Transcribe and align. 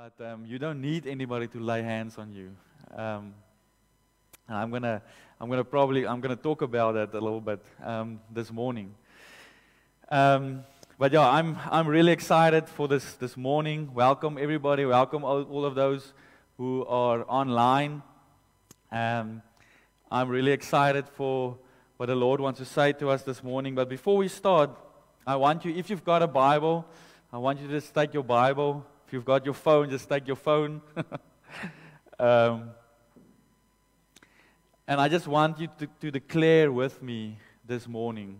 but 0.00 0.24
um, 0.24 0.46
you 0.46 0.58
don't 0.58 0.80
need 0.80 1.06
anybody 1.06 1.46
to 1.46 1.60
lay 1.60 1.82
hands 1.82 2.16
on 2.16 2.32
you. 2.32 2.56
Um, 2.96 3.34
and 4.48 4.56
I'm 4.56 4.70
gonna, 4.70 5.02
I'm 5.38 5.50
gonna 5.50 5.62
probably, 5.62 6.06
I'm 6.06 6.22
gonna 6.22 6.36
talk 6.36 6.62
about 6.62 6.94
that 6.94 7.12
a 7.12 7.20
little 7.20 7.40
bit 7.42 7.62
um, 7.84 8.18
this 8.32 8.50
morning. 8.50 8.94
Um, 10.08 10.64
but 10.98 11.12
yeah, 11.12 11.28
I'm, 11.28 11.58
I'm 11.70 11.86
really 11.86 12.12
excited 12.12 12.66
for 12.66 12.88
this 12.88 13.12
this 13.16 13.36
morning. 13.36 13.92
Welcome 13.92 14.38
everybody. 14.40 14.86
Welcome 14.86 15.22
all, 15.22 15.42
all 15.42 15.66
of 15.66 15.74
those 15.74 16.14
who 16.56 16.86
are 16.86 17.26
online. 17.28 18.02
Um, 18.90 19.42
I'm 20.10 20.30
really 20.30 20.52
excited 20.52 21.10
for 21.10 21.58
what 21.98 22.06
the 22.06 22.14
Lord 22.14 22.40
wants 22.40 22.58
to 22.60 22.64
say 22.64 22.94
to 22.94 23.10
us 23.10 23.22
this 23.22 23.44
morning. 23.44 23.74
But 23.74 23.90
before 23.90 24.16
we 24.16 24.28
start, 24.28 24.70
I 25.26 25.36
want 25.36 25.66
you, 25.66 25.74
if 25.74 25.90
you've 25.90 26.04
got 26.04 26.22
a 26.22 26.26
Bible, 26.26 26.86
I 27.30 27.36
want 27.36 27.60
you 27.60 27.66
to 27.68 27.74
just 27.74 27.94
take 27.94 28.14
your 28.14 28.24
Bible. 28.24 28.86
If 29.10 29.14
you've 29.14 29.24
got 29.24 29.44
your 29.44 29.54
phone, 29.54 29.90
just 29.90 30.08
take 30.08 30.28
your 30.28 30.36
phone. 30.36 30.80
um, 32.20 32.70
and 34.86 35.00
I 35.00 35.08
just 35.08 35.26
want 35.26 35.58
you 35.58 35.66
to, 35.80 35.88
to 36.02 36.12
declare 36.12 36.70
with 36.70 37.02
me 37.02 37.36
this 37.66 37.88
morning. 37.88 38.38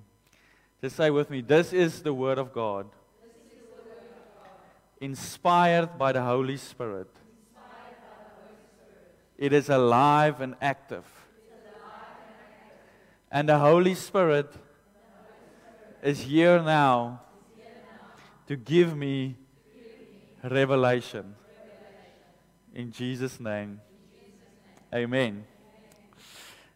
Just 0.81 0.95
say 0.95 1.11
with 1.11 1.29
me, 1.29 1.41
this 1.41 1.73
is 1.73 2.03
the 2.03 2.15
Word 2.15 2.39
of 2.39 2.53
God. 2.53 2.87
Inspired 5.01 5.99
by 5.99 6.13
the 6.13 6.23
Holy 6.23 6.57
Spirit. 6.57 7.11
It 9.37 9.53
is 9.53 9.71
alive 9.71 10.41
and 10.41 10.55
active. 10.63 11.05
And 13.29 13.49
the 13.49 13.59
Holy 13.59 13.97
Spirit 13.97 14.55
is 16.01 16.21
here 16.21 16.63
now 16.63 17.23
to 18.47 18.55
give 18.55 18.97
me 18.97 19.35
revelation. 20.43 21.35
In 22.75 22.93
Jesus' 22.93 23.41
name. 23.41 23.81
Amen. 24.95 25.45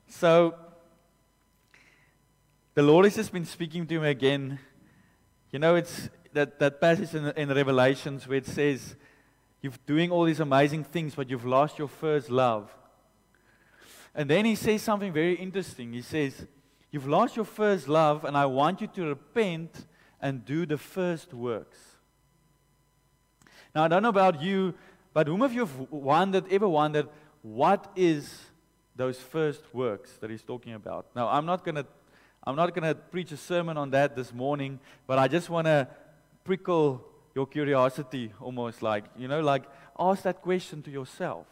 So, 0.08 0.54
the 2.74 2.82
Lord 2.82 3.04
has 3.04 3.16
just 3.16 3.32
been 3.32 3.44
speaking 3.44 3.86
to 3.86 4.00
me 4.00 4.10
again. 4.10 4.58
You 5.50 5.58
know, 5.58 5.76
it's 5.76 6.08
that, 6.32 6.58
that 6.58 6.80
passage 6.80 7.14
in, 7.14 7.26
in 7.36 7.48
Revelations 7.48 8.26
where 8.26 8.38
it 8.38 8.46
says, 8.46 8.96
You're 9.60 9.72
doing 9.86 10.10
all 10.10 10.24
these 10.24 10.40
amazing 10.40 10.84
things, 10.84 11.14
but 11.14 11.30
you've 11.30 11.44
lost 11.44 11.78
your 11.78 11.88
first 11.88 12.30
love. 12.30 12.74
And 14.14 14.30
then 14.30 14.44
he 14.44 14.54
says 14.54 14.82
something 14.82 15.12
very 15.12 15.34
interesting. 15.34 15.92
He 15.92 16.02
says, 16.02 16.46
You've 16.90 17.08
lost 17.08 17.34
your 17.34 17.44
first 17.44 17.88
love, 17.88 18.24
and 18.24 18.36
I 18.36 18.46
want 18.46 18.80
you 18.80 18.86
to 18.88 19.06
repent 19.06 19.86
and 20.20 20.44
do 20.44 20.66
the 20.66 20.78
first 20.78 21.34
works. 21.34 21.93
Now, 23.74 23.84
I 23.84 23.88
don't 23.88 24.02
know 24.02 24.08
about 24.08 24.40
you, 24.40 24.74
but 25.12 25.26
whom 25.26 25.42
of 25.42 25.52
you 25.52 25.60
have 25.60 25.78
wondered, 25.90 26.44
ever 26.50 26.68
wondered, 26.68 27.08
what 27.42 27.90
is 27.96 28.40
those 28.96 29.18
first 29.18 29.62
works 29.74 30.12
that 30.20 30.30
he's 30.30 30.42
talking 30.42 30.74
about? 30.74 31.06
Now, 31.14 31.28
I'm 31.28 31.46
not 31.46 31.64
going 31.64 31.76
to 31.76 31.86
I'm 32.46 32.56
not 32.56 32.74
going 32.74 32.84
to 32.84 32.94
preach 32.94 33.32
a 33.32 33.38
sermon 33.38 33.78
on 33.78 33.90
that 33.90 34.14
this 34.14 34.32
morning, 34.32 34.78
but 35.06 35.18
I 35.18 35.28
just 35.28 35.48
want 35.48 35.66
to 35.66 35.88
prickle 36.44 37.02
your 37.34 37.46
curiosity 37.46 38.32
almost 38.38 38.82
like, 38.82 39.04
you 39.16 39.28
know, 39.28 39.40
like 39.40 39.64
ask 39.98 40.24
that 40.24 40.42
question 40.42 40.82
to 40.82 40.90
yourself, 40.90 41.46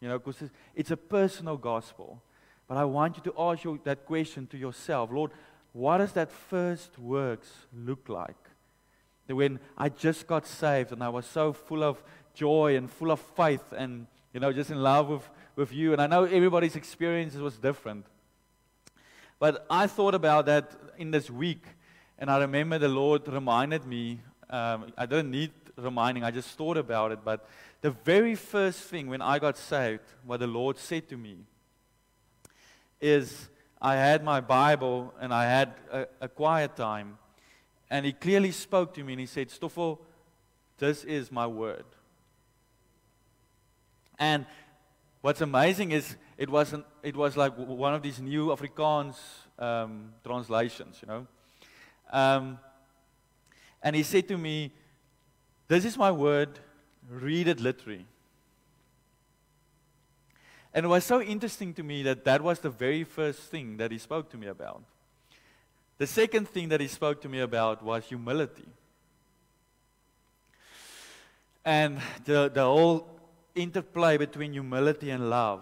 you 0.00 0.08
know, 0.08 0.18
because 0.18 0.42
it's, 0.42 0.52
it's 0.74 0.90
a 0.90 0.96
personal 0.96 1.56
gospel. 1.56 2.20
But 2.66 2.76
I 2.76 2.84
want 2.84 3.16
you 3.16 3.22
to 3.30 3.34
ask 3.38 3.62
you 3.62 3.80
that 3.84 4.04
question 4.04 4.48
to 4.48 4.58
yourself 4.58 5.10
Lord, 5.12 5.30
what 5.72 5.98
does 5.98 6.12
that 6.12 6.32
first 6.32 6.98
works 6.98 7.48
look 7.72 8.08
like? 8.08 8.41
When 9.26 9.60
I 9.78 9.88
just 9.88 10.26
got 10.26 10.46
saved 10.46 10.92
and 10.92 11.02
I 11.02 11.08
was 11.08 11.26
so 11.26 11.52
full 11.52 11.82
of 11.82 12.02
joy 12.34 12.76
and 12.76 12.90
full 12.90 13.10
of 13.10 13.20
faith 13.20 13.72
and, 13.76 14.06
you 14.32 14.40
know, 14.40 14.52
just 14.52 14.70
in 14.70 14.82
love 14.82 15.08
with, 15.08 15.30
with 15.56 15.72
you. 15.72 15.92
And 15.92 16.02
I 16.02 16.06
know 16.06 16.24
everybody's 16.24 16.76
experiences 16.76 17.40
was 17.40 17.58
different. 17.58 18.06
But 19.38 19.66
I 19.70 19.86
thought 19.86 20.14
about 20.14 20.46
that 20.46 20.72
in 20.98 21.10
this 21.10 21.28
week, 21.30 21.64
and 22.18 22.30
I 22.30 22.38
remember 22.38 22.78
the 22.78 22.88
Lord 22.88 23.26
reminded 23.26 23.84
me. 23.84 24.20
Um, 24.48 24.92
I 24.96 25.06
didn't 25.06 25.30
need 25.30 25.50
reminding, 25.76 26.24
I 26.24 26.30
just 26.30 26.50
thought 26.56 26.76
about 26.76 27.12
it. 27.12 27.20
But 27.24 27.48
the 27.80 27.90
very 27.90 28.34
first 28.34 28.80
thing 28.82 29.08
when 29.08 29.22
I 29.22 29.38
got 29.38 29.56
saved, 29.56 30.04
what 30.24 30.40
the 30.40 30.46
Lord 30.46 30.78
said 30.78 31.08
to 31.08 31.16
me, 31.16 31.38
is 33.00 33.48
I 33.80 33.96
had 33.96 34.22
my 34.22 34.40
Bible 34.40 35.12
and 35.20 35.34
I 35.34 35.44
had 35.44 35.74
a, 35.90 36.06
a 36.20 36.28
quiet 36.28 36.76
time. 36.76 37.18
And 37.92 38.06
He 38.06 38.12
clearly 38.14 38.52
spoke 38.52 38.94
to 38.94 39.04
me 39.04 39.12
and 39.12 39.20
He 39.20 39.26
said, 39.26 39.50
Stoffel, 39.50 40.00
this 40.78 41.04
is 41.04 41.30
my 41.30 41.46
word. 41.46 41.84
And 44.18 44.46
what's 45.20 45.42
amazing 45.42 45.92
is 45.92 46.16
it, 46.38 46.48
wasn't, 46.48 46.86
it 47.02 47.14
was 47.14 47.36
like 47.36 47.52
one 47.54 47.92
of 47.92 48.02
these 48.02 48.18
new 48.18 48.46
Afrikaans 48.46 49.16
um, 49.58 50.14
translations, 50.24 51.00
you 51.02 51.08
know. 51.08 51.26
Um, 52.10 52.58
and 53.82 53.94
he 53.94 54.02
said 54.02 54.26
to 54.28 54.38
me, 54.38 54.72
This 55.68 55.84
is 55.84 55.98
my 55.98 56.10
word, 56.10 56.60
read 57.10 57.46
it 57.46 57.60
literally. 57.60 58.06
And 60.72 60.86
it 60.86 60.88
was 60.88 61.04
so 61.04 61.20
interesting 61.20 61.74
to 61.74 61.82
me 61.82 62.02
that 62.04 62.24
that 62.24 62.40
was 62.40 62.60
the 62.60 62.70
very 62.70 63.04
first 63.04 63.40
thing 63.50 63.76
that 63.76 63.90
he 63.90 63.98
spoke 63.98 64.30
to 64.30 64.38
me 64.38 64.46
about. 64.46 64.82
The 65.98 66.06
second 66.06 66.48
thing 66.48 66.68
that 66.70 66.80
he 66.80 66.88
spoke 66.88 67.20
to 67.22 67.28
me 67.28 67.40
about 67.40 67.82
was 67.82 68.04
humility. 68.04 68.66
And 71.64 72.00
the, 72.24 72.50
the 72.52 72.64
whole 72.64 73.08
interplay 73.54 74.16
between 74.16 74.52
humility 74.52 75.10
and 75.10 75.30
love, 75.30 75.60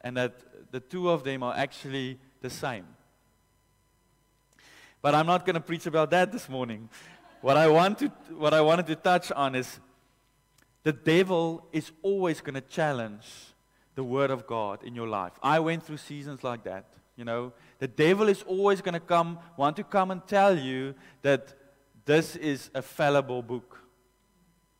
and 0.00 0.16
that 0.16 0.34
the 0.72 0.80
two 0.80 1.10
of 1.10 1.22
them 1.22 1.42
are 1.42 1.54
actually 1.56 2.18
the 2.40 2.50
same. 2.50 2.86
But 5.02 5.14
I'm 5.14 5.26
not 5.26 5.46
going 5.46 5.54
to 5.54 5.60
preach 5.60 5.86
about 5.86 6.10
that 6.10 6.32
this 6.32 6.48
morning. 6.48 6.88
What 7.40 7.56
I, 7.56 7.68
want 7.68 7.98
to, 7.98 8.08
what 8.36 8.52
I 8.52 8.60
wanted 8.60 8.86
to 8.86 8.96
touch 8.96 9.30
on 9.30 9.54
is 9.54 9.78
the 10.82 10.92
devil 10.92 11.66
is 11.72 11.92
always 12.02 12.40
going 12.40 12.54
to 12.54 12.60
challenge 12.60 13.26
the 13.94 14.02
Word 14.02 14.30
of 14.30 14.46
God 14.46 14.82
in 14.82 14.94
your 14.94 15.06
life. 15.06 15.32
I 15.42 15.60
went 15.60 15.84
through 15.84 15.98
seasons 15.98 16.42
like 16.42 16.64
that. 16.64 16.86
You 17.16 17.24
know, 17.24 17.52
the 17.78 17.88
devil 17.88 18.28
is 18.28 18.42
always 18.42 18.80
going 18.82 18.94
to 18.94 19.00
come, 19.00 19.38
want 19.56 19.76
to 19.76 19.84
come 19.84 20.10
and 20.10 20.26
tell 20.26 20.58
you 20.58 20.94
that 21.22 21.54
this 22.04 22.36
is 22.36 22.70
a 22.74 22.82
fallible 22.82 23.42
book. 23.42 23.80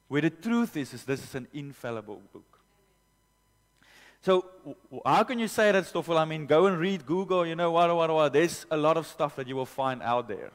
Where 0.09 0.21
the 0.21 0.31
truth 0.31 0.77
is, 0.77 0.95
is 0.95 1.05
this 1.05 1.25
is 1.25 1.35
an 1.35 1.49
infallible 1.53 2.23
book. 2.33 2.61
So 4.21 4.45
how 5.05 5.23
can 5.23 5.39
you 5.39 5.49
say 5.49 5.73
that 5.73 5.87
stuff? 5.87 6.09
Well, 6.09 6.19
I 6.19 6.25
mean, 6.25 6.47
go 6.47 6.67
and 6.67 6.79
read 6.79 7.07
Google, 7.07 7.47
you 7.47 7.55
know, 7.55 7.71
what, 7.71 7.95
what, 7.95 8.11
what. 8.11 8.33
There's 8.33 8.67
a 8.71 8.77
lot 8.77 8.97
of 8.97 9.07
stuff 9.07 9.37
that 9.37 9.47
you 9.47 9.57
will 9.57 9.67
find 9.67 10.03
out 10.03 10.29
there. 10.29 10.53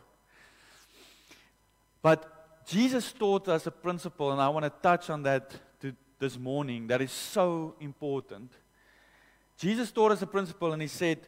But 2.02 2.66
Jesus 2.68 3.12
taught 3.14 3.48
us 3.48 3.68
a 3.68 3.72
principle, 3.72 4.32
and 4.32 4.42
I 4.42 4.50
want 4.50 4.66
to 4.66 4.74
touch 4.82 5.10
on 5.10 5.24
that 5.24 5.52
to, 5.82 5.96
this 6.20 6.38
morning 6.38 6.88
that 6.88 7.02
is 7.02 7.12
so 7.12 7.76
important. 7.80 8.52
Jesus 9.58 9.92
taught 9.92 10.12
us 10.12 10.22
a 10.22 10.28
principle, 10.28 10.74
and 10.74 10.82
he 10.82 10.88
said, 10.88 11.20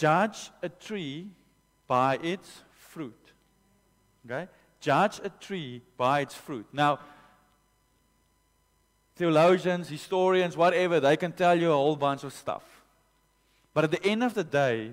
judge 0.00 0.50
a 0.62 0.68
tree 0.70 1.28
by 1.86 2.16
its 2.22 2.62
fruit. 2.72 3.32
Okay? 4.24 4.48
Judge 4.80 5.20
a 5.22 5.28
tree 5.28 5.82
by 5.98 6.20
its 6.20 6.34
fruit. 6.34 6.66
Now, 6.72 7.00
theologians, 9.16 9.90
historians, 9.90 10.56
whatever, 10.56 11.00
they 11.00 11.18
can 11.18 11.32
tell 11.32 11.54
you 11.54 11.70
a 11.70 11.76
whole 11.76 11.96
bunch 11.96 12.24
of 12.24 12.32
stuff. 12.32 12.62
But 13.74 13.84
at 13.84 13.90
the 13.90 14.02
end 14.02 14.24
of 14.24 14.32
the 14.32 14.44
day, 14.44 14.92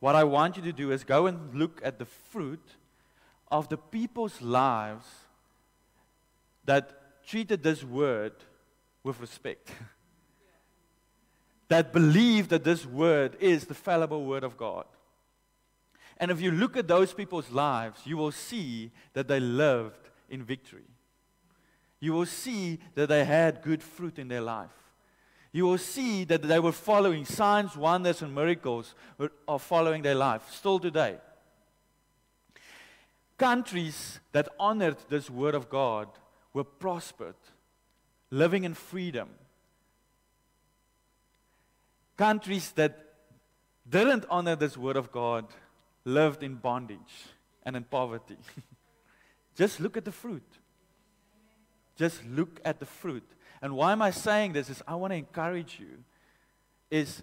what 0.00 0.16
I 0.16 0.24
want 0.24 0.56
you 0.56 0.62
to 0.64 0.72
do 0.72 0.90
is 0.90 1.04
go 1.04 1.28
and 1.28 1.54
look 1.54 1.80
at 1.84 2.00
the 2.00 2.06
fruit 2.06 2.76
of 3.52 3.68
the 3.68 3.76
people's 3.76 4.42
lives 4.42 5.06
that 6.64 7.24
treated 7.24 7.62
this 7.62 7.84
word 7.84 8.32
with 9.04 9.20
respect. 9.20 9.70
that 11.70 11.92
believe 11.92 12.50
that 12.50 12.62
this 12.62 12.84
word 12.84 13.36
is 13.40 13.64
the 13.64 13.74
fallible 13.74 14.26
word 14.26 14.44
of 14.44 14.58
God. 14.58 14.84
And 16.18 16.30
if 16.30 16.40
you 16.42 16.50
look 16.50 16.76
at 16.76 16.86
those 16.86 17.14
people's 17.14 17.50
lives, 17.50 18.02
you 18.04 18.18
will 18.18 18.32
see 18.32 18.92
that 19.14 19.26
they 19.26 19.40
lived 19.40 20.10
in 20.28 20.44
victory 20.44 20.84
you 22.00 22.14
will 22.14 22.26
see 22.26 22.78
that 22.94 23.08
they 23.08 23.24
had 23.24 23.62
good 23.62 23.82
fruit 23.82 24.18
in 24.18 24.28
their 24.28 24.40
life. 24.40 24.70
You 25.52 25.66
will 25.66 25.78
see 25.78 26.24
that 26.24 26.42
they 26.42 26.58
were 26.58 26.72
following 26.72 27.24
signs, 27.24 27.76
wonders, 27.76 28.22
and 28.22 28.34
miracles 28.34 28.94
are 29.46 29.58
following 29.58 30.02
their 30.02 30.14
life 30.14 30.50
still 30.50 30.78
today. 30.78 31.18
Countries 33.36 34.20
that 34.32 34.48
honored 34.58 34.96
this 35.08 35.28
word 35.28 35.54
of 35.54 35.68
God 35.68 36.08
were 36.54 36.64
prospered, 36.64 37.34
living 38.30 38.64
in 38.64 38.74
freedom. 38.74 39.28
Countries 42.20 42.72
that 42.72 42.98
didn't 43.88 44.26
honor 44.28 44.54
this 44.54 44.76
word 44.76 44.98
of 44.98 45.10
God 45.10 45.46
lived 46.04 46.42
in 46.42 46.56
bondage 46.56 47.14
and 47.64 47.74
in 47.74 47.84
poverty. 47.84 48.36
Just 49.56 49.80
look 49.80 49.96
at 49.96 50.04
the 50.04 50.12
fruit. 50.12 50.44
Just 51.96 52.22
look 52.26 52.60
at 52.62 52.78
the 52.78 52.84
fruit. 52.84 53.26
And 53.62 53.74
why 53.74 53.92
am 53.92 54.02
I 54.02 54.10
saying 54.10 54.52
this 54.52 54.68
is 54.68 54.82
I 54.86 54.96
want 54.96 55.12
to 55.12 55.16
encourage 55.16 55.80
you 55.80 56.04
is 56.90 57.22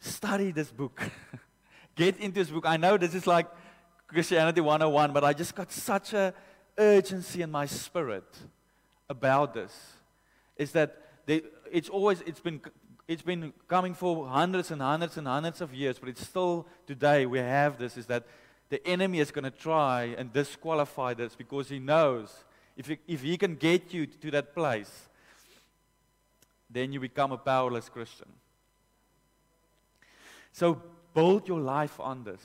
study 0.00 0.50
this 0.50 0.70
book. 0.70 1.00
Get 1.94 2.18
into 2.18 2.40
this 2.40 2.50
book. 2.50 2.66
I 2.66 2.76
know 2.76 2.98
this 2.98 3.14
is 3.14 3.26
like 3.26 3.46
Christianity 4.06 4.60
101, 4.60 5.14
but 5.14 5.24
I 5.24 5.32
just 5.32 5.54
got 5.54 5.72
such 5.72 6.12
a 6.12 6.34
urgency 6.76 7.40
in 7.40 7.50
my 7.50 7.64
spirit 7.64 8.36
about 9.08 9.54
this. 9.54 9.74
Is 10.58 10.72
that 10.72 10.94
they, 11.24 11.40
it's 11.72 11.88
always 11.88 12.20
it's 12.26 12.40
been 12.40 12.60
it's 13.08 13.22
been 13.22 13.52
coming 13.68 13.94
for 13.94 14.26
hundreds 14.26 14.70
and 14.70 14.82
hundreds 14.82 15.16
and 15.16 15.26
hundreds 15.26 15.60
of 15.60 15.72
years, 15.72 15.98
but 15.98 16.08
it's 16.08 16.26
still 16.26 16.66
today 16.86 17.26
we 17.26 17.38
have 17.38 17.78
this 17.78 17.96
is 17.96 18.06
that 18.06 18.26
the 18.68 18.84
enemy 18.86 19.20
is 19.20 19.30
going 19.30 19.44
to 19.44 19.50
try 19.50 20.14
and 20.18 20.32
disqualify 20.32 21.14
this 21.14 21.36
because 21.36 21.68
he 21.68 21.78
knows 21.78 22.44
if 22.76 22.88
he, 22.88 22.98
if 23.06 23.22
he 23.22 23.38
can 23.38 23.54
get 23.54 23.94
you 23.94 24.06
to 24.06 24.30
that 24.32 24.54
place, 24.54 25.08
then 26.68 26.92
you 26.92 27.00
become 27.00 27.32
a 27.32 27.38
powerless 27.38 27.88
Christian. 27.88 28.28
So 30.52 30.82
build 31.14 31.46
your 31.46 31.60
life 31.60 31.98
on 32.00 32.24
this. 32.24 32.40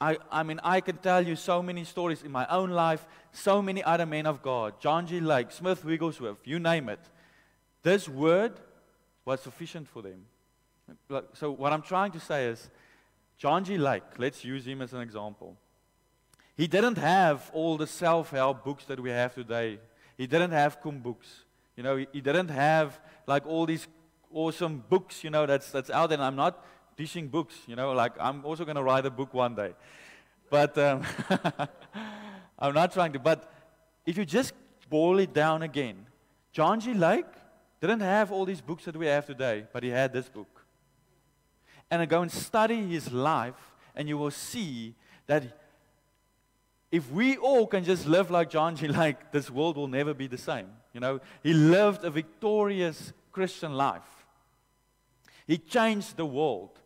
I, 0.00 0.18
I 0.30 0.42
mean, 0.42 0.60
I 0.62 0.80
can 0.80 0.96
tell 0.98 1.26
you 1.26 1.36
so 1.36 1.62
many 1.62 1.84
stories 1.84 2.22
in 2.22 2.32
my 2.32 2.46
own 2.48 2.70
life, 2.70 3.06
so 3.32 3.62
many 3.62 3.82
other 3.82 4.04
men 4.04 4.26
of 4.26 4.42
God, 4.42 4.80
John 4.80 5.06
G. 5.06 5.20
Lake, 5.20 5.50
Smith 5.50 5.84
Wigglesworth, 5.84 6.38
you 6.44 6.58
name 6.58 6.88
it. 6.88 7.00
This 7.82 8.08
word 8.08 8.52
was 9.24 9.40
sufficient 9.40 9.88
for 9.88 10.02
them. 10.02 10.24
So, 11.34 11.52
what 11.52 11.72
I'm 11.72 11.82
trying 11.82 12.12
to 12.12 12.20
say 12.20 12.46
is, 12.46 12.68
John 13.38 13.64
G. 13.64 13.78
Lake, 13.78 14.02
let's 14.18 14.44
use 14.44 14.66
him 14.66 14.82
as 14.82 14.92
an 14.92 15.00
example. 15.00 15.56
He 16.56 16.66
didn't 16.66 16.98
have 16.98 17.50
all 17.52 17.76
the 17.76 17.86
self 17.86 18.30
help 18.30 18.64
books 18.64 18.84
that 18.86 19.00
we 19.00 19.10
have 19.10 19.34
today. 19.34 19.78
He 20.16 20.26
didn't 20.26 20.50
have 20.50 20.80
Kum 20.80 20.98
books. 21.00 21.44
You 21.76 21.82
know, 21.82 21.96
he, 21.96 22.06
he, 22.12 22.20
didn't 22.20 22.48
have 22.48 23.00
like 23.26 23.46
all 23.46 23.64
these 23.64 23.88
awesome 24.32 24.84
books, 24.88 25.24
you 25.24 25.30
know, 25.30 25.46
that's, 25.46 25.70
that's 25.70 25.88
out 25.88 26.10
there. 26.10 26.18
And 26.18 26.24
I'm 26.24 26.36
not 26.36 26.64
teaching 26.96 27.28
books, 27.28 27.54
you 27.66 27.76
know, 27.76 27.92
like 27.92 28.12
I'm 28.20 28.44
also 28.44 28.64
going 28.64 28.76
to 28.76 28.82
write 28.82 29.06
a 29.06 29.10
book 29.10 29.32
one 29.32 29.54
day. 29.54 29.72
But 30.50 30.76
um, 30.76 31.02
I'm 32.58 32.74
not 32.74 32.92
trying 32.92 33.14
to. 33.14 33.18
But 33.18 33.50
if 34.04 34.18
you 34.18 34.26
just 34.26 34.52
boil 34.90 35.18
it 35.18 35.32
down 35.32 35.62
again, 35.62 36.06
John 36.52 36.78
G. 36.78 36.92
Lake 36.92 37.24
didn't 37.88 38.02
have 38.02 38.30
all 38.30 38.44
these 38.44 38.60
books 38.60 38.84
that 38.84 38.96
we 38.96 39.06
have 39.06 39.26
today, 39.26 39.64
but 39.72 39.82
he 39.82 39.88
had 39.88 40.12
this 40.12 40.28
book. 40.28 40.64
And 41.90 42.00
I 42.00 42.06
go 42.06 42.22
and 42.22 42.30
study 42.30 42.86
his 42.86 43.12
life, 43.12 43.72
and 43.96 44.08
you 44.08 44.16
will 44.16 44.30
see 44.30 44.94
that 45.26 45.58
if 46.90 47.10
we 47.10 47.36
all 47.36 47.66
can 47.66 47.84
just 47.84 48.06
live 48.06 48.30
like 48.30 48.50
John 48.50 48.76
G. 48.76 48.86
Lake, 49.00 49.16
this 49.32 49.50
world 49.50 49.76
will 49.76 49.88
never 49.88 50.14
be 50.14 50.26
the 50.26 50.38
same. 50.38 50.68
You 50.92 51.00
know, 51.00 51.20
he 51.42 51.54
lived 51.54 52.04
a 52.04 52.10
victorious 52.10 53.12
Christian 53.32 53.74
life. 53.74 54.26
He 55.46 55.58
changed 55.58 56.16
the 56.16 56.26
world. 56.26 56.78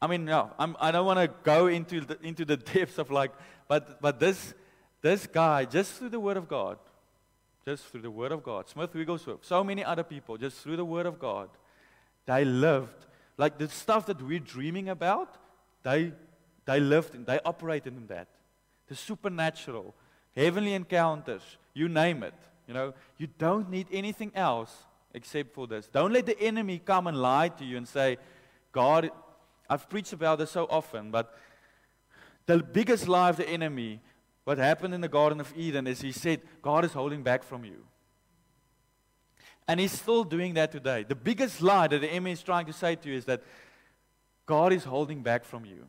I 0.00 0.06
mean, 0.06 0.24
no, 0.24 0.50
I'm, 0.58 0.76
I 0.80 0.90
do 0.90 0.98
not 0.98 1.04
want 1.04 1.18
to 1.20 1.28
go 1.42 1.66
into 1.66 2.02
the, 2.02 2.18
into 2.22 2.44
the 2.44 2.56
depths 2.74 2.98
of 2.98 3.10
like, 3.10 3.32
but, 3.68 4.00
but 4.00 4.20
this, 4.20 4.54
this 5.00 5.26
guy, 5.26 5.64
just 5.64 5.94
through 5.94 6.10
the 6.10 6.20
Word 6.20 6.36
of 6.36 6.48
God, 6.48 6.78
just 7.64 7.86
through 7.86 8.02
the 8.02 8.10
Word 8.10 8.32
of 8.32 8.42
God. 8.42 8.68
Smith 8.68 8.94
Wigglesworth, 8.94 9.44
so 9.44 9.62
many 9.62 9.84
other 9.84 10.02
people, 10.02 10.36
just 10.36 10.58
through 10.58 10.76
the 10.76 10.84
Word 10.84 11.06
of 11.06 11.18
God, 11.18 11.48
they 12.26 12.44
lived 12.44 13.06
like 13.36 13.58
the 13.58 13.68
stuff 13.68 14.06
that 14.06 14.20
we're 14.20 14.38
dreaming 14.38 14.88
about. 14.88 15.36
They, 15.82 16.12
they 16.64 16.80
lived 16.80 17.14
and 17.14 17.26
they 17.26 17.40
operated 17.44 17.96
in 17.96 18.06
that. 18.08 18.28
The 18.88 18.94
supernatural, 18.94 19.94
heavenly 20.36 20.74
encounters, 20.74 21.42
you 21.74 21.88
name 21.88 22.22
it. 22.22 22.34
You 22.66 22.74
know, 22.74 22.94
you 23.18 23.28
don't 23.38 23.70
need 23.70 23.86
anything 23.92 24.32
else 24.34 24.84
except 25.14 25.54
for 25.54 25.66
this. 25.66 25.88
Don't 25.88 26.12
let 26.12 26.26
the 26.26 26.38
enemy 26.40 26.80
come 26.84 27.06
and 27.06 27.16
lie 27.20 27.48
to 27.48 27.64
you 27.64 27.76
and 27.76 27.86
say, 27.86 28.18
God, 28.70 29.10
I've 29.68 29.88
preached 29.88 30.12
about 30.12 30.38
this 30.38 30.50
so 30.50 30.66
often, 30.70 31.10
but 31.10 31.36
the 32.46 32.58
biggest 32.58 33.08
lie 33.08 33.30
of 33.30 33.36
the 33.36 33.48
enemy 33.48 34.00
what 34.44 34.58
happened 34.58 34.94
in 34.94 35.00
the 35.00 35.08
Garden 35.08 35.40
of 35.40 35.52
Eden 35.56 35.86
is 35.86 36.00
he 36.00 36.12
said, 36.12 36.40
God 36.60 36.84
is 36.84 36.92
holding 36.92 37.22
back 37.22 37.42
from 37.44 37.64
you. 37.64 37.84
And 39.68 39.78
he's 39.78 39.92
still 39.92 40.24
doing 40.24 40.54
that 40.54 40.72
today. 40.72 41.04
The 41.06 41.14
biggest 41.14 41.62
lie 41.62 41.86
that 41.86 42.00
the 42.00 42.08
enemy 42.08 42.32
is 42.32 42.42
trying 42.42 42.66
to 42.66 42.72
say 42.72 42.96
to 42.96 43.08
you 43.08 43.16
is 43.16 43.24
that 43.26 43.42
God 44.44 44.72
is 44.72 44.84
holding 44.84 45.22
back 45.22 45.44
from 45.44 45.64
you. 45.64 45.86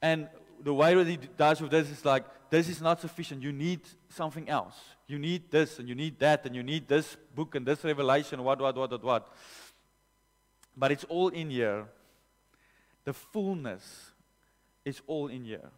And 0.00 0.28
the 0.62 0.72
way 0.72 0.94
that 0.94 1.06
he 1.06 1.18
does 1.36 1.60
with 1.60 1.70
this 1.70 1.90
is 1.90 2.04
like, 2.04 2.24
this 2.50 2.68
is 2.68 2.80
not 2.80 3.00
sufficient. 3.00 3.42
You 3.42 3.52
need 3.52 3.80
something 4.08 4.48
else. 4.48 4.74
You 5.06 5.18
need 5.18 5.50
this, 5.50 5.78
and 5.78 5.88
you 5.88 5.94
need 5.94 6.18
that, 6.18 6.46
and 6.46 6.56
you 6.56 6.62
need 6.62 6.88
this 6.88 7.16
book 7.34 7.54
and 7.54 7.66
this 7.66 7.84
revelation, 7.84 8.42
what, 8.42 8.60
what, 8.60 8.76
what, 8.76 8.90
what, 8.90 9.04
what. 9.04 9.34
But 10.76 10.92
it's 10.92 11.04
all 11.04 11.28
in 11.28 11.50
here. 11.50 11.86
The 13.04 13.12
fullness 13.12 14.12
is 14.84 15.02
all 15.06 15.28
in 15.28 15.44
here. 15.44 15.70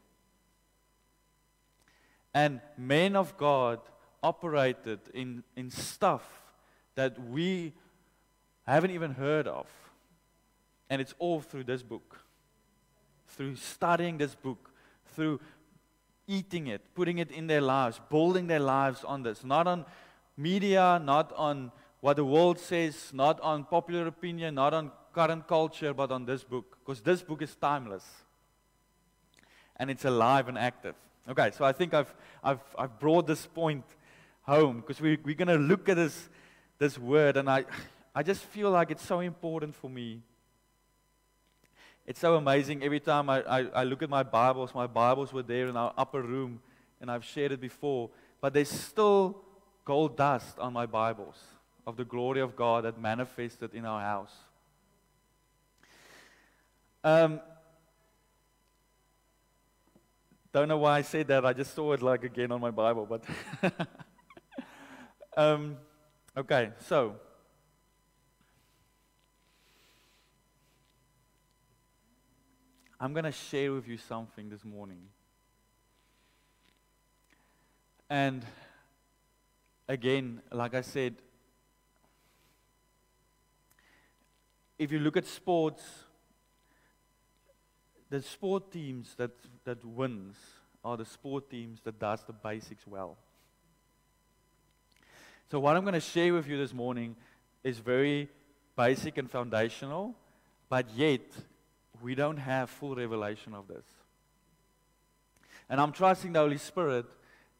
And 2.32 2.60
men 2.76 3.16
of 3.16 3.36
God 3.36 3.80
operated 4.22 5.00
in, 5.14 5.42
in 5.56 5.70
stuff 5.70 6.22
that 6.94 7.18
we 7.28 7.72
haven't 8.66 8.90
even 8.90 9.12
heard 9.12 9.48
of. 9.48 9.66
And 10.88 11.00
it's 11.00 11.14
all 11.18 11.40
through 11.40 11.64
this 11.64 11.82
book. 11.82 12.18
Through 13.28 13.56
studying 13.56 14.18
this 14.18 14.34
book, 14.34 14.70
through 15.14 15.40
eating 16.26 16.68
it, 16.68 16.82
putting 16.94 17.18
it 17.18 17.30
in 17.30 17.46
their 17.46 17.60
lives, 17.60 18.00
building 18.10 18.46
their 18.46 18.60
lives 18.60 19.04
on 19.04 19.22
this. 19.22 19.44
Not 19.44 19.66
on 19.66 19.84
media, 20.36 21.00
not 21.02 21.32
on 21.36 21.72
what 22.00 22.16
the 22.16 22.24
world 22.24 22.58
says, 22.58 23.10
not 23.12 23.40
on 23.40 23.64
popular 23.64 24.06
opinion, 24.06 24.54
not 24.54 24.72
on 24.74 24.90
current 25.12 25.46
culture, 25.46 25.92
but 25.92 26.10
on 26.10 26.24
this 26.24 26.44
book. 26.44 26.78
Because 26.80 27.00
this 27.00 27.22
book 27.22 27.42
is 27.42 27.54
timeless. 27.56 28.04
And 29.76 29.90
it's 29.90 30.04
alive 30.04 30.48
and 30.48 30.58
active. 30.58 30.94
Okay, 31.28 31.50
so 31.56 31.64
I 31.64 31.72
think 31.72 31.94
I've, 31.94 32.12
I've, 32.42 32.60
I've 32.78 32.98
brought 32.98 33.26
this 33.26 33.46
point 33.46 33.84
home 34.42 34.80
because 34.80 35.00
we, 35.00 35.18
we're 35.22 35.34
going 35.34 35.48
to 35.48 35.56
look 35.56 35.88
at 35.88 35.96
this, 35.96 36.28
this 36.78 36.98
word, 36.98 37.36
and 37.36 37.48
I, 37.48 37.64
I 38.14 38.22
just 38.22 38.42
feel 38.42 38.70
like 38.70 38.90
it's 38.90 39.04
so 39.04 39.20
important 39.20 39.74
for 39.74 39.90
me. 39.90 40.22
It's 42.06 42.18
so 42.18 42.34
amazing. 42.34 42.82
Every 42.82 43.00
time 43.00 43.30
I, 43.30 43.42
I, 43.42 43.60
I 43.74 43.84
look 43.84 44.02
at 44.02 44.10
my 44.10 44.22
Bibles, 44.22 44.74
my 44.74 44.86
Bibles 44.86 45.32
were 45.32 45.42
there 45.42 45.68
in 45.68 45.76
our 45.76 45.92
upper 45.96 46.22
room, 46.22 46.60
and 47.00 47.10
I've 47.10 47.24
shared 47.24 47.52
it 47.52 47.60
before, 47.60 48.10
but 48.40 48.52
there's 48.52 48.70
still 48.70 49.42
gold 49.84 50.16
dust 50.16 50.58
on 50.58 50.72
my 50.72 50.86
Bibles 50.86 51.36
of 51.86 51.96
the 51.96 52.04
glory 52.04 52.40
of 52.40 52.56
God 52.56 52.84
that 52.84 53.00
manifested 53.00 53.74
in 53.74 53.84
our 53.84 54.00
house. 54.00 54.32
Um, 57.04 57.40
don't 60.52 60.68
know 60.68 60.78
why 60.78 60.98
I 60.98 61.02
said 61.02 61.28
that. 61.28 61.46
I 61.46 61.52
just 61.52 61.74
saw 61.74 61.92
it 61.92 62.02
like 62.02 62.24
again 62.24 62.50
on 62.50 62.60
my 62.60 62.70
Bible, 62.70 63.06
but 63.06 63.24
um, 65.36 65.76
okay. 66.36 66.70
So 66.80 67.14
I'm 72.98 73.12
going 73.12 73.24
to 73.24 73.32
share 73.32 73.72
with 73.72 73.86
you 73.86 73.96
something 73.96 74.48
this 74.48 74.64
morning, 74.64 75.02
and 78.08 78.44
again, 79.88 80.42
like 80.50 80.74
I 80.74 80.80
said, 80.80 81.14
if 84.78 84.90
you 84.90 84.98
look 84.98 85.16
at 85.16 85.26
sports 85.26 85.82
the 88.10 88.20
sport 88.20 88.72
teams 88.72 89.14
that, 89.16 89.30
that 89.64 89.84
wins 89.84 90.36
are 90.84 90.96
the 90.96 91.04
sport 91.04 91.48
teams 91.48 91.80
that 91.84 91.98
does 91.98 92.22
the 92.24 92.32
basics 92.32 92.86
well. 92.86 93.16
So 95.50 95.60
what 95.60 95.76
I'm 95.76 95.82
going 95.82 95.94
to 95.94 96.00
share 96.00 96.34
with 96.34 96.48
you 96.48 96.56
this 96.56 96.74
morning 96.74 97.16
is 97.62 97.78
very 97.78 98.28
basic 98.76 99.18
and 99.18 99.30
foundational, 99.30 100.14
but 100.68 100.86
yet 100.94 101.22
we 102.02 102.14
don't 102.14 102.36
have 102.36 102.70
full 102.70 102.94
revelation 102.94 103.54
of 103.54 103.68
this. 103.68 103.84
And 105.68 105.80
I'm 105.80 105.92
trusting 105.92 106.32
the 106.32 106.40
Holy 106.40 106.58
Spirit 106.58 107.06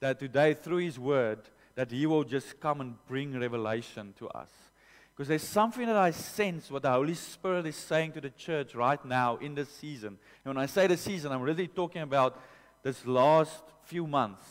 that 0.01 0.19
today 0.19 0.55
through 0.55 0.79
his 0.79 0.99
word 0.99 1.39
that 1.75 1.91
he 1.91 2.07
will 2.07 2.25
just 2.25 2.59
come 2.59 2.81
and 2.81 2.95
bring 3.07 3.39
revelation 3.39 4.15
to 4.19 4.29
us. 4.29 4.51
Because 5.15 5.29
there's 5.29 5.43
something 5.43 5.87
that 5.87 5.97
I 5.97 6.13
sense 6.13 6.71
what 6.71 6.83
the 6.83 6.91
Holy 6.91 7.15
Spirit 7.15 7.67
is 7.67 7.77
saying 7.77 8.13
to 8.13 8.21
the 8.21 8.31
church 8.31 8.75
right 8.75 9.05
now 9.05 9.37
in 9.37 9.55
this 9.55 9.69
season. 9.69 10.19
And 10.45 10.55
when 10.55 10.63
I 10.63 10.67
say 10.67 10.87
the 10.87 10.97
season, 10.97 11.33
I'm 11.33 11.43
really 11.43 11.69
talking 11.69 12.03
about 12.03 12.41
this 12.83 13.05
last 13.07 13.63
few 13.85 14.07
months. 14.07 14.45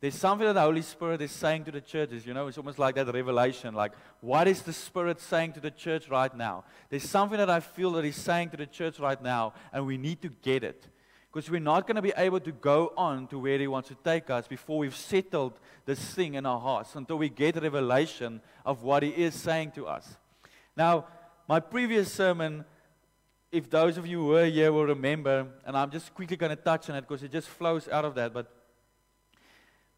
There's 0.00 0.14
something 0.14 0.46
that 0.46 0.54
the 0.54 0.62
Holy 0.62 0.80
Spirit 0.80 1.20
is 1.20 1.30
saying 1.30 1.64
to 1.64 1.70
the 1.70 1.80
churches. 1.82 2.24
You 2.24 2.32
know, 2.32 2.46
it's 2.46 2.56
almost 2.56 2.78
like 2.78 2.94
that 2.94 3.12
revelation. 3.12 3.74
Like, 3.74 3.92
what 4.22 4.48
is 4.48 4.62
the 4.62 4.72
Spirit 4.72 5.20
saying 5.20 5.52
to 5.52 5.60
the 5.60 5.70
church 5.70 6.08
right 6.08 6.34
now? 6.34 6.64
There's 6.88 7.08
something 7.08 7.36
that 7.36 7.50
I 7.50 7.60
feel 7.60 7.92
that 7.92 8.04
He's 8.04 8.16
saying 8.16 8.50
to 8.50 8.56
the 8.56 8.66
church 8.66 8.98
right 8.98 9.20
now, 9.22 9.52
and 9.74 9.86
we 9.86 9.98
need 9.98 10.22
to 10.22 10.30
get 10.30 10.64
it. 10.64 10.86
Because 11.32 11.48
we're 11.48 11.60
not 11.60 11.86
going 11.86 11.96
to 11.96 12.02
be 12.02 12.12
able 12.16 12.40
to 12.40 12.50
go 12.50 12.92
on 12.96 13.28
to 13.28 13.38
where 13.38 13.58
He 13.58 13.68
wants 13.68 13.88
to 13.88 13.96
take 14.02 14.30
us 14.30 14.48
before 14.48 14.78
we've 14.78 14.96
settled 14.96 15.58
this 15.86 16.00
thing 16.00 16.34
in 16.34 16.44
our 16.44 16.58
hearts, 16.58 16.96
until 16.96 17.18
we 17.18 17.28
get 17.28 17.54
revelation 17.56 18.40
of 18.66 18.82
what 18.82 19.02
He 19.02 19.10
is 19.10 19.34
saying 19.34 19.72
to 19.72 19.86
us. 19.86 20.16
Now, 20.76 21.06
my 21.48 21.60
previous 21.60 22.12
sermon, 22.12 22.64
if 23.52 23.70
those 23.70 23.96
of 23.96 24.06
you 24.06 24.20
who 24.20 24.26
were 24.26 24.46
here 24.46 24.72
will 24.72 24.86
remember, 24.86 25.46
and 25.64 25.76
I'm 25.76 25.90
just 25.90 26.14
quickly 26.14 26.36
going 26.36 26.56
to 26.56 26.62
touch 26.62 26.90
on 26.90 26.96
it 26.96 27.02
because 27.02 27.22
it 27.22 27.30
just 27.30 27.48
flows 27.48 27.88
out 27.88 28.04
of 28.04 28.14
that, 28.16 28.32
but 28.32 28.52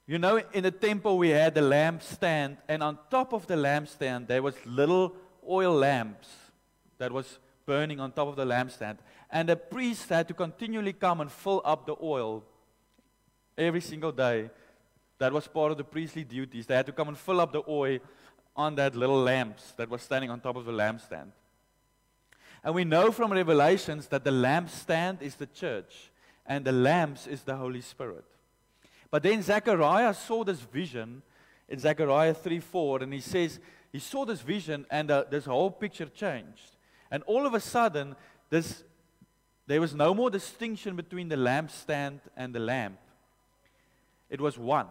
you 0.07 0.19
know, 0.19 0.43
in 0.53 0.65
the 0.65 0.71
temple 0.71 1.17
we 1.17 1.31
had 1.31 1.55
the 1.55 1.61
lampstand, 1.61 2.59
and 2.69 2.83
on 2.83 2.99
top 3.11 3.33
of 3.33 3.47
the 3.47 3.55
lampstand 3.55 4.27
there 4.27 4.43
was 4.43 4.55
little 4.67 5.15
oil 5.49 5.75
lamps 5.75 6.29
that 6.99 7.13
was 7.13 7.39
burning 7.65 8.01
on 8.01 8.13
top 8.13 8.29
of 8.29 8.37
the 8.37 8.45
lampstand. 8.45 8.99
And 9.33 9.49
the 9.49 9.57
priest 9.57 10.09
had 10.11 10.29
to 10.29 10.35
continually 10.35 10.93
come 10.93 11.23
and 11.23 11.33
fill 11.33 11.63
up 11.65 11.87
the 11.87 11.97
oil 12.01 12.45
every 13.57 13.81
single 13.81 14.13
day. 14.13 14.51
That 15.19 15.33
was 15.33 15.49
part 15.49 15.73
of 15.73 15.79
the 15.79 15.85
priestly 15.85 16.23
duties. 16.23 16.67
They 16.67 16.77
had 16.77 16.87
to 16.87 16.93
come 16.93 17.09
and 17.09 17.17
fill 17.17 17.41
up 17.41 17.53
the 17.53 17.63
oil 17.67 17.99
on 18.55 18.75
that 18.75 18.95
little 18.95 19.21
lamps 19.21 19.73
that 19.79 19.89
was 19.89 20.03
standing 20.03 20.31
on 20.31 20.41
top 20.41 20.57
of 20.57 20.67
the 20.67 20.73
lampstand. 20.73 21.33
And 22.63 22.75
we 22.75 22.85
know 22.85 23.11
from 23.11 23.33
Revelations 23.33 24.07
that 24.09 24.23
the 24.23 24.31
lampstand 24.31 25.23
is 25.23 25.35
the 25.35 25.47
church 25.47 26.11
and 26.47 26.65
the 26.65 26.73
lamps 26.73 27.27
is 27.27 27.43
the 27.43 27.57
Holy 27.57 27.81
Spirit. 27.81 28.25
But 29.11 29.23
then 29.23 29.43
Zechariah 29.43 30.15
saw 30.15 30.45
this 30.45 30.61
vision 30.61 31.23
in 31.69 31.79
Zechariah 31.79 32.35
3 32.35 32.61
4, 32.61 33.03
and 33.03 33.13
he 33.13 33.21
says, 33.21 33.59
he 33.93 33.99
saw 33.99 34.25
this 34.25 34.41
vision, 34.41 34.87
and 34.91 35.11
uh, 35.11 35.25
this 35.29 35.45
whole 35.45 35.71
picture 35.71 36.07
changed. 36.07 36.77
And 37.11 37.23
all 37.25 37.47
of 37.47 37.53
a 37.53 37.61
sudden, 37.61 38.17
this, 38.49 38.85
there 39.67 39.81
was 39.81 39.95
no 39.95 40.15
more 40.15 40.31
distinction 40.31 40.97
between 40.97 41.29
the 41.29 41.37
lampstand 41.37 42.21
and 42.37 42.55
the 42.55 42.61
lamp. 42.61 42.99
It 44.29 44.41
was 44.41 44.59
one. 44.59 44.89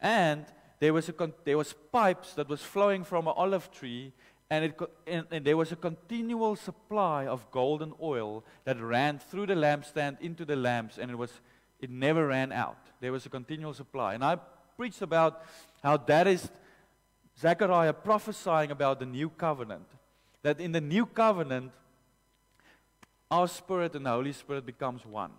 And 0.00 0.46
there 0.80 0.92
was, 0.92 1.08
a 1.08 1.12
con- 1.12 1.34
there 1.44 1.58
was 1.58 1.74
pipes 1.92 2.34
that 2.34 2.48
was 2.48 2.62
flowing 2.62 3.04
from 3.04 3.28
an 3.28 3.34
olive 3.36 3.70
tree, 3.70 4.12
and, 4.48 4.64
it 4.64 4.76
co- 4.76 4.90
and, 5.06 5.26
and 5.30 5.44
there 5.44 5.56
was 5.56 5.72
a 5.72 5.76
continual 5.76 6.56
supply 6.56 7.26
of 7.26 7.50
golden 7.50 7.92
oil 8.02 8.44
that 8.64 8.80
ran 8.80 9.18
through 9.18 9.46
the 9.46 9.54
lampstand 9.54 10.20
into 10.20 10.44
the 10.44 10.56
lamps, 10.56 10.98
and 10.98 11.10
it, 11.10 11.16
was, 11.16 11.32
it 11.80 11.90
never 11.90 12.26
ran 12.26 12.50
out. 12.50 12.78
There 13.00 13.12
was 13.12 13.26
a 13.26 13.30
continual 13.30 13.74
supply. 13.74 14.14
And 14.14 14.24
I 14.24 14.38
preached 14.76 15.02
about 15.02 15.42
how 15.82 15.98
that 15.98 16.26
is 16.26 16.50
Zechariah 17.38 17.92
prophesying 17.92 18.70
about 18.70 18.98
the 18.98 19.06
new 19.06 19.28
covenant 19.30 19.86
that 20.42 20.60
in 20.60 20.72
the 20.72 20.80
new 20.80 21.06
covenant, 21.06 21.72
our 23.30 23.48
spirit 23.48 23.94
and 23.94 24.06
the 24.06 24.10
Holy 24.10 24.32
Spirit 24.32 24.66
becomes 24.66 25.06
one. 25.06 25.30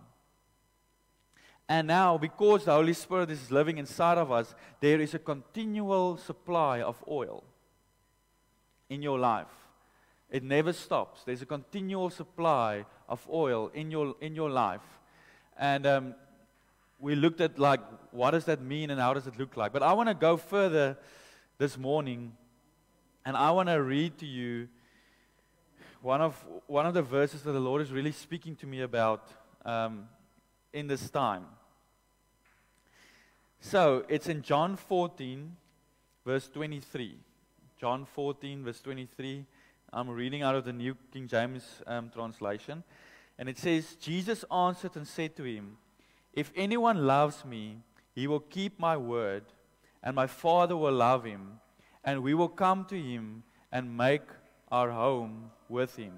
And 1.68 1.86
now, 1.86 2.18
because 2.18 2.64
the 2.64 2.72
Holy 2.72 2.92
Spirit 2.92 3.30
is 3.30 3.50
living 3.50 3.78
inside 3.78 4.18
of 4.18 4.32
us, 4.32 4.54
there 4.80 5.00
is 5.00 5.14
a 5.14 5.18
continual 5.18 6.16
supply 6.16 6.82
of 6.82 7.02
oil 7.08 7.44
in 8.88 9.02
your 9.02 9.18
life. 9.18 9.46
It 10.30 10.42
never 10.42 10.72
stops. 10.72 11.24
There's 11.24 11.42
a 11.42 11.46
continual 11.46 12.10
supply 12.10 12.84
of 13.08 13.26
oil 13.30 13.70
in 13.74 13.90
your, 13.90 14.16
in 14.20 14.34
your 14.34 14.50
life. 14.50 14.80
And 15.58 15.86
um, 15.86 16.14
we 16.98 17.14
looked 17.14 17.40
at, 17.40 17.58
like, 17.58 17.80
what 18.10 18.32
does 18.32 18.46
that 18.46 18.60
mean 18.60 18.90
and 18.90 19.00
how 19.00 19.14
does 19.14 19.26
it 19.26 19.38
look 19.38 19.56
like? 19.56 19.72
But 19.72 19.82
I 19.82 19.92
want 19.92 20.08
to 20.08 20.14
go 20.14 20.36
further 20.36 20.96
this 21.58 21.78
morning, 21.78 22.32
and 23.24 23.36
I 23.36 23.50
want 23.50 23.68
to 23.68 23.82
read 23.82 24.18
to 24.18 24.26
you 24.26 24.68
one 26.02 26.20
of, 26.20 26.44
one 26.66 26.84
of 26.84 26.94
the 26.94 27.02
verses 27.02 27.42
that 27.42 27.52
the 27.52 27.60
Lord 27.60 27.80
is 27.80 27.92
really 27.92 28.10
speaking 28.10 28.56
to 28.56 28.66
me 28.66 28.80
about 28.80 29.28
um, 29.64 30.08
in 30.72 30.88
this 30.88 31.08
time. 31.08 31.44
So 33.60 34.04
it's 34.08 34.28
in 34.28 34.42
John 34.42 34.74
14, 34.74 35.56
verse 36.26 36.48
23. 36.48 37.16
John 37.80 38.04
14, 38.04 38.64
verse 38.64 38.80
23. 38.80 39.46
I'm 39.92 40.10
reading 40.10 40.42
out 40.42 40.56
of 40.56 40.64
the 40.64 40.72
New 40.72 40.96
King 41.12 41.28
James 41.28 41.64
um, 41.86 42.10
translation. 42.12 42.82
And 43.38 43.48
it 43.48 43.58
says, 43.58 43.94
Jesus 43.94 44.44
answered 44.52 44.96
and 44.96 45.06
said 45.06 45.36
to 45.36 45.44
him, 45.44 45.76
If 46.32 46.50
anyone 46.56 47.06
loves 47.06 47.44
me, 47.44 47.78
he 48.12 48.26
will 48.26 48.40
keep 48.40 48.80
my 48.80 48.96
word, 48.96 49.44
and 50.02 50.16
my 50.16 50.26
Father 50.26 50.76
will 50.76 50.92
love 50.92 51.24
him, 51.24 51.60
and 52.02 52.24
we 52.24 52.34
will 52.34 52.48
come 52.48 52.84
to 52.86 53.00
him 53.00 53.44
and 53.70 53.96
make 53.96 54.22
our 54.72 54.90
home 54.90 55.52
with 55.72 55.96
him. 55.96 56.12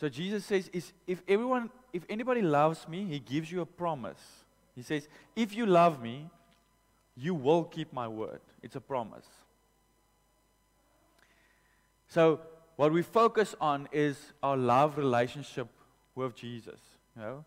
So 0.00 0.08
Jesus 0.08 0.44
says, 0.44 0.70
if 1.06 1.22
everyone, 1.28 1.70
if 1.92 2.04
anybody 2.08 2.42
loves 2.42 2.88
me, 2.88 3.04
he 3.04 3.18
gives 3.18 3.52
you 3.52 3.60
a 3.60 3.66
promise. 3.66 4.22
He 4.74 4.82
says, 4.82 5.08
if 5.36 5.54
you 5.54 5.66
love 5.66 6.02
me, 6.02 6.30
you 7.16 7.34
will 7.34 7.64
keep 7.64 7.92
my 7.92 8.08
word. 8.08 8.40
It's 8.62 8.74
a 8.74 8.80
promise. 8.80 9.26
So 12.08 12.40
what 12.76 12.92
we 12.92 13.02
focus 13.02 13.54
on 13.60 13.88
is 13.92 14.16
our 14.42 14.56
love 14.56 14.96
relationship 14.96 15.68
with 16.14 16.34
Jesus. 16.34 16.80
You 17.16 17.22
know? 17.22 17.44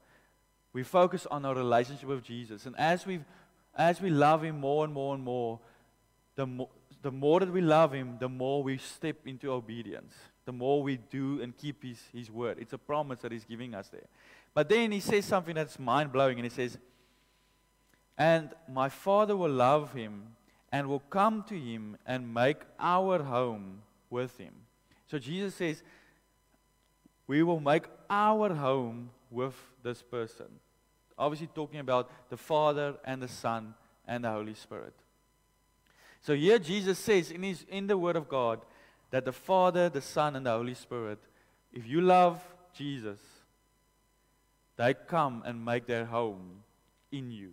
We 0.72 0.84
focus 0.84 1.26
on 1.32 1.46
our 1.46 1.56
relationship 1.56 2.08
with 2.08 2.24
Jesus. 2.24 2.66
And 2.66 2.76
as 2.78 3.06
we 3.06 3.22
as 3.78 4.00
we 4.02 4.10
love 4.10 4.44
him 4.44 4.60
more 4.60 4.86
and 4.86 4.94
more 4.94 5.14
and 5.14 5.24
more, 5.24 5.60
the 6.36 6.46
more 6.46 6.70
the 7.06 7.12
more 7.12 7.40
that 7.40 7.54
we 7.54 7.62
love 7.62 7.94
Him, 7.94 8.18
the 8.20 8.28
more 8.28 8.64
we 8.64 8.80
step 8.80 9.28
into 9.28 9.52
obedience. 9.52 10.16
The 10.44 10.52
more 10.52 10.82
we 10.82 10.98
do 10.98 11.40
and 11.40 11.56
keep 11.56 11.84
His, 11.84 12.02
his 12.12 12.32
word. 12.32 12.58
It's 12.60 12.74
a 12.74 12.80
promise 12.80 13.20
that 13.20 13.32
He's 13.32 13.46
giving 13.46 13.76
us 13.76 13.90
there. 13.90 14.08
But 14.56 14.70
then 14.70 14.92
He 14.92 15.00
says 15.00 15.24
something 15.26 15.54
that's 15.54 15.78
mind 15.78 16.12
blowing, 16.12 16.40
and 16.40 16.46
He 16.46 16.50
says, 16.50 16.80
And 18.18 18.50
my 18.68 18.90
Father 18.90 19.38
will 19.38 19.52
love 19.52 19.94
him 19.94 20.36
and 20.72 20.88
will 20.88 21.04
come 21.12 21.44
to 21.44 21.54
him 21.54 21.96
and 22.08 22.34
make 22.34 22.64
our 22.80 23.22
home 23.22 23.84
with 24.10 24.36
him. 24.40 24.54
So 25.06 25.20
Jesus 25.20 25.54
says, 25.54 25.84
We 27.28 27.44
will 27.44 27.60
make 27.60 27.84
our 28.10 28.52
home 28.52 29.12
with 29.30 29.54
this 29.84 30.02
person. 30.02 30.48
Obviously, 31.20 31.50
talking 31.54 31.82
about 31.82 32.10
the 32.32 32.38
Father 32.38 32.96
and 33.06 33.22
the 33.22 33.28
Son 33.28 33.76
and 34.08 34.24
the 34.24 34.32
Holy 34.32 34.56
Spirit. 34.56 34.96
So 36.26 36.34
here 36.34 36.58
Jesus 36.58 36.98
says 36.98 37.30
in, 37.30 37.44
his, 37.44 37.68
in 37.70 37.86
the 37.86 38.00
Word 38.00 38.16
of 38.16 38.28
God 38.28 38.62
that 39.12 39.26
the 39.26 39.32
Father, 39.32 39.90
the 39.90 40.02
Son, 40.02 40.36
and 40.36 40.44
the 40.44 40.50
Holy 40.50 40.74
Spirit, 40.74 41.20
if 41.72 41.88
you 41.88 42.02
love 42.02 42.44
Jesus, 42.74 43.20
they 44.76 44.96
come 44.96 45.44
and 45.46 45.64
make 45.64 45.86
their 45.86 46.06
home 46.06 46.64
in 47.12 47.30
you. 47.30 47.52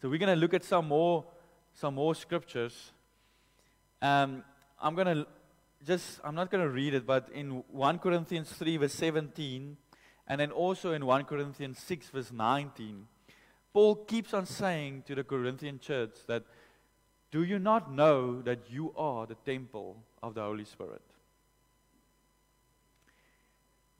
So 0.00 0.08
we're 0.08 0.20
going 0.20 0.32
to 0.32 0.40
look 0.40 0.54
at 0.54 0.62
some 0.62 0.86
more, 0.86 1.24
some 1.74 1.96
more 1.96 2.14
scriptures. 2.14 2.92
Um, 4.00 4.44
I'm 4.80 4.94
going 4.94 5.08
to 5.08 5.26
just, 5.84 6.20
I'm 6.22 6.36
not 6.36 6.48
going 6.48 6.62
to 6.62 6.70
read 6.70 6.94
it, 6.94 7.04
but 7.04 7.28
in 7.34 7.64
1 7.72 7.98
Corinthians 7.98 8.52
3, 8.52 8.76
verse 8.76 8.94
17, 8.94 9.76
and 10.28 10.40
then 10.40 10.52
also 10.52 10.92
in 10.92 11.04
1 11.04 11.24
Corinthians 11.24 11.80
6, 11.80 12.10
verse 12.10 12.30
19, 12.30 13.08
Paul 13.72 13.96
keeps 13.96 14.34
on 14.34 14.46
saying 14.46 15.04
to 15.06 15.14
the 15.14 15.24
Corinthian 15.24 15.78
church 15.78 16.16
that, 16.26 16.44
Do 17.30 17.44
you 17.44 17.58
not 17.58 17.92
know 17.92 18.42
that 18.42 18.70
you 18.70 18.92
are 18.96 19.26
the 19.26 19.36
temple 19.36 19.96
of 20.22 20.34
the 20.34 20.42
Holy 20.42 20.64
Spirit? 20.64 21.02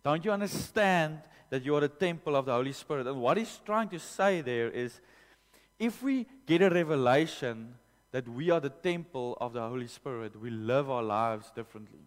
Don't 0.03 0.25
you 0.25 0.33
understand 0.33 1.21
that 1.51 1.65
you 1.65 1.77
are 1.77 1.81
the 1.81 1.89
temple 1.89 2.35
of 2.35 2.47
the 2.47 2.53
Holy 2.53 2.73
Spirit? 2.73 3.07
And 3.07 3.21
what 3.21 3.37
he's 3.37 3.61
trying 3.65 3.89
to 3.91 3.99
say 3.99 4.41
there 4.41 4.71
is 4.71 5.01
if 5.79 6.03
we 6.03 6.27
get 6.47 6.63
a 6.63 6.71
revelation 6.71 7.75
that 8.13 8.29
we 8.29 8.51
are 8.51 8.61
the 8.61 8.71
temple 8.71 9.37
of 9.41 9.53
the 9.53 9.61
Holy 9.61 9.87
Spirit, 9.87 10.39
we 10.41 10.51
live 10.51 10.91
our 10.91 11.03
lives 11.03 11.51
differently. 11.55 12.01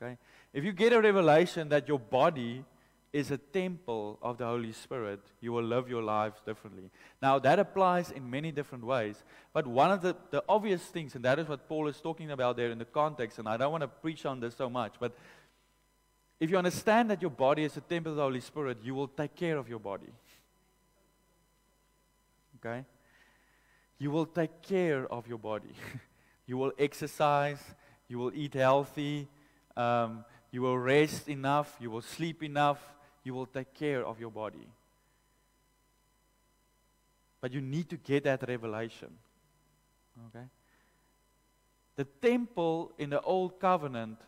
Okay? 0.00 0.16
If 0.52 0.64
you 0.64 0.72
get 0.72 0.92
a 0.92 1.00
revelation 1.00 1.68
that 1.68 1.88
your 1.88 1.98
body 1.98 2.64
is 3.14 3.30
a 3.30 3.38
temple 3.38 4.18
of 4.20 4.38
the 4.38 4.44
Holy 4.44 4.72
Spirit, 4.72 5.20
you 5.40 5.52
will 5.52 5.62
live 5.62 5.88
your 5.88 6.02
lives 6.02 6.40
differently. 6.44 6.90
Now, 7.22 7.38
that 7.38 7.60
applies 7.60 8.10
in 8.10 8.28
many 8.28 8.50
different 8.50 8.84
ways. 8.84 9.22
But 9.52 9.68
one 9.68 9.92
of 9.92 10.02
the, 10.02 10.16
the 10.32 10.42
obvious 10.48 10.82
things, 10.82 11.14
and 11.14 11.24
that 11.24 11.38
is 11.38 11.46
what 11.46 11.68
Paul 11.68 11.86
is 11.86 12.00
talking 12.00 12.32
about 12.32 12.56
there 12.56 12.72
in 12.72 12.78
the 12.78 12.84
context, 12.84 13.38
and 13.38 13.48
I 13.48 13.56
don't 13.56 13.70
want 13.70 13.82
to 13.82 13.88
preach 13.88 14.26
on 14.26 14.40
this 14.40 14.56
so 14.56 14.68
much, 14.68 14.94
but 14.98 15.16
if 16.40 16.50
you 16.50 16.58
understand 16.58 17.08
that 17.10 17.22
your 17.22 17.30
body 17.30 17.62
is 17.62 17.76
a 17.76 17.82
temple 17.82 18.10
of 18.10 18.16
the 18.16 18.22
Holy 18.22 18.40
Spirit, 18.40 18.78
you 18.82 18.96
will 18.96 19.06
take 19.06 19.36
care 19.36 19.58
of 19.58 19.68
your 19.68 19.78
body. 19.78 20.12
Okay? 22.58 22.84
You 24.00 24.10
will 24.10 24.26
take 24.26 24.60
care 24.60 25.06
of 25.06 25.28
your 25.28 25.38
body. 25.38 25.72
you 26.46 26.56
will 26.56 26.72
exercise, 26.76 27.62
you 28.08 28.18
will 28.18 28.32
eat 28.34 28.54
healthy, 28.54 29.28
um, 29.76 30.24
you 30.50 30.62
will 30.62 30.78
rest 30.78 31.28
enough, 31.28 31.76
you 31.80 31.92
will 31.92 32.02
sleep 32.02 32.42
enough, 32.42 32.93
you 33.24 33.34
will 33.34 33.46
take 33.46 33.74
care 33.74 34.04
of 34.04 34.20
your 34.20 34.30
body. 34.30 34.68
But 37.40 37.52
you 37.52 37.60
need 37.60 37.88
to 37.90 37.96
get 37.96 38.24
that 38.24 38.46
revelation. 38.48 39.10
Okay? 40.28 40.44
The 41.96 42.04
temple 42.04 42.92
in 42.98 43.10
the 43.10 43.20
old 43.20 43.58
covenant 43.58 44.18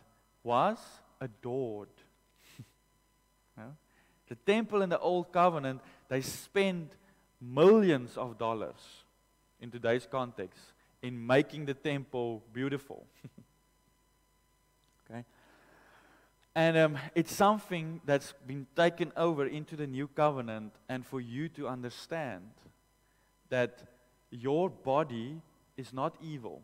was 0.43 0.77
adored. 1.21 1.89
The 4.27 4.35
temple 4.35 4.81
in 4.81 4.89
the 4.89 4.99
Old 4.99 5.31
Covenant, 5.31 5.81
they 6.09 6.21
spent 6.21 6.91
millions 7.39 8.17
of 8.17 8.37
dollars 8.37 8.75
in 9.61 9.71
today's 9.71 10.05
context 10.05 10.59
in 11.01 11.25
making 11.25 11.65
the 11.65 11.73
temple 11.73 12.43
beautiful. 12.51 13.05
okay? 15.09 15.23
And 16.57 16.75
um, 16.75 16.97
it's 17.13 17.35
something 17.35 18.01
that's 18.03 18.33
been 18.47 18.65
taken 18.75 19.11
over 19.15 19.45
into 19.45 19.75
the 19.75 19.85
new 19.85 20.07
covenant, 20.07 20.73
and 20.89 21.05
for 21.05 21.21
you 21.21 21.49
to 21.49 21.67
understand 21.67 22.49
that 23.49 23.83
your 24.31 24.67
body 24.67 25.39
is 25.77 25.93
not 25.93 26.15
evil. 26.19 26.63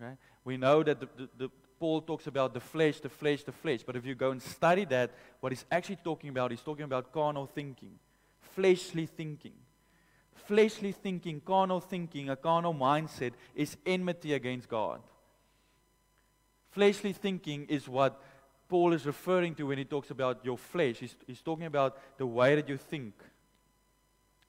Okay? 0.00 0.16
We 0.42 0.56
know 0.56 0.82
that 0.82 1.00
the, 1.00 1.08
the, 1.18 1.28
the, 1.36 1.48
Paul 1.78 2.00
talks 2.00 2.26
about 2.26 2.54
the 2.54 2.60
flesh, 2.60 2.98
the 3.00 3.10
flesh, 3.10 3.42
the 3.42 3.52
flesh. 3.52 3.80
But 3.84 3.94
if 3.94 4.06
you 4.06 4.14
go 4.14 4.30
and 4.30 4.40
study 4.40 4.86
that, 4.86 5.10
what 5.40 5.52
he's 5.52 5.66
actually 5.70 5.98
talking 6.02 6.30
about, 6.30 6.52
he's 6.52 6.62
talking 6.62 6.84
about 6.84 7.12
carnal 7.12 7.44
thinking, 7.44 7.98
fleshly 8.40 9.04
thinking. 9.04 9.52
Fleshly 10.46 10.92
thinking, 10.92 11.42
carnal 11.42 11.80
thinking, 11.80 12.30
a 12.30 12.36
carnal 12.36 12.72
mindset 12.72 13.32
is 13.54 13.76
enmity 13.84 14.32
against 14.32 14.66
God. 14.66 15.02
Fleshly 16.70 17.12
thinking 17.12 17.66
is 17.68 17.88
what 17.88 18.20
Paul 18.68 18.92
is 18.92 19.04
referring 19.04 19.54
to 19.56 19.64
when 19.64 19.78
he 19.78 19.84
talks 19.84 20.10
about 20.10 20.44
your 20.44 20.56
flesh. 20.56 20.98
He's, 20.98 21.16
he's 21.26 21.42
talking 21.42 21.66
about 21.66 21.98
the 22.18 22.26
way 22.26 22.54
that 22.54 22.68
you 22.68 22.76
think. 22.76 23.14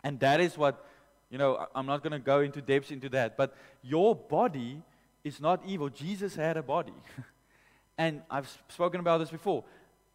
And 0.04 0.20
that 0.20 0.40
is 0.40 0.58
what, 0.58 0.86
you 1.30 1.38
know, 1.38 1.66
I'm 1.74 1.88
not 1.88 2.04
going 2.04 2.14
to 2.14 2.20
go 2.20 2.42
into 2.42 2.62
depths 2.62 2.92
into 2.92 3.10
that, 3.10 3.36
but 3.36 3.56
your 3.82 4.16
body 4.16 4.82
is 5.24 5.40
not 5.40 5.62
evil. 5.66 5.90
Jesus 5.90 6.36
had 6.36 6.58
a 6.58 6.64
body. 6.64 6.94
and 7.98 8.22
I've 8.30 8.50
spoken 8.70 9.00
about 9.00 9.20
this 9.20 9.32
before. 9.32 9.64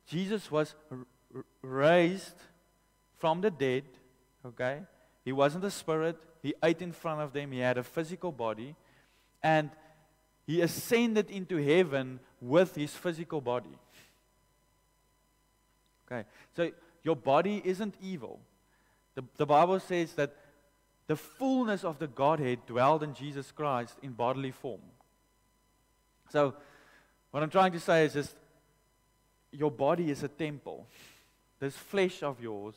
Jesus 0.07 0.51
was 0.51 0.75
r- 0.91 1.45
raised 1.63 2.35
from 3.19 3.41
the 3.41 3.51
dead, 3.51 3.85
okay? 4.45 4.83
He 5.25 5.33
wasn't 5.33 5.65
a 5.65 5.71
spirit. 5.71 6.17
He 6.43 6.55
ate 6.63 6.81
in 6.83 6.93
front 6.93 7.21
of 7.21 7.33
them. 7.33 7.51
He 7.51 7.59
had 7.59 7.79
a 7.79 7.83
physical 7.83 8.31
body. 8.31 8.77
And 9.43 9.71
he 10.47 10.61
ascended 10.61 11.31
into 11.31 11.57
heaven 11.57 12.21
with 12.41 12.75
his 12.77 12.95
physical 12.95 13.41
body. 13.41 13.77
Okay, 16.07 16.27
so 16.55 16.71
your 17.03 17.17
body 17.17 17.61
isn't 17.65 17.95
evil. 18.01 18.39
The, 19.17 19.25
the 19.37 19.47
Bible 19.47 19.81
says 19.81 20.13
that 20.15 20.37
the 21.09 21.17
fullness 21.17 21.85
of 21.85 21.99
the 21.99 22.07
Godhead 22.07 22.61
dwelled 22.67 23.03
in 23.03 23.15
Jesus 23.15 23.51
Christ 23.51 23.95
in 24.03 24.13
bodily 24.13 24.53
form. 24.53 24.81
So, 26.31 26.55
what 27.31 27.43
I'm 27.43 27.51
trying 27.51 27.73
to 27.73 27.81
say 27.81 28.05
is 28.05 28.13
just 28.13 28.35
your 29.51 29.71
body 29.71 30.11
is 30.11 30.23
a 30.23 30.29
temple. 30.29 30.87
This 31.59 31.77
flesh 31.77 32.23
of 32.23 32.41
yours 32.41 32.75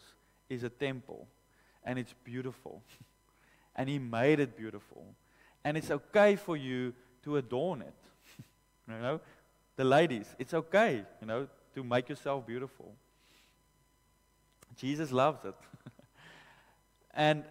is 0.49 0.63
a 0.63 0.69
temple, 0.69 1.27
and 1.83 1.99
it's 1.99 2.13
beautiful. 2.23 2.81
and 3.75 3.89
He 3.89 3.99
made 3.99 4.39
it 4.39 4.57
beautiful. 4.57 5.05
And 5.63 5.77
it's 5.77 5.91
okay 5.91 6.35
for 6.35 6.55
you 6.55 6.93
to 7.23 7.37
adorn 7.37 7.81
it. 7.81 7.93
you 8.87 8.99
know, 8.99 9.19
the 9.75 9.83
ladies, 9.83 10.27
it's 10.37 10.53
okay, 10.53 11.03
you 11.21 11.27
know, 11.27 11.47
to 11.73 11.83
make 11.83 12.09
yourself 12.09 12.45
beautiful. 12.45 12.93
Jesus 14.75 15.11
loves 15.11 15.43
it. 15.45 15.55
and 17.13 17.43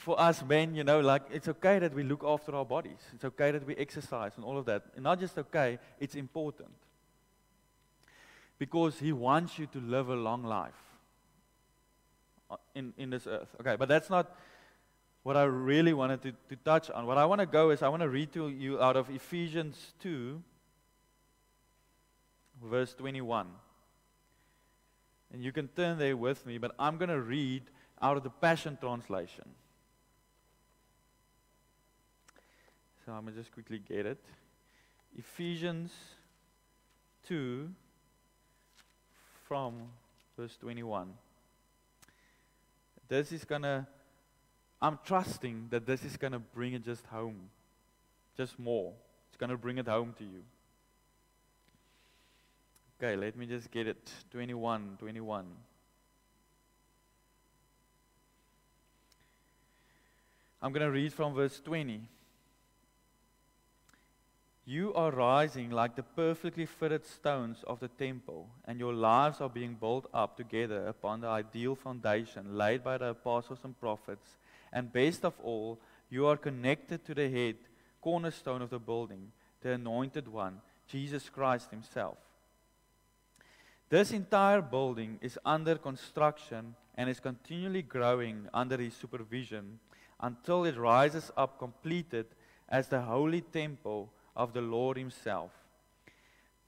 for 0.00 0.18
us 0.18 0.42
men, 0.42 0.74
you 0.74 0.84
know, 0.84 1.00
like 1.00 1.22
it's 1.30 1.48
okay 1.48 1.78
that 1.78 1.94
we 1.94 2.02
look 2.02 2.24
after 2.24 2.54
our 2.54 2.64
bodies. 2.64 3.00
It's 3.14 3.24
okay 3.24 3.50
that 3.50 3.66
we 3.66 3.76
exercise 3.76 4.32
and 4.36 4.44
all 4.44 4.58
of 4.58 4.64
that. 4.66 4.84
And 4.94 5.04
not 5.04 5.20
just 5.20 5.38
okay, 5.38 5.78
it's 5.98 6.14
important. 6.14 6.70
Because 8.58 8.98
he 8.98 9.12
wants 9.12 9.58
you 9.58 9.66
to 9.66 9.78
live 9.80 10.08
a 10.08 10.16
long 10.16 10.42
life 10.44 10.82
uh, 12.50 12.56
in, 12.74 12.92
in 12.96 13.10
this 13.10 13.26
earth. 13.26 13.48
Okay, 13.60 13.76
but 13.76 13.88
that's 13.88 14.10
not 14.10 14.36
what 15.22 15.36
I 15.36 15.44
really 15.44 15.92
wanted 15.92 16.22
to, 16.22 16.32
to 16.48 16.56
touch 16.64 16.90
on. 16.90 17.06
What 17.06 17.18
I 17.18 17.26
want 17.26 17.40
to 17.40 17.46
go 17.46 17.70
is 17.70 17.82
I 17.82 17.88
want 17.88 18.02
to 18.02 18.08
read 18.08 18.32
to 18.32 18.48
you 18.48 18.80
out 18.80 18.96
of 18.96 19.10
Ephesians 19.10 19.92
2, 20.02 20.42
verse 22.64 22.94
21. 22.94 23.48
And 25.32 25.42
you 25.42 25.52
can 25.52 25.68
turn 25.68 25.98
there 25.98 26.16
with 26.16 26.44
me, 26.46 26.58
but 26.58 26.74
I'm 26.78 26.96
going 26.96 27.10
to 27.10 27.20
read 27.20 27.62
out 28.02 28.16
of 28.16 28.22
the 28.22 28.30
Passion 28.30 28.78
Translation. 28.80 29.44
So 33.04 33.12
I'm 33.12 33.22
going 33.22 33.34
to 33.34 33.40
just 33.40 33.52
quickly 33.52 33.80
get 33.86 34.06
it. 34.06 34.18
Ephesians 35.18 35.92
2 37.28 37.68
from 39.46 39.74
verse 40.36 40.56
21. 40.56 41.12
This 43.08 43.32
is 43.32 43.44
going 43.44 43.62
to, 43.62 43.86
I'm 44.82 44.98
trusting 45.04 45.68
that 45.70 45.86
this 45.86 46.04
is 46.04 46.16
going 46.16 46.32
to 46.32 46.38
bring 46.38 46.72
it 46.72 46.84
just 46.84 47.04
home, 47.06 47.50
just 48.36 48.58
more. 48.58 48.92
It's 49.28 49.36
going 49.36 49.50
to 49.50 49.58
bring 49.58 49.78
it 49.78 49.86
home 49.86 50.14
to 50.18 50.24
you. 50.24 50.42
Okay, 53.02 53.16
let 53.16 53.36
me 53.36 53.46
just 53.46 53.70
get 53.70 53.86
it. 53.86 54.10
21, 54.30 54.96
21. 54.98 55.46
I'm 60.62 60.72
going 60.72 60.84
to 60.84 60.90
read 60.90 61.12
from 61.12 61.34
verse 61.34 61.60
20. 61.60 62.02
You 64.66 64.92
are 64.94 65.10
rising 65.10 65.70
like 65.70 65.96
the 65.96 66.02
perfectly 66.02 66.66
fitted 66.66 67.06
stones 67.06 67.64
of 67.66 67.80
the 67.80 67.88
temple, 67.88 68.48
and 68.66 68.78
your 68.78 68.92
lives 68.92 69.40
are 69.40 69.48
being 69.48 69.74
built 69.74 70.08
up 70.12 70.36
together 70.36 70.86
upon 70.86 71.22
the 71.22 71.26
ideal 71.26 71.74
foundation 71.74 72.56
laid 72.56 72.84
by 72.84 72.98
the 72.98 73.06
apostles 73.06 73.60
and 73.64 73.78
prophets. 73.80 74.36
And 74.72 74.92
best 74.92 75.24
of 75.24 75.34
all, 75.42 75.78
you 76.08 76.26
are 76.26 76.36
connected 76.36 77.04
to 77.04 77.14
the 77.14 77.28
head, 77.28 77.56
cornerstone 78.00 78.62
of 78.62 78.70
the 78.70 78.78
building, 78.78 79.32
the 79.62 79.72
anointed 79.72 80.28
one, 80.28 80.60
Jesus 80.86 81.28
Christ 81.28 81.70
Himself. 81.70 82.18
This 83.88 84.12
entire 84.12 84.62
building 84.62 85.18
is 85.20 85.38
under 85.44 85.76
construction 85.76 86.74
and 86.94 87.10
is 87.10 87.20
continually 87.20 87.82
growing 87.82 88.48
under 88.54 88.76
His 88.76 88.94
supervision 88.94 89.80
until 90.20 90.64
it 90.64 90.76
rises 90.76 91.30
up 91.36 91.58
completed 91.58 92.26
as 92.68 92.88
the 92.88 93.00
holy 93.00 93.40
temple 93.40 94.12
of 94.36 94.52
the 94.52 94.60
Lord 94.60 94.96
Himself. 94.96 95.50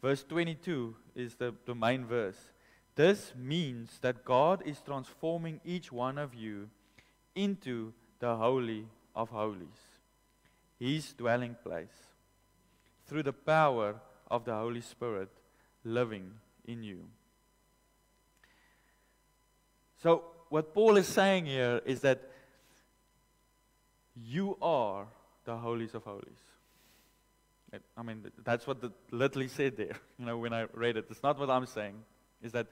Verse 0.00 0.24
22 0.24 0.96
is 1.14 1.36
the, 1.36 1.54
the 1.64 1.74
main 1.74 2.04
verse. 2.04 2.50
This 2.96 3.32
means 3.36 3.98
that 4.00 4.24
God 4.24 4.62
is 4.66 4.80
transforming 4.84 5.60
each 5.64 5.92
one 5.92 6.18
of 6.18 6.34
you 6.34 6.68
into 7.34 7.92
the 8.18 8.36
Holy 8.36 8.86
of 9.14 9.30
Holies, 9.30 9.80
His 10.78 11.12
dwelling 11.12 11.56
place, 11.62 12.12
through 13.06 13.22
the 13.24 13.32
power 13.32 13.96
of 14.30 14.44
the 14.44 14.54
Holy 14.54 14.80
Spirit 14.80 15.28
living 15.84 16.30
in 16.66 16.82
you. 16.82 17.04
So, 20.02 20.24
what 20.48 20.74
Paul 20.74 20.96
is 20.96 21.08
saying 21.08 21.46
here 21.46 21.80
is 21.86 22.00
that 22.00 22.30
you 24.14 24.56
are 24.60 25.06
the 25.44 25.56
holies 25.56 25.94
of 25.94 26.04
holies. 26.04 26.42
I 27.96 28.02
mean, 28.02 28.30
that's 28.44 28.66
what 28.66 28.82
the 28.82 28.92
literally 29.10 29.48
said 29.48 29.76
there, 29.76 29.96
you 30.18 30.26
know, 30.26 30.36
when 30.36 30.52
I 30.52 30.66
read 30.74 30.96
it. 30.96 31.06
It's 31.10 31.22
not 31.22 31.38
what 31.38 31.48
I'm 31.48 31.66
saying. 31.66 31.94
Is 32.42 32.52
that 32.52 32.66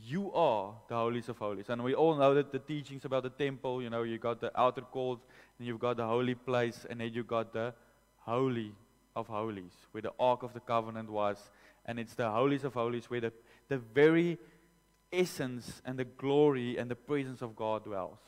you 0.00 0.32
are 0.32 0.74
the 0.88 0.94
holies 0.94 1.28
of 1.28 1.38
holies. 1.38 1.68
And 1.68 1.84
we 1.84 1.94
all 1.94 2.14
know 2.16 2.34
that 2.34 2.50
the 2.50 2.58
teachings 2.58 3.04
about 3.04 3.24
the 3.24 3.30
temple, 3.30 3.82
you 3.82 3.90
know, 3.90 4.02
you 4.02 4.18
got 4.18 4.40
the 4.40 4.58
outer 4.58 4.80
court, 4.80 5.20
and 5.58 5.66
you've 5.66 5.80
got 5.80 5.96
the 5.96 6.06
holy 6.06 6.34
place, 6.34 6.86
and 6.88 7.00
then 7.00 7.12
you 7.12 7.24
got 7.24 7.52
the 7.52 7.74
holy 8.20 8.74
of 9.14 9.26
holies, 9.26 9.72
where 9.90 10.02
the 10.02 10.12
ark 10.18 10.42
of 10.42 10.54
the 10.54 10.60
covenant 10.60 11.10
was. 11.10 11.50
And 11.84 11.98
it's 11.98 12.14
the 12.14 12.30
holies 12.30 12.64
of 12.64 12.74
holies 12.74 13.10
where 13.10 13.20
the, 13.20 13.32
the 13.68 13.78
very 13.78 14.38
essence 15.12 15.82
and 15.84 15.98
the 15.98 16.04
glory 16.04 16.78
and 16.78 16.90
the 16.90 16.96
presence 16.96 17.42
of 17.42 17.54
God 17.54 17.84
dwells. 17.84 18.18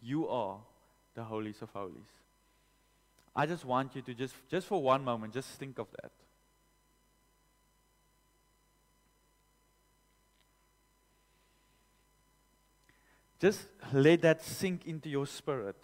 You 0.00 0.28
are 0.28 0.58
the 1.14 1.24
holies 1.24 1.60
of 1.60 1.70
holies. 1.70 2.08
I 3.34 3.46
just 3.46 3.64
want 3.64 3.94
you 3.94 4.02
to 4.02 4.14
just, 4.14 4.34
just 4.50 4.66
for 4.66 4.82
one 4.82 5.04
moment, 5.04 5.34
just 5.34 5.48
think 5.58 5.78
of 5.78 5.88
that. 6.00 6.12
Just 13.42 13.66
let 13.92 14.22
that 14.22 14.40
sink 14.40 14.86
into 14.86 15.08
your 15.08 15.26
spirit. 15.26 15.74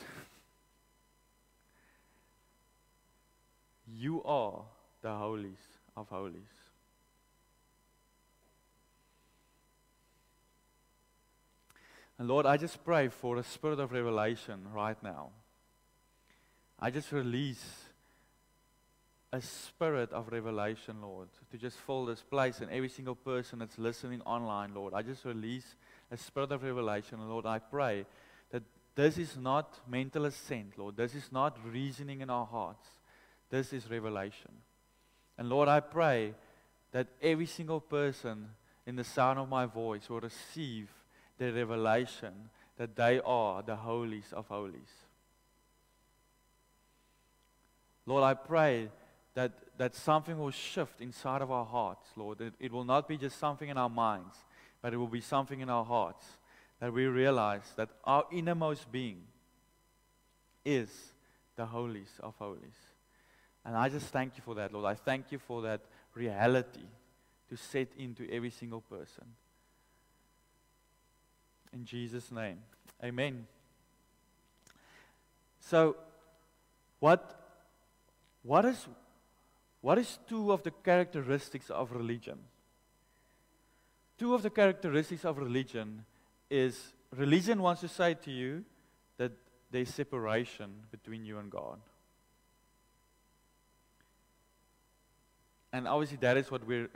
You 3.85 4.23
are 4.23 4.63
the 5.03 5.13
holies 5.13 5.59
of 5.97 6.09
holies. 6.09 6.55
And 12.17 12.29
Lord, 12.29 12.47
I 12.47 12.59
just 12.59 12.85
pray 12.85 13.09
for 13.09 13.39
a 13.39 13.43
spirit 13.43 13.81
of 13.81 13.91
revelation 13.91 14.69
right 14.73 15.03
now. 15.03 15.31
I 16.79 16.93
just 16.93 17.11
release 17.11 17.65
a 19.33 19.41
spirit 19.41 20.13
of 20.13 20.29
revelation, 20.31 21.03
Lord, 21.03 21.29
to 21.51 21.59
just 21.59 21.77
fill 21.79 22.07
this 22.07 22.23
place 22.23 22.61
and 22.61 22.71
every 22.71 22.89
single 22.89 23.17
person 23.17 23.59
that's 23.59 23.79
listening 23.79 24.21
online, 24.21 24.75
Lord. 24.75 24.95
I 24.95 25.03
just 25.03 25.25
release 25.25 25.75
a 26.11 26.17
spirit 26.17 26.53
of 26.53 26.63
revelation, 26.63 27.19
Lord. 27.29 27.47
I 27.47 27.59
pray 27.59 28.07
that 28.51 28.63
this 28.95 29.19
is 29.19 29.37
not 29.37 29.79
mental 29.89 30.25
assent, 30.25 30.79
Lord. 30.79 30.97
This 30.97 31.15
is 31.15 31.31
not 31.31 31.59
reasoning 31.65 32.21
in 32.21 32.31
our 32.31 32.47
hearts. 32.47 32.87
This 33.51 33.73
is 33.73 33.91
revelation. 33.91 34.53
And 35.37 35.49
Lord, 35.49 35.69
I 35.69 35.81
pray 35.81 36.35
that 36.93 37.09
every 37.23 37.47
single 37.47 37.81
person 37.81 38.49
in 38.87 38.97
the 38.97 39.05
sound 39.05 39.39
of 39.39 39.49
my 39.49 39.67
voice 39.67 40.09
will 40.09 40.21
receive 40.21 40.89
the 41.37 41.53
revelation 41.53 42.33
that 42.77 42.97
they 42.97 43.21
are 43.25 43.63
the 43.63 43.77
holies 43.77 44.33
of 44.33 44.47
holies. 44.49 44.93
Lord, 48.07 48.25
I 48.25 48.35
pray 48.35 48.89
that, 49.35 49.53
that 49.77 49.95
something 49.95 50.39
will 50.39 50.51
shift 50.51 51.01
inside 51.01 51.43
of 51.43 51.51
our 51.51 51.65
hearts, 51.65 52.09
Lord. 52.17 52.41
It, 52.41 52.55
it 52.59 52.73
will 52.73 52.85
not 52.85 53.07
be 53.07 53.19
just 53.19 53.39
something 53.39 53.69
in 53.69 53.77
our 53.77 53.91
minds, 53.91 54.37
but 54.81 54.93
it 54.93 54.97
will 54.97 55.09
be 55.09 55.21
something 55.21 55.61
in 55.61 55.69
our 55.69 55.85
hearts 55.85 56.25
that 56.81 56.93
we 56.93 57.07
realize 57.07 57.73
that 57.77 57.89
our 58.05 58.25
innermost 58.31 58.91
being 58.91 59.23
is 60.65 60.89
the 61.57 61.67
holies 61.67 62.11
of 62.21 62.35
holies. 62.39 62.77
And 63.65 63.77
I 63.77 63.89
just 63.89 64.07
thank 64.07 64.37
you 64.37 64.43
for 64.43 64.55
that, 64.55 64.73
Lord. 64.73 64.87
I 64.87 64.95
thank 64.95 65.33
you 65.33 65.39
for 65.39 65.63
that 65.63 65.81
reality 66.15 66.87
to 67.49 67.57
set 67.57 67.89
into 67.99 68.31
every 68.31 68.51
single 68.51 68.81
person. 68.81 69.25
In 71.73 71.85
Jesus' 71.85 72.31
name. 72.31 72.59
Amen. 73.03 73.47
So, 75.61 75.97
what, 77.01 77.39
what, 78.43 78.65
is, 78.65 78.87
what 79.81 79.99
is 79.99 80.19
two 80.29 80.53
of 80.53 80.63
the 80.63 80.71
characteristics 80.71 81.71
of 81.71 81.93
religion? 81.93 82.39
Two 84.19 84.35
of 84.35 84.43
the 84.43 84.51
characteristics 84.51 85.25
of 85.25 85.39
religion 85.39 86.05
is 86.51 86.93
religion 87.17 87.63
wants 87.63 87.81
to 87.83 87.89
say 87.89 88.15
to 88.15 88.31
you 88.31 88.65
that 89.17 89.33
there's 89.71 89.89
separation 89.89 90.71
between 90.91 91.25
you 91.25 91.39
and 91.39 91.51
God. 91.51 91.79
And 95.73 95.87
obviously, 95.87 96.19
that 96.23 96.37
is 96.37 96.51
what 96.51 96.67
we're 96.67 96.89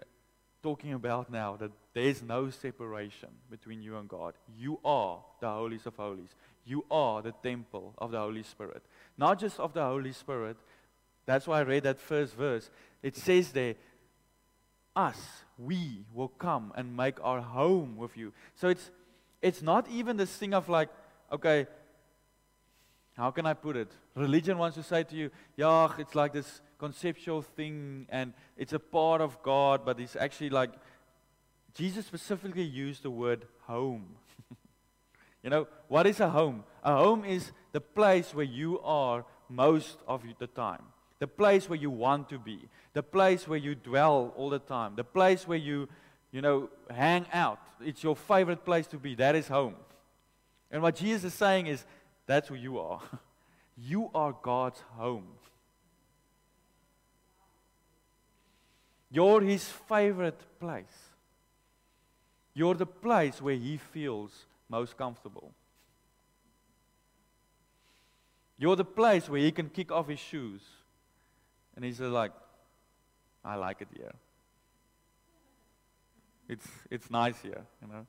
talking 0.63 0.95
about 0.95 1.31
now 1.31 1.57
that 1.57 1.71
there's 1.93 2.23
no 2.23 2.51
separation 2.51 3.29
between 3.51 3.83
you 3.83 3.97
and 3.99 4.09
God. 4.09 4.35
You 4.57 4.79
are 4.85 5.23
the 5.41 5.51
holies 5.51 5.87
of 5.87 5.97
holies. 5.97 6.35
You 6.65 6.85
are 6.91 7.21
the 7.21 7.33
temple 7.43 7.95
of 7.99 8.13
the 8.13 8.19
Holy 8.19 8.43
Spirit. 8.43 8.83
Not 9.19 9.39
just 9.39 9.61
of 9.61 9.75
the 9.75 9.85
Holy 9.85 10.13
Spirit. 10.13 10.57
That's 11.27 11.47
why 11.47 11.61
I 11.61 11.63
read 11.63 11.83
that 11.83 12.01
first 12.01 12.35
verse. 12.35 12.71
It 13.03 13.17
says 13.17 13.53
there, 13.53 13.75
us, 14.95 15.19
we 15.59 16.05
will 16.13 16.29
come 16.29 16.73
and 16.77 16.97
make 16.97 17.23
our 17.23 17.41
home 17.41 17.97
with 17.97 18.17
you. 18.17 18.33
So 18.55 18.69
it's 18.69 18.91
it's 19.43 19.61
not 19.61 19.89
even 19.91 20.17
this 20.17 20.35
thing 20.37 20.55
of 20.55 20.69
like, 20.69 20.89
okay, 21.31 21.67
how 23.17 23.31
can 23.31 23.45
I 23.45 23.55
put 23.55 23.77
it? 23.77 23.91
Religion 24.15 24.57
wants 24.57 24.77
to 24.77 24.83
say 24.83 25.03
to 25.03 25.17
you, 25.17 25.31
yeah, 25.57 25.93
it's 25.99 26.15
like 26.15 26.33
this 26.33 26.61
conceptual 26.79 27.43
thing 27.43 28.07
and 28.09 28.33
it's 28.57 28.73
a 28.73 28.79
part 28.79 29.21
of 29.21 29.43
God, 29.43 29.85
but 29.85 30.01
it's 30.01 30.17
actually 30.17 30.51
like 30.51 30.71
Jesus 31.75 32.07
specifically 32.07 32.63
used 32.63 33.03
the 33.03 33.11
word 33.11 33.47
home. 33.67 34.17
you 35.43 35.51
know, 35.51 35.67
what 35.89 36.07
is 36.07 36.21
a 36.21 36.29
home? 36.29 36.65
A 36.83 36.97
home 36.97 37.25
is 37.25 37.53
the 37.73 37.81
place 37.81 38.35
where 38.35 38.45
you 38.45 38.81
are 38.81 39.25
most 39.49 39.99
of 40.07 40.23
the 40.39 40.47
time. 40.47 40.83
The 41.19 41.27
place 41.27 41.69
where 41.69 41.79
you 41.79 41.91
want 41.91 42.29
to 42.31 42.39
be. 42.39 42.69
The 42.93 43.03
place 43.03 43.49
where 43.49 43.59
you 43.59 43.75
dwell 43.75 44.33
all 44.37 44.51
the 44.51 44.59
time. 44.59 44.95
The 44.97 45.05
place 45.05 45.47
where 45.49 45.59
you, 45.59 45.89
you 46.31 46.43
know, 46.43 46.69
hang 46.91 47.27
out. 47.33 47.61
It's 47.81 48.03
your 48.03 48.17
favorite 48.17 48.65
place 48.65 48.87
to 48.89 48.99
be. 48.99 49.15
That 49.15 49.35
is 49.35 49.49
home. 49.49 49.75
And 50.71 50.83
what 50.83 50.97
Jesus 50.97 51.33
is 51.33 51.35
saying 51.35 51.67
is 51.67 51.85
that's 52.27 52.49
who 52.49 52.55
you 52.55 52.79
are. 52.79 53.01
You 53.75 54.11
are 54.15 54.37
God's 54.43 54.81
home. 54.99 55.27
You're 59.11 59.41
his 59.41 59.65
favorite 59.65 60.41
place. 60.61 60.85
You're 62.55 62.75
the 62.75 62.87
place 62.87 63.41
where 63.41 63.55
he 63.55 63.79
feels 63.79 64.47
most 64.69 64.97
comfortable. 64.97 65.53
You're 68.59 68.77
the 68.77 68.85
place 68.85 69.29
where 69.29 69.41
he 69.41 69.53
can 69.53 69.69
kick 69.69 69.91
off 69.91 70.09
his 70.09 70.21
shoes. 70.21 70.63
And 71.75 71.85
he's 71.85 72.01
like, 72.01 72.33
I 73.45 73.57
like 73.57 73.81
it 73.81 73.89
here. 73.97 74.13
It's, 76.49 76.67
it's 76.91 77.11
nice 77.11 77.41
here, 77.41 77.63
you 77.81 77.89
know. 77.89 78.07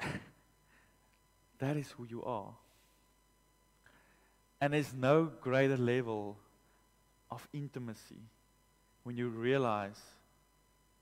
that 1.58 1.76
is 1.76 1.90
who 1.92 2.04
you 2.04 2.22
are. 2.24 2.52
And 4.60 4.72
there's 4.72 4.92
no 4.92 5.30
greater 5.40 5.76
level 5.76 6.36
of 7.30 7.46
intimacy 7.52 8.22
when 9.04 9.16
you 9.16 9.28
realize 9.28 10.00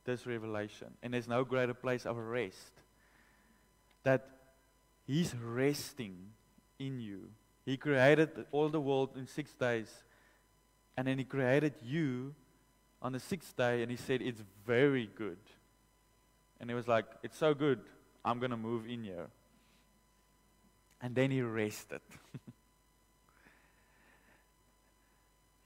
this 0.04 0.26
revelation. 0.26 0.88
And 1.02 1.14
there's 1.14 1.28
no 1.28 1.44
greater 1.44 1.74
place 1.74 2.06
of 2.06 2.16
rest 2.16 2.72
that 4.04 4.28
He's 5.06 5.34
resting 5.36 6.16
in 6.78 7.00
you. 7.00 7.28
He 7.66 7.76
created 7.76 8.46
all 8.52 8.68
the 8.68 8.80
world 8.80 9.10
in 9.16 9.26
six 9.26 9.52
days, 9.52 9.92
and 10.96 11.08
then 11.08 11.18
He 11.18 11.24
created 11.24 11.74
you 11.82 12.32
on 13.02 13.12
the 13.12 13.18
sixth 13.18 13.56
day, 13.56 13.82
and 13.82 13.90
He 13.90 13.96
said, 13.96 14.22
It's 14.22 14.40
very 14.64 15.10
good. 15.16 15.40
And 16.60 16.70
He 16.70 16.74
was 16.74 16.86
like, 16.86 17.06
It's 17.24 17.36
so 17.36 17.52
good, 17.54 17.80
I'm 18.24 18.38
going 18.38 18.52
to 18.52 18.56
move 18.56 18.86
in 18.88 19.02
here. 19.02 19.26
And 21.02 21.16
then 21.16 21.32
He 21.32 21.42
rested. 21.42 22.00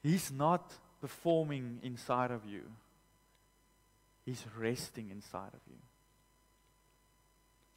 He's 0.03 0.33
not 0.33 0.73
performing 1.03 1.81
inside 1.83 2.31
of 2.31 2.47
you, 2.47 2.63
He's 4.25 4.43
resting 4.59 5.11
inside 5.11 5.53
of 5.53 5.61
you. 5.69 5.77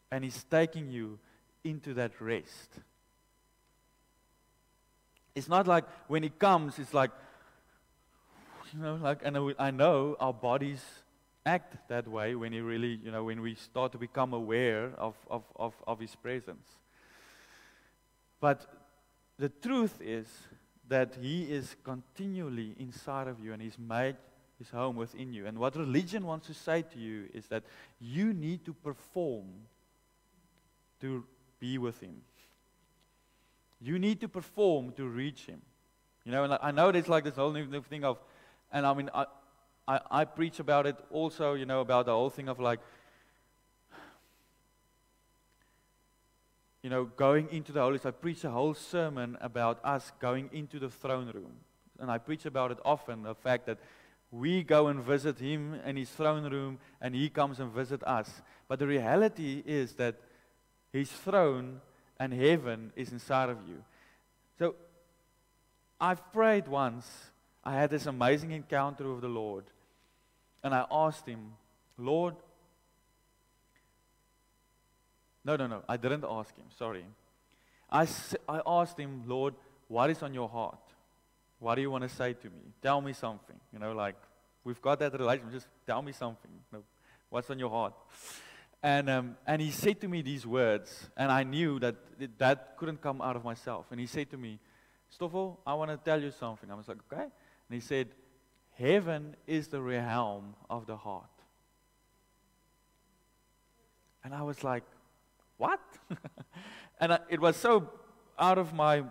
And 0.10 0.24
He's 0.24 0.46
taking 0.46 0.90
you 0.90 1.20
into 1.66 1.94
that 1.96 2.22
rest. 2.22 2.80
It's 5.36 5.48
not 5.48 5.68
like 5.68 5.86
when 6.08 6.24
He 6.24 6.30
comes, 6.30 6.80
it's 6.80 6.94
like, 6.94 7.12
you 8.74 8.80
know, 8.80 8.96
like, 8.96 9.20
and 9.24 9.38
I 9.60 9.72
know 9.72 10.16
our 10.20 10.34
bodies 10.34 10.84
act 11.46 11.90
that 11.90 12.08
way 12.08 12.36
when 12.36 12.54
He 12.54 12.62
really, 12.62 13.00
you 13.04 13.12
know, 13.12 13.24
when 13.26 13.42
we 13.42 13.56
start 13.56 13.92
to 13.94 13.98
become 13.98 14.34
aware 14.34 14.92
of, 14.98 15.16
of, 15.30 15.44
of, 15.56 15.74
of 15.88 16.00
His 16.00 16.16
presence. 16.16 16.68
But 18.40 18.66
the 19.38 19.50
truth 19.50 20.00
is, 20.02 20.28
that 20.88 21.16
He 21.20 21.44
is 21.44 21.76
continually 21.84 22.76
inside 22.80 23.28
of 23.28 23.44
you 23.44 23.54
and 23.54 23.62
He's 23.62 23.80
made 23.80 24.16
His 24.58 24.70
home 24.70 24.96
within 24.96 25.34
you. 25.34 25.48
And 25.48 25.58
what 25.58 25.76
religion 25.76 26.26
wants 26.26 26.48
to 26.48 26.54
say 26.54 26.82
to 26.82 27.00
you 27.00 27.30
is 27.34 27.48
that 27.48 27.64
you 28.00 28.34
need 28.34 28.66
to 28.66 28.74
perform 28.74 29.46
to 31.02 31.24
be 31.60 31.78
with 31.78 32.00
Him. 32.00 32.22
You 33.84 34.00
need 34.00 34.22
to 34.22 34.30
perform 34.30 34.94
to 34.94 35.06
reach 35.06 35.46
Him. 35.46 35.62
You 36.24 36.32
know, 36.32 36.46
and 36.46 36.58
I 36.62 36.72
know 36.72 36.92
there's 36.92 37.10
like 37.10 37.26
this 37.26 37.36
whole 37.36 37.52
new 37.52 37.82
thing 37.82 38.06
of, 38.06 38.18
and 38.72 38.86
I 38.86 38.94
mean, 38.94 39.10
I, 39.14 39.26
I, 39.88 40.00
I 40.10 40.26
preach 40.26 40.60
about 40.60 40.88
it 40.88 40.96
also, 41.12 41.54
you 41.54 41.66
know, 41.66 41.82
about 41.82 42.06
the 42.06 42.14
whole 42.14 42.30
thing 42.30 42.48
of 42.48 42.60
like, 42.60 42.80
you 46.82 46.90
know, 46.90 47.06
going 47.06 47.50
into 47.50 47.74
the 47.74 47.82
Holy 47.82 48.00
I 48.04 48.12
preach 48.12 48.44
a 48.46 48.52
whole 48.52 48.74
sermon 48.74 49.38
about 49.42 49.80
us 49.84 50.12
going 50.20 50.50
into 50.54 50.80
the 50.80 50.90
throne 50.90 51.30
room. 51.34 51.56
And 52.00 52.10
I 52.10 52.18
preach 52.18 52.46
about 52.46 52.72
it 52.72 52.78
often, 52.86 53.24
the 53.24 53.36
fact 53.36 53.66
that 53.66 53.80
we 54.32 54.64
go 54.64 54.88
and 54.88 55.02
visit 55.02 55.40
him 55.40 55.76
in 55.86 55.96
his 55.96 56.10
throne 56.10 56.50
room 56.50 56.80
and 57.00 57.14
he 57.14 57.30
comes 57.30 57.60
and 57.60 57.72
visit 57.72 58.02
us. 58.04 58.42
But 58.68 58.80
the 58.80 58.88
reality 58.88 59.62
is 59.66 59.94
that 59.94 60.16
his 60.92 61.12
throne 61.12 61.82
and 62.24 62.32
heaven 62.34 62.94
is 62.96 63.12
inside 63.12 63.50
of 63.50 63.58
you. 63.68 63.84
So 64.58 64.76
I've 66.00 66.32
prayed 66.32 66.70
once. 66.70 67.06
I 67.66 67.74
had 67.74 67.90
this 67.90 68.06
amazing 68.06 68.52
encounter 68.52 69.12
with 69.12 69.22
the 69.22 69.28
Lord. 69.28 69.66
And 70.64 70.74
I 70.74 70.86
asked 70.90 71.28
him, 71.28 71.52
Lord, 71.98 72.36
no, 75.44 75.58
no, 75.58 75.68
no. 75.68 75.84
I 75.90 75.98
didn't 75.98 76.24
ask 76.24 76.56
him. 76.56 76.68
Sorry. 76.78 77.04
I, 77.92 78.08
I 78.48 78.62
asked 78.66 78.98
him, 78.98 79.24
Lord, 79.28 79.56
what 79.90 80.10
is 80.10 80.24
on 80.24 80.34
your 80.34 80.48
heart? 80.48 80.80
What 81.60 81.76
do 81.76 81.82
you 81.82 81.92
want 81.92 82.04
to 82.04 82.10
say 82.10 82.32
to 82.32 82.46
me? 82.46 82.64
Tell 82.82 83.02
me 83.02 83.12
something. 83.12 83.60
You 83.74 83.80
know, 83.80 83.92
like, 83.92 84.16
we've 84.64 84.82
got 84.82 85.00
that 85.00 85.12
relationship. 85.20 85.52
Just 85.56 85.68
tell 85.86 86.02
me 86.02 86.14
something. 86.14 86.52
What's 87.30 87.50
on 87.50 87.60
your 87.60 87.70
heart? 87.70 87.94
And, 88.84 89.10
um, 89.10 89.38
and 89.48 89.62
he 89.62 89.72
said 89.72 90.02
to 90.02 90.10
me 90.10 90.22
these 90.22 90.46
words, 90.46 91.10
and 91.16 91.32
I 91.32 91.44
knew 91.44 91.80
that 91.80 91.96
that 92.38 92.76
couldn't 92.78 93.02
come 93.02 93.22
out 93.22 93.38
of 93.38 93.46
myself. 93.46 93.86
And 93.92 94.00
he 94.00 94.06
said 94.06 94.30
to 94.32 94.38
me, 94.38 94.60
Stoffel, 95.10 95.60
I 95.66 95.74
want 95.76 95.90
to 95.90 95.98
tell 95.98 96.22
you 96.22 96.32
something. 96.32 96.70
I 96.70 96.76
was 96.76 96.90
like, 96.90 96.98
Okay. 97.12 97.24
And 97.24 97.32
he 97.72 97.80
said, 97.80 98.10
Heaven 98.72 99.38
is 99.48 99.70
the 99.70 99.82
realm 99.82 100.56
of 100.70 100.86
the 100.86 100.98
heart. 100.98 101.30
And 104.24 104.34
I 104.34 104.42
was 104.42 104.66
like, 104.66 104.84
What? 105.58 105.80
and 107.00 107.14
I, 107.14 107.20
it 107.30 107.40
was 107.40 107.56
so 107.56 107.90
out 108.38 108.58
of 108.58 108.74
my 108.74 109.04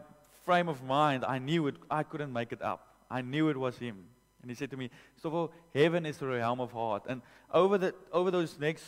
frame 0.45 0.69
of 0.69 0.83
mind, 0.83 1.25
I 1.25 1.39
knew 1.39 1.67
it, 1.69 1.77
I 1.91 2.03
couldn't 2.03 2.33
make 2.33 2.53
it 2.53 2.61
up. 2.61 2.89
I 3.11 3.23
knew 3.23 3.49
it 3.49 3.57
was 3.57 3.79
him. 3.79 4.05
And 4.43 4.51
he 4.51 4.55
said 4.55 4.71
to 4.73 4.77
me, 4.77 4.91
Stoffel, 5.17 5.53
heaven 5.73 6.05
is 6.05 6.19
the 6.19 6.27
realm 6.27 6.61
of 6.61 6.73
heart. 6.73 7.05
And 7.09 7.23
over, 7.55 7.79
the, 7.79 7.95
over 8.13 8.31
those 8.31 8.59
next 8.59 8.85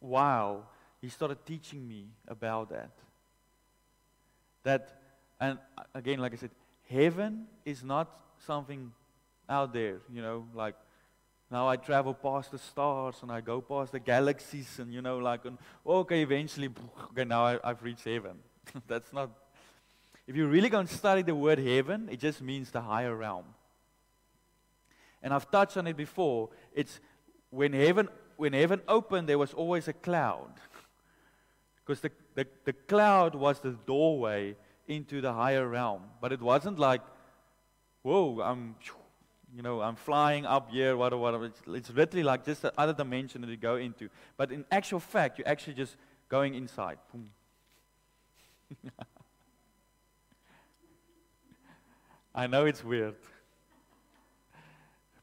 while, 0.00 0.68
he 1.00 1.08
started 1.08 1.44
teaching 1.44 1.86
me 1.86 2.06
about 2.26 2.70
that. 2.70 2.90
That, 4.62 5.00
and 5.40 5.58
again, 5.94 6.18
like 6.18 6.32
I 6.32 6.36
said, 6.36 6.50
heaven 6.88 7.46
is 7.64 7.84
not 7.84 8.08
something 8.46 8.92
out 9.48 9.72
there, 9.72 9.98
you 10.12 10.22
know, 10.22 10.46
like 10.54 10.74
now 11.50 11.68
I 11.68 11.76
travel 11.76 12.12
past 12.12 12.50
the 12.50 12.58
stars 12.58 13.16
and 13.22 13.30
I 13.30 13.40
go 13.40 13.60
past 13.60 13.92
the 13.92 14.00
galaxies 14.00 14.78
and, 14.80 14.92
you 14.92 15.00
know, 15.00 15.18
like, 15.18 15.44
and, 15.44 15.58
okay, 15.86 16.22
eventually, 16.22 16.68
okay, 17.12 17.24
now 17.24 17.44
I, 17.44 17.58
I've 17.62 17.82
reached 17.82 18.04
heaven. 18.04 18.38
That's 18.88 19.12
not, 19.12 19.30
if 20.26 20.34
you 20.34 20.48
really 20.48 20.68
go 20.68 20.80
and 20.80 20.88
study 20.88 21.22
the 21.22 21.34
word 21.34 21.58
heaven, 21.58 22.08
it 22.10 22.18
just 22.18 22.42
means 22.42 22.70
the 22.70 22.80
higher 22.80 23.14
realm. 23.14 23.44
And 25.22 25.32
I've 25.32 25.48
touched 25.50 25.76
on 25.76 25.86
it 25.86 25.96
before. 25.96 26.50
It's 26.74 26.98
when 27.50 27.72
heaven, 27.72 28.08
when 28.36 28.52
heaven 28.52 28.80
opened, 28.88 29.28
there 29.28 29.38
was 29.38 29.52
always 29.52 29.88
a 29.88 29.92
cloud. 29.92 30.52
because 31.84 32.00
the, 32.00 32.10
the, 32.34 32.46
the 32.64 32.72
cloud 32.72 33.34
was 33.34 33.60
the 33.60 33.76
doorway 33.86 34.56
into 34.88 35.20
the 35.20 35.32
higher 35.32 35.66
realm. 35.66 36.02
But 36.20 36.32
it 36.32 36.40
wasn't 36.40 36.78
like, 36.78 37.00
whoa, 38.02 38.40
I'm, 38.40 38.76
you 39.54 39.62
know, 39.62 39.80
I'm 39.80 39.96
flying 39.96 40.46
up 40.46 40.70
here, 40.70 40.96
whatever, 40.96 41.20
whatever. 41.20 41.46
It's, 41.46 41.60
it's 41.66 41.90
literally 41.90 42.22
like 42.22 42.44
just 42.44 42.64
another 42.64 42.92
dimension 42.92 43.40
that 43.40 43.50
you 43.50 43.56
go 43.56 43.76
into. 43.76 44.08
But 44.36 44.52
in 44.52 44.64
actual 44.70 45.00
fact, 45.00 45.38
you're 45.38 45.48
actually 45.48 45.74
just 45.74 45.96
going 46.28 46.54
inside. 46.54 46.98
I 52.34 52.46
know 52.46 52.66
it's 52.66 52.84
weird. 52.84 53.14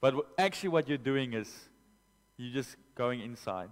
But 0.01 0.15
actually, 0.37 0.69
what 0.69 0.87
you're 0.89 0.97
doing 0.97 1.33
is 1.33 1.49
you're 2.35 2.53
just 2.53 2.75
going 2.95 3.21
inside. 3.21 3.69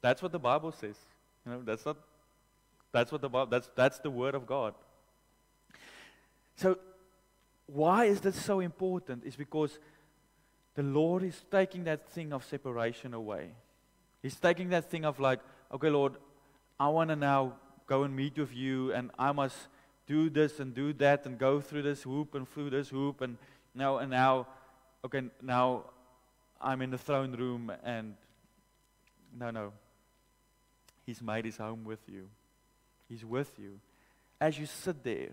That's 0.00 0.22
what 0.22 0.32
the 0.32 0.38
Bible 0.38 0.72
says. 0.72 0.96
You 1.44 1.52
know, 1.52 1.62
that's 1.64 1.84
not. 1.84 1.96
That's 2.92 3.10
what 3.10 3.20
the 3.20 3.28
Bible. 3.28 3.50
That's 3.50 3.70
that's 3.74 3.98
the 3.98 4.10
word 4.10 4.34
of 4.34 4.46
God. 4.46 4.74
So, 6.56 6.78
why 7.66 8.04
is 8.04 8.20
this 8.20 8.36
so 8.36 8.60
important? 8.60 9.24
Is 9.24 9.36
because 9.36 9.78
the 10.74 10.82
Lord 10.82 11.22
is 11.22 11.44
taking 11.50 11.84
that 11.84 12.08
thing 12.10 12.32
of 12.32 12.44
separation 12.44 13.14
away. 13.14 13.50
He's 14.22 14.36
taking 14.36 14.68
that 14.70 14.90
thing 14.90 15.04
of 15.04 15.18
like, 15.18 15.40
okay, 15.72 15.90
Lord, 15.90 16.14
I 16.78 16.88
want 16.88 17.10
to 17.10 17.16
now 17.16 17.54
go 17.86 18.02
and 18.02 18.14
meet 18.14 18.38
with 18.38 18.54
you, 18.54 18.92
and 18.92 19.10
I 19.18 19.32
must 19.32 19.56
do 20.06 20.30
this 20.30 20.60
and 20.60 20.74
do 20.74 20.92
that, 20.94 21.26
and 21.26 21.38
go 21.38 21.60
through 21.60 21.82
this 21.82 22.02
hoop 22.02 22.34
and 22.34 22.48
through 22.48 22.70
this 22.70 22.88
hoop, 22.88 23.20
and 23.20 23.38
now 23.74 23.98
and 23.98 24.10
now, 24.10 24.46
okay, 25.04 25.22
now 25.42 25.84
I'm 26.60 26.82
in 26.82 26.90
the 26.90 26.98
throne 26.98 27.32
room, 27.32 27.72
and 27.84 28.14
no, 29.38 29.50
no, 29.50 29.72
He's 31.06 31.22
made 31.22 31.44
his 31.44 31.56
home 31.56 31.84
with 31.84 32.00
you. 32.08 32.28
He's 33.08 33.24
with 33.24 33.52
you. 33.58 33.78
As 34.40 34.58
you 34.58 34.66
sit 34.66 35.04
there, 35.04 35.30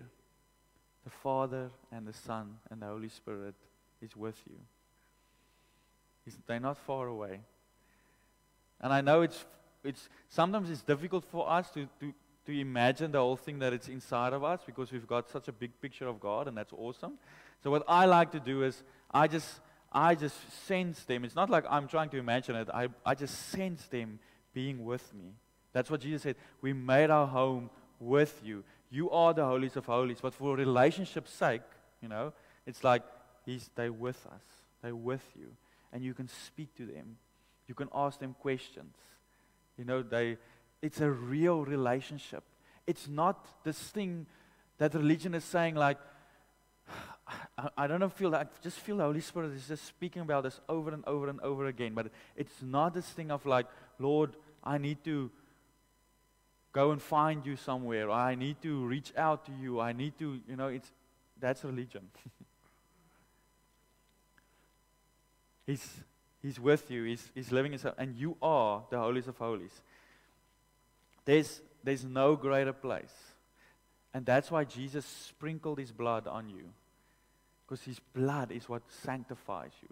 the 1.02 1.10
Father 1.10 1.70
and 1.90 2.06
the 2.06 2.12
Son 2.12 2.54
and 2.70 2.80
the 2.80 2.86
Holy 2.86 3.08
Spirit 3.08 3.56
is 4.00 4.16
with 4.16 4.40
you. 4.48 4.56
He's, 6.24 6.38
they're 6.46 6.60
not 6.60 6.78
far 6.78 7.08
away. 7.08 7.40
And 8.80 8.92
I 8.92 9.00
know 9.00 9.22
it's, 9.22 9.44
it's 9.82 10.08
sometimes 10.28 10.70
it's 10.70 10.82
difficult 10.82 11.24
for 11.24 11.50
us 11.50 11.68
to, 11.70 11.88
to, 12.00 12.14
to 12.46 12.58
imagine 12.58 13.10
the 13.10 13.18
whole 13.18 13.36
thing 13.36 13.58
that 13.58 13.72
it's 13.72 13.88
inside 13.88 14.32
of 14.32 14.44
us 14.44 14.60
because 14.64 14.92
we've 14.92 15.08
got 15.08 15.28
such 15.28 15.48
a 15.48 15.52
big 15.52 15.72
picture 15.82 16.06
of 16.06 16.20
God 16.20 16.46
and 16.46 16.56
that's 16.56 16.72
awesome. 16.72 17.14
So 17.64 17.70
what 17.70 17.82
I 17.88 18.06
like 18.06 18.30
to 18.32 18.40
do 18.40 18.62
is 18.62 18.82
I 19.10 19.26
just 19.26 19.60
I 19.94 20.16
just 20.16 20.36
sense 20.66 21.04
them. 21.04 21.24
It's 21.24 21.36
not 21.36 21.48
like 21.48 21.64
I'm 21.70 21.86
trying 21.86 22.08
to 22.10 22.18
imagine 22.18 22.56
it. 22.56 22.68
I, 22.74 22.88
I 23.06 23.14
just 23.14 23.50
sense 23.50 23.86
them 23.86 24.18
being 24.52 24.84
with 24.84 25.14
me. 25.14 25.34
That's 25.72 25.90
what 25.90 26.00
Jesus 26.00 26.22
said. 26.22 26.36
We 26.60 26.72
made 26.72 27.10
our 27.10 27.26
home 27.26 27.70
with 28.00 28.40
you. 28.44 28.64
You 28.90 29.10
are 29.10 29.32
the 29.32 29.44
holies 29.44 29.76
of 29.76 29.86
holies. 29.86 30.18
But 30.20 30.34
for 30.34 30.56
relationship's 30.56 31.32
sake, 31.32 31.62
you 32.02 32.08
know, 32.08 32.32
it's 32.66 32.82
like 32.82 33.02
he's 33.46 33.70
they're 33.76 33.92
with 33.92 34.26
us. 34.26 34.42
They're 34.82 34.96
with 34.96 35.24
you. 35.38 35.48
And 35.92 36.02
you 36.02 36.12
can 36.12 36.28
speak 36.28 36.74
to 36.76 36.86
them. 36.86 37.16
You 37.68 37.74
can 37.74 37.88
ask 37.94 38.18
them 38.18 38.34
questions. 38.40 38.96
You 39.78 39.84
know, 39.84 40.02
they 40.02 40.38
it's 40.82 41.00
a 41.00 41.10
real 41.10 41.64
relationship. 41.64 42.42
It's 42.86 43.08
not 43.08 43.46
this 43.64 43.78
thing 43.78 44.26
that 44.78 44.94
religion 44.94 45.34
is 45.34 45.44
saying 45.44 45.76
like 45.76 45.98
I, 47.26 47.68
I 47.76 47.86
don't 47.86 48.00
know, 48.00 48.08
feel 48.08 48.30
that, 48.30 48.40
I 48.40 48.46
just 48.62 48.78
feel 48.80 48.98
the 48.98 49.04
Holy 49.04 49.20
Spirit 49.20 49.52
is 49.52 49.68
just 49.68 49.86
speaking 49.86 50.22
about 50.22 50.44
this 50.44 50.60
over 50.68 50.92
and 50.92 51.04
over 51.06 51.28
and 51.28 51.40
over 51.40 51.66
again. 51.66 51.94
But 51.94 52.10
it's 52.36 52.62
not 52.62 52.94
this 52.94 53.06
thing 53.06 53.30
of 53.30 53.46
like, 53.46 53.66
Lord, 53.98 54.36
I 54.62 54.78
need 54.78 55.02
to 55.04 55.30
go 56.72 56.90
and 56.90 57.00
find 57.00 57.44
you 57.46 57.56
somewhere. 57.56 58.10
I 58.10 58.34
need 58.34 58.60
to 58.62 58.84
reach 58.84 59.12
out 59.16 59.46
to 59.46 59.52
you. 59.52 59.80
I 59.80 59.92
need 59.92 60.18
to, 60.18 60.40
you 60.48 60.56
know, 60.56 60.68
it's 60.68 60.90
that's 61.40 61.64
religion. 61.64 62.02
he's 65.66 65.88
he's 66.42 66.60
with 66.60 66.90
you. 66.90 67.04
He's 67.04 67.30
he's 67.34 67.52
living 67.52 67.72
himself, 67.72 67.94
and 67.96 68.14
you 68.14 68.36
are 68.42 68.82
the 68.90 68.98
holiest 68.98 69.28
of 69.28 69.38
holies. 69.38 69.82
There's 71.24 71.60
there's 71.82 72.04
no 72.04 72.36
greater 72.36 72.72
place, 72.72 73.14
and 74.12 74.26
that's 74.26 74.50
why 74.50 74.64
Jesus 74.64 75.04
sprinkled 75.04 75.78
His 75.78 75.92
blood 75.92 76.26
on 76.26 76.48
you, 76.48 76.70
because 77.66 77.82
His 77.82 77.98
blood 77.98 78.52
is 78.52 78.68
what 78.68 78.82
sanctifies 79.02 79.72
you. 79.82 79.88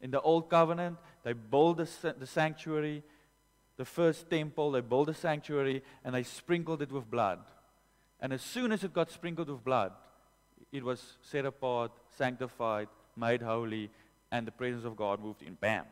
In 0.00 0.10
the 0.10 0.20
old 0.20 0.50
covenant, 0.50 0.98
they 1.22 1.32
built 1.32 1.78
the, 1.78 2.26
sanctuary 2.26 3.02
the 3.76 3.84
first 3.84 4.30
temple, 4.30 4.70
they 4.72 4.80
built 4.80 5.08
a 5.08 5.14
sanctuary, 5.14 5.82
and 6.04 6.14
they 6.14 6.22
sprinkled 6.22 6.80
it 6.82 6.90
with 6.90 7.10
blood. 7.10 7.40
And 8.20 8.32
as 8.32 8.42
soon 8.42 8.72
as 8.72 8.82
it 8.84 8.94
got 8.94 9.10
sprinkled 9.10 9.48
with 9.48 9.62
blood, 9.62 9.92
it 10.72 10.82
was 10.82 11.16
set 11.22 11.44
apart, 11.44 11.92
sanctified, 12.16 12.88
made 13.16 13.42
holy, 13.42 13.90
and 14.32 14.46
the 14.46 14.52
presence 14.52 14.84
of 14.84 14.96
God 14.96 15.20
moved 15.20 15.42
in. 15.42 15.54
Bam. 15.54 15.84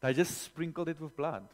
They 0.00 0.12
just 0.12 0.42
sprinkled 0.42 0.88
it 0.90 1.00
with 1.00 1.16
blood. 1.16 1.44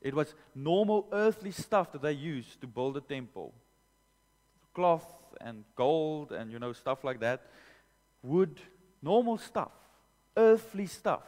It 0.00 0.14
was 0.14 0.34
normal 0.54 1.08
earthly 1.12 1.50
stuff 1.50 1.92
that 1.92 2.02
they 2.02 2.12
used 2.12 2.60
to 2.60 2.66
build 2.66 2.96
a 2.96 3.00
temple 3.00 3.52
cloth 4.72 5.04
and 5.40 5.64
gold 5.76 6.32
and, 6.32 6.50
you 6.50 6.58
know, 6.58 6.72
stuff 6.72 7.04
like 7.04 7.20
that. 7.20 7.42
Wood, 8.22 8.60
normal 9.02 9.38
stuff, 9.38 9.72
earthly 10.36 10.86
stuff. 10.86 11.22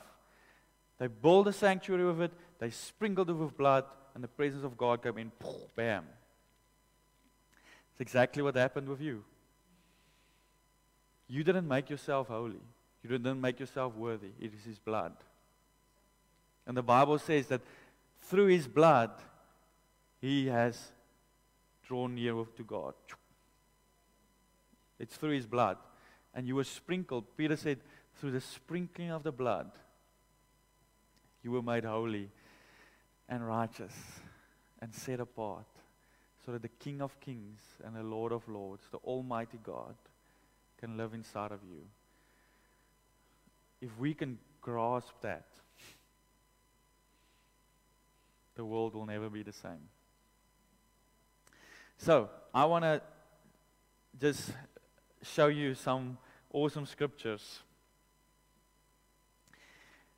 They 0.98 1.06
build 1.06 1.48
a 1.48 1.52
sanctuary 1.52 2.04
with 2.04 2.20
it, 2.20 2.32
they 2.58 2.70
sprinkled 2.70 3.30
it 3.30 3.34
with 3.34 3.56
blood, 3.56 3.84
and 4.14 4.22
the 4.22 4.28
presence 4.28 4.64
of 4.64 4.76
God 4.76 5.02
came 5.02 5.18
in. 5.18 5.32
Bam. 5.74 6.04
It's 7.92 8.00
exactly 8.00 8.42
what 8.42 8.54
happened 8.54 8.88
with 8.88 9.00
you. 9.00 9.24
You 11.28 11.42
didn't 11.44 11.66
make 11.66 11.90
yourself 11.90 12.28
holy. 12.28 12.60
You 13.02 13.10
didn't 13.10 13.40
make 13.40 13.58
yourself 13.58 13.94
worthy. 13.94 14.30
It 14.40 14.52
is 14.54 14.64
His 14.64 14.78
blood. 14.78 15.12
And 16.66 16.76
the 16.76 16.82
Bible 16.82 17.18
says 17.18 17.46
that 17.48 17.60
through 18.20 18.46
His 18.46 18.68
blood, 18.68 19.10
He 20.20 20.46
has 20.46 20.92
drawn 21.82 22.14
near 22.14 22.32
to 22.56 22.62
God. 22.64 22.94
It's 25.02 25.16
through 25.16 25.34
His 25.34 25.46
blood. 25.46 25.76
And 26.32 26.46
you 26.46 26.54
were 26.54 26.64
sprinkled. 26.64 27.36
Peter 27.36 27.56
said, 27.56 27.80
through 28.14 28.30
the 28.30 28.40
sprinkling 28.40 29.10
of 29.10 29.24
the 29.24 29.32
blood, 29.32 29.70
you 31.42 31.50
were 31.50 31.60
made 31.60 31.84
holy 31.84 32.30
and 33.28 33.46
righteous 33.46 33.92
and 34.80 34.94
set 34.94 35.18
apart 35.18 35.66
so 36.46 36.52
that 36.52 36.62
the 36.62 36.68
King 36.68 37.02
of 37.02 37.18
Kings 37.20 37.60
and 37.84 37.96
the 37.96 38.02
Lord 38.02 38.32
of 38.32 38.48
Lords, 38.48 38.82
the 38.90 38.98
Almighty 38.98 39.58
God, 39.62 39.96
can 40.78 40.96
live 40.96 41.14
inside 41.14 41.50
of 41.50 41.60
you. 41.68 41.82
If 43.80 43.98
we 43.98 44.14
can 44.14 44.38
grasp 44.60 45.12
that, 45.22 45.46
the 48.54 48.64
world 48.64 48.94
will 48.94 49.06
never 49.06 49.28
be 49.28 49.42
the 49.42 49.52
same. 49.52 49.88
So, 51.98 52.28
I 52.54 52.64
want 52.64 52.84
to 52.84 53.00
just 54.20 54.50
show 55.22 55.46
you 55.46 55.74
some 55.74 56.18
awesome 56.52 56.86
scriptures. 56.86 57.60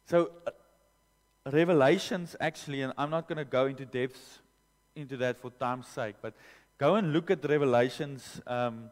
So, 0.06 0.30
Revelations 1.50 2.36
actually, 2.40 2.82
and 2.82 2.92
I'm 2.96 3.10
not 3.10 3.28
going 3.28 3.38
to 3.38 3.44
go 3.44 3.66
into 3.66 3.84
depths 3.84 4.40
into 4.96 5.16
that 5.16 5.38
for 5.38 5.50
time's 5.50 5.88
sake, 5.88 6.14
but 6.22 6.34
Go 6.76 6.96
and 6.96 7.12
look 7.12 7.30
at 7.30 7.44
Revelations, 7.48 8.40
um, 8.48 8.90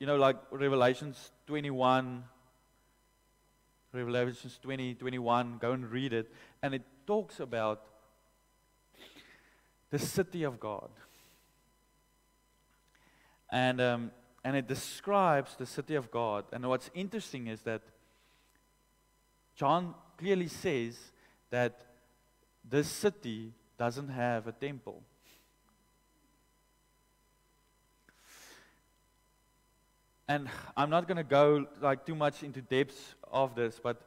you 0.00 0.06
know, 0.06 0.16
like 0.16 0.36
Revelations 0.50 1.30
21, 1.46 2.24
Revelations 3.92 4.58
20, 4.60 4.94
21. 4.96 5.58
Go 5.58 5.72
and 5.72 5.88
read 5.88 6.12
it. 6.12 6.32
And 6.60 6.74
it 6.74 6.82
talks 7.06 7.38
about 7.38 7.82
the 9.90 9.98
city 9.98 10.42
of 10.42 10.58
God. 10.58 10.90
And, 13.48 13.80
um, 13.80 14.10
and 14.44 14.56
it 14.56 14.66
describes 14.66 15.56
the 15.56 15.66
city 15.66 15.94
of 15.94 16.10
God. 16.10 16.44
And 16.52 16.68
what's 16.68 16.90
interesting 16.94 17.46
is 17.46 17.62
that 17.62 17.82
John 19.54 19.94
clearly 20.18 20.48
says 20.48 20.98
that 21.50 21.80
this 22.68 22.88
city 22.88 23.52
doesn't 23.78 24.08
have 24.08 24.46
a 24.46 24.52
temple. 24.52 25.02
And 30.28 30.48
I'm 30.76 30.88
not 30.88 31.06
going 31.06 31.18
to 31.18 31.24
go 31.24 31.66
like 31.80 32.06
too 32.06 32.14
much 32.14 32.42
into 32.42 32.62
depths 32.62 33.14
of 33.30 33.54
this, 33.54 33.78
but 33.82 34.00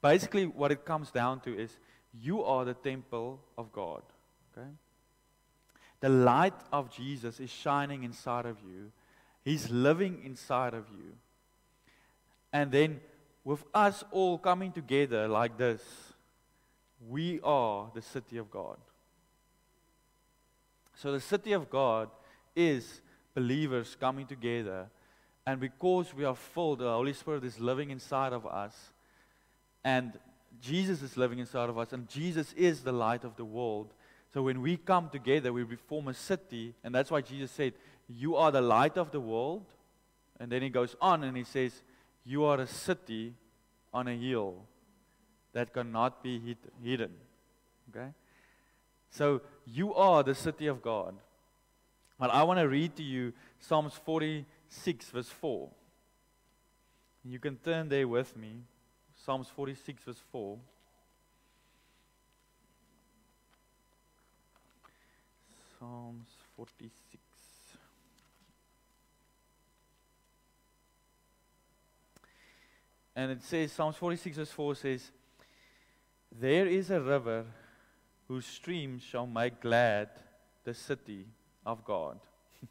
basically 0.00 0.46
what 0.46 0.72
it 0.72 0.84
comes 0.84 1.10
down 1.10 1.40
to 1.40 1.56
is 1.56 1.76
you 2.14 2.42
are 2.42 2.64
the 2.64 2.74
temple 2.74 3.40
of 3.58 3.70
God. 3.72 4.02
Okay? 4.56 4.68
The 6.00 6.08
light 6.08 6.54
of 6.72 6.90
Jesus 6.90 7.40
is 7.40 7.50
shining 7.50 8.04
inside 8.04 8.46
of 8.46 8.56
you. 8.62 8.92
He's 9.48 9.70
living 9.70 10.20
inside 10.26 10.74
of 10.74 10.84
you. 10.90 11.14
And 12.52 12.70
then 12.70 13.00
with 13.44 13.64
us 13.72 14.04
all 14.10 14.36
coming 14.36 14.72
together 14.72 15.26
like 15.26 15.56
this, 15.56 15.80
we 17.08 17.40
are 17.42 17.90
the 17.94 18.02
city 18.02 18.36
of 18.36 18.50
God. 18.50 18.76
So 20.94 21.12
the 21.12 21.20
city 21.20 21.52
of 21.52 21.70
God 21.70 22.10
is 22.54 23.00
believers 23.34 23.96
coming 23.98 24.26
together. 24.26 24.90
And 25.46 25.58
because 25.58 26.12
we 26.12 26.26
are 26.26 26.34
full, 26.34 26.76
the 26.76 26.90
Holy 26.90 27.14
Spirit 27.14 27.42
is 27.42 27.58
living 27.58 27.88
inside 27.88 28.34
of 28.34 28.46
us. 28.46 28.92
And 29.82 30.12
Jesus 30.60 31.00
is 31.00 31.16
living 31.16 31.38
inside 31.38 31.70
of 31.70 31.78
us. 31.78 31.94
And 31.94 32.06
Jesus 32.06 32.52
is 32.52 32.82
the 32.82 32.92
light 32.92 33.24
of 33.24 33.34
the 33.36 33.46
world. 33.46 33.94
So 34.34 34.42
when 34.42 34.60
we 34.60 34.76
come 34.76 35.08
together, 35.08 35.54
we 35.54 35.64
form 35.86 36.08
a 36.08 36.14
city. 36.14 36.74
And 36.84 36.94
that's 36.94 37.10
why 37.10 37.22
Jesus 37.22 37.50
said, 37.50 37.72
You 38.08 38.36
are 38.36 38.50
the 38.50 38.60
light 38.60 38.96
of 38.96 39.10
the 39.10 39.20
world. 39.20 39.64
And 40.40 40.50
then 40.50 40.62
he 40.62 40.68
goes 40.68 40.96
on 41.00 41.24
and 41.24 41.36
he 41.36 41.44
says, 41.44 41.82
You 42.24 42.44
are 42.44 42.60
a 42.60 42.66
city 42.66 43.34
on 43.92 44.08
a 44.08 44.14
hill 44.14 44.54
that 45.52 45.72
cannot 45.72 46.22
be 46.22 46.38
hid, 46.38 46.58
hidden. 46.82 47.10
Okay? 47.90 48.08
So 49.10 49.40
you 49.66 49.94
are 49.94 50.22
the 50.22 50.34
city 50.34 50.66
of 50.66 50.82
God. 50.82 51.14
But 52.18 52.30
I 52.30 52.42
want 52.42 52.58
to 52.58 52.68
read 52.68 52.96
to 52.96 53.02
you 53.02 53.32
Psalms 53.60 53.94
46, 54.04 55.10
verse 55.10 55.28
4. 55.28 55.68
You 57.24 57.38
can 57.38 57.56
turn 57.56 57.88
there 57.88 58.08
with 58.08 58.36
me. 58.36 58.62
Psalms 59.24 59.48
46, 59.54 60.02
verse 60.04 60.22
4. 60.32 60.58
Psalms 65.78 66.28
46. 66.56 67.17
And 73.18 73.32
it 73.32 73.42
says, 73.42 73.72
Psalms 73.72 73.96
46, 73.96 74.36
verse 74.36 74.50
4 74.52 74.74
says, 74.76 75.10
There 76.30 76.68
is 76.68 76.88
a 76.88 77.00
river 77.00 77.46
whose 78.28 78.46
streams 78.46 79.02
shall 79.02 79.26
make 79.26 79.60
glad 79.60 80.08
the 80.62 80.72
city 80.72 81.26
of 81.66 81.84
God, 81.84 82.20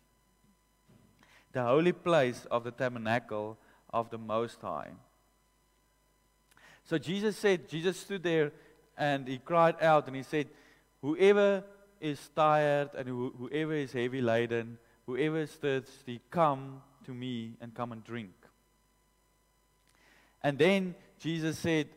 the 1.52 1.64
holy 1.64 1.92
place 1.92 2.48
of 2.50 2.64
the 2.64 2.72
tabernacle 2.72 3.58
of 3.90 4.10
the 4.10 4.18
Most 4.18 4.62
High. 4.62 4.92
So 6.86 6.98
Jesus 6.98 7.36
said, 7.36 7.68
Jesus 7.68 8.00
stood 8.00 8.24
there 8.24 8.54
and 8.98 9.28
he 9.28 9.40
cried 9.40 9.76
out 9.82 10.08
and 10.08 10.16
he 10.16 10.24
said, 10.24 10.48
Whoever 11.02 11.66
is 12.00 12.26
tired 12.34 12.92
and 12.98 13.06
who, 13.10 13.34
whoever 13.38 13.74
is 13.74 13.92
heavy 13.92 14.22
laden, 14.22 14.78
whoever 15.08 15.42
is 15.42 15.52
thirsty, 15.52 16.22
come 16.32 16.82
to 17.04 17.14
me 17.14 17.58
and 17.60 17.74
come 17.74 17.92
and 17.92 18.02
drink. 18.02 18.32
And 20.44 20.58
then 20.58 20.96
Jesus 21.20 21.58
said, 21.58 21.88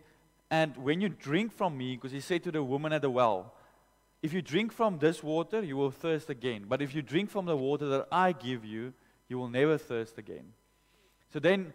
And 0.50 0.76
when 0.76 1.00
you 1.00 1.09
drink 1.09 1.53
from 1.53 1.76
me, 1.76 1.96
because 1.96 2.12
he 2.12 2.20
said 2.20 2.42
to 2.44 2.53
the 2.53 2.62
woman 2.62 2.92
at 2.92 3.03
the 3.03 3.11
well, 3.11 3.55
If 4.22 4.33
you 4.33 4.42
drink 4.42 4.72
from 4.72 4.98
this 4.98 5.22
water, 5.22 5.62
you 5.62 5.76
will 5.76 5.90
thirst 5.90 6.31
again. 6.31 6.64
But 6.68 6.83
if 6.83 6.94
you 6.94 7.03
drink 7.03 7.31
from 7.31 7.46
the 7.46 7.57
water 7.57 7.88
that 7.88 8.09
I 8.11 8.33
give 8.33 8.64
you, 8.64 8.92
you 9.29 9.38
will 9.38 9.48
never 9.48 9.79
thirst 9.79 10.18
again. 10.18 10.53
So 11.33 11.38
then, 11.38 11.72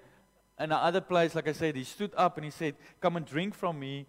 in 0.60 0.72
another 0.72 1.02
place, 1.02 1.36
like 1.36 1.48
I 1.48 1.54
said, 1.54 1.76
he 1.76 1.84
stood 1.84 2.12
up 2.16 2.38
and 2.38 2.46
he 2.46 2.52
said, 2.52 2.76
Come 3.02 3.18
and 3.18 3.26
drink 3.26 3.56
from 3.56 3.80
me, 3.80 4.06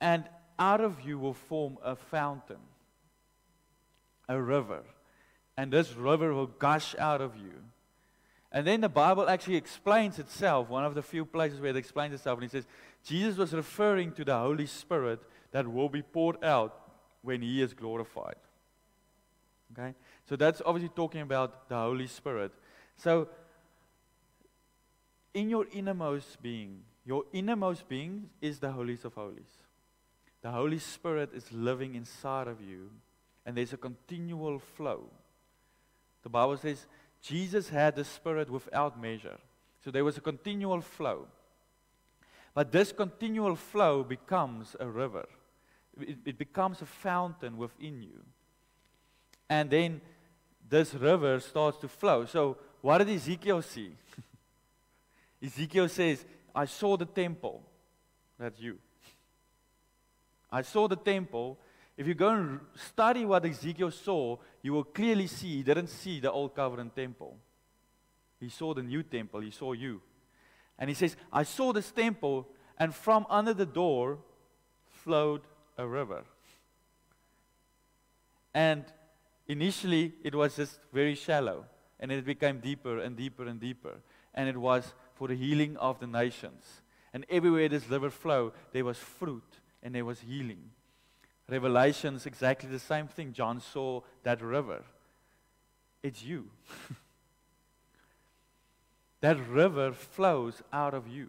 and 0.00 0.24
out 0.58 0.80
of 0.80 1.00
you 1.00 1.18
will 1.18 1.34
form 1.34 1.78
a 1.82 1.96
fountain, 1.96 2.60
a 4.28 4.40
river. 4.40 4.82
And 5.56 5.72
this 5.72 5.94
river 5.94 6.34
will 6.34 6.46
gush 6.46 6.94
out 6.98 7.20
of 7.20 7.36
you. 7.36 7.62
And 8.54 8.64
then 8.64 8.80
the 8.80 8.88
Bible 8.88 9.28
actually 9.28 9.56
explains 9.56 10.20
itself, 10.20 10.68
one 10.68 10.84
of 10.84 10.94
the 10.94 11.02
few 11.02 11.24
places 11.24 11.60
where 11.60 11.70
it 11.70 11.76
explains 11.76 12.14
itself, 12.14 12.38
and 12.38 12.46
it 12.46 12.52
says, 12.52 12.66
Jesus 13.04 13.36
was 13.36 13.52
referring 13.52 14.12
to 14.12 14.24
the 14.24 14.38
Holy 14.38 14.66
Spirit 14.66 15.18
that 15.50 15.66
will 15.66 15.88
be 15.88 16.02
poured 16.02 16.42
out 16.44 16.80
when 17.22 17.42
He 17.42 17.60
is 17.60 17.74
glorified. 17.74 18.36
Okay? 19.72 19.92
So 20.28 20.36
that's 20.36 20.62
obviously 20.64 20.90
talking 20.94 21.22
about 21.22 21.68
the 21.68 21.74
Holy 21.74 22.06
Spirit. 22.06 22.52
So, 22.96 23.28
in 25.34 25.50
your 25.50 25.66
innermost 25.72 26.40
being, 26.40 26.82
your 27.04 27.24
innermost 27.32 27.88
being 27.88 28.30
is 28.40 28.60
the 28.60 28.70
holies 28.70 29.04
of 29.04 29.14
holies. 29.14 29.50
The 30.42 30.52
Holy 30.52 30.78
Spirit 30.78 31.30
is 31.34 31.50
living 31.50 31.96
inside 31.96 32.46
of 32.46 32.60
you, 32.60 32.90
and 33.44 33.56
there's 33.56 33.72
a 33.72 33.78
continual 33.78 34.60
flow. 34.60 35.10
The 36.22 36.28
Bible 36.28 36.56
says, 36.56 36.86
Jesus 37.24 37.70
had 37.70 37.96
the 37.96 38.04
Spirit 38.04 38.50
without 38.50 39.00
measure. 39.00 39.38
So 39.82 39.90
there 39.90 40.04
was 40.04 40.18
a 40.18 40.20
continual 40.20 40.82
flow. 40.82 41.26
But 42.52 42.70
this 42.70 42.92
continual 42.92 43.56
flow 43.56 44.04
becomes 44.04 44.76
a 44.78 44.86
river, 44.86 45.26
it, 45.98 46.18
it 46.24 46.38
becomes 46.38 46.82
a 46.82 46.86
fountain 46.86 47.56
within 47.56 48.02
you. 48.02 48.22
And 49.48 49.70
then 49.70 50.00
this 50.68 50.94
river 50.94 51.40
starts 51.40 51.78
to 51.78 51.88
flow. 51.88 52.26
So, 52.26 52.58
what 52.80 52.98
did 52.98 53.08
Ezekiel 53.08 53.62
see? 53.62 53.92
Ezekiel 55.42 55.88
says, 55.88 56.24
I 56.54 56.66
saw 56.66 56.96
the 56.96 57.06
temple. 57.06 57.62
That's 58.38 58.60
you. 58.60 58.78
I 60.52 60.62
saw 60.62 60.88
the 60.88 60.96
temple, 60.96 61.58
if 61.96 62.06
you 62.06 62.14
go 62.14 62.30
and 62.30 62.60
study 62.74 63.24
what 63.24 63.44
Ezekiel 63.44 63.90
saw, 63.90 64.36
you 64.62 64.72
will 64.72 64.84
clearly 64.84 65.26
see 65.26 65.56
he 65.56 65.62
didn't 65.62 65.88
see 65.88 66.20
the 66.20 66.30
old 66.30 66.54
covenant 66.54 66.96
temple. 66.96 67.36
He 68.40 68.48
saw 68.48 68.74
the 68.74 68.82
new 68.82 69.02
temple, 69.02 69.40
he 69.40 69.50
saw 69.50 69.72
you. 69.72 70.00
And 70.78 70.90
he 70.90 70.94
says, 70.94 71.16
I 71.32 71.44
saw 71.44 71.72
this 71.72 71.90
temple, 71.92 72.48
and 72.78 72.94
from 72.94 73.26
under 73.30 73.54
the 73.54 73.66
door 73.66 74.18
flowed 74.90 75.42
a 75.78 75.86
river. 75.86 76.24
And 78.52 78.84
initially, 79.46 80.14
it 80.24 80.34
was 80.34 80.56
just 80.56 80.80
very 80.92 81.14
shallow, 81.14 81.64
and 82.00 82.10
it 82.10 82.24
became 82.24 82.58
deeper 82.58 82.98
and 82.98 83.16
deeper 83.16 83.46
and 83.46 83.60
deeper. 83.60 84.00
And 84.34 84.48
it 84.48 84.56
was 84.56 84.94
for 85.14 85.28
the 85.28 85.36
healing 85.36 85.76
of 85.76 86.00
the 86.00 86.08
nations. 86.08 86.82
And 87.12 87.24
everywhere 87.30 87.68
this 87.68 87.88
river 87.88 88.10
flowed, 88.10 88.52
there 88.72 88.84
was 88.84 88.98
fruit 88.98 89.60
and 89.82 89.94
there 89.94 90.04
was 90.04 90.20
healing. 90.20 90.70
Revelation 91.48 92.14
is 92.14 92.26
exactly 92.26 92.68
the 92.68 92.78
same 92.78 93.06
thing. 93.06 93.32
John 93.32 93.60
saw 93.60 94.00
that 94.22 94.40
river. 94.40 94.82
It's 96.02 96.22
you. 96.22 96.50
that 99.20 99.38
river 99.48 99.92
flows 99.92 100.62
out 100.72 100.94
of 100.94 101.08
you 101.08 101.28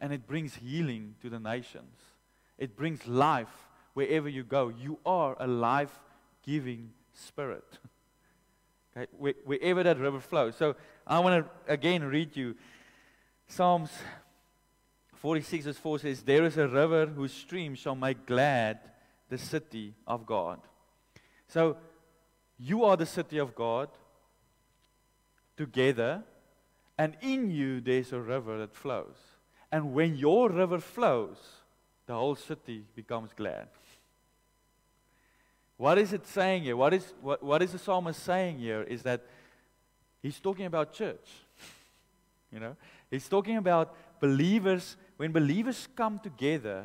and 0.00 0.12
it 0.12 0.26
brings 0.26 0.56
healing 0.56 1.14
to 1.22 1.30
the 1.30 1.40
nations. 1.40 1.96
It 2.58 2.76
brings 2.76 3.06
life 3.06 3.68
wherever 3.94 4.28
you 4.28 4.44
go. 4.44 4.68
You 4.68 4.98
are 5.04 5.36
a 5.38 5.46
life 5.46 5.98
giving 6.42 6.90
spirit. 7.12 7.78
okay? 8.96 9.10
wherever 9.44 9.82
that 9.82 9.98
river 9.98 10.20
flows. 10.20 10.56
So 10.56 10.76
I 11.06 11.18
want 11.18 11.44
to 11.44 11.72
again 11.72 12.04
read 12.04 12.36
you 12.36 12.54
Psalms 13.48 13.90
46 15.14 15.64
verse 15.64 15.78
4 15.78 15.98
says, 16.00 16.22
There 16.22 16.44
is 16.44 16.56
a 16.56 16.68
river 16.68 17.06
whose 17.06 17.32
stream 17.32 17.74
shall 17.74 17.94
make 17.94 18.26
glad 18.26 18.78
the 19.28 19.38
city 19.38 19.94
of 20.06 20.26
God. 20.26 20.60
So, 21.48 21.76
you 22.58 22.84
are 22.84 22.96
the 22.96 23.06
city 23.06 23.38
of 23.38 23.54
God 23.54 23.88
together, 25.56 26.22
and 26.98 27.16
in 27.20 27.50
you 27.50 27.80
there's 27.80 28.12
a 28.12 28.20
river 28.20 28.58
that 28.58 28.74
flows. 28.74 29.16
And 29.70 29.92
when 29.92 30.16
your 30.16 30.48
river 30.50 30.78
flows, 30.78 31.36
the 32.06 32.14
whole 32.14 32.36
city 32.36 32.84
becomes 32.94 33.30
glad. 33.34 33.68
What 35.76 35.98
is 35.98 36.12
it 36.12 36.26
saying 36.26 36.62
here? 36.62 36.76
What 36.76 36.94
is, 36.94 37.12
what, 37.20 37.42
what 37.42 37.62
is 37.62 37.72
the 37.72 37.78
psalmist 37.78 38.22
saying 38.22 38.58
here 38.58 38.82
is 38.82 39.02
that 39.02 39.22
he's 40.22 40.40
talking 40.40 40.66
about 40.66 40.94
church. 40.94 41.28
you 42.52 42.60
know, 42.60 42.76
he's 43.10 43.28
talking 43.28 43.58
about 43.58 43.94
believers. 44.20 44.96
When 45.18 45.32
believers 45.32 45.86
come 45.94 46.18
together, 46.18 46.84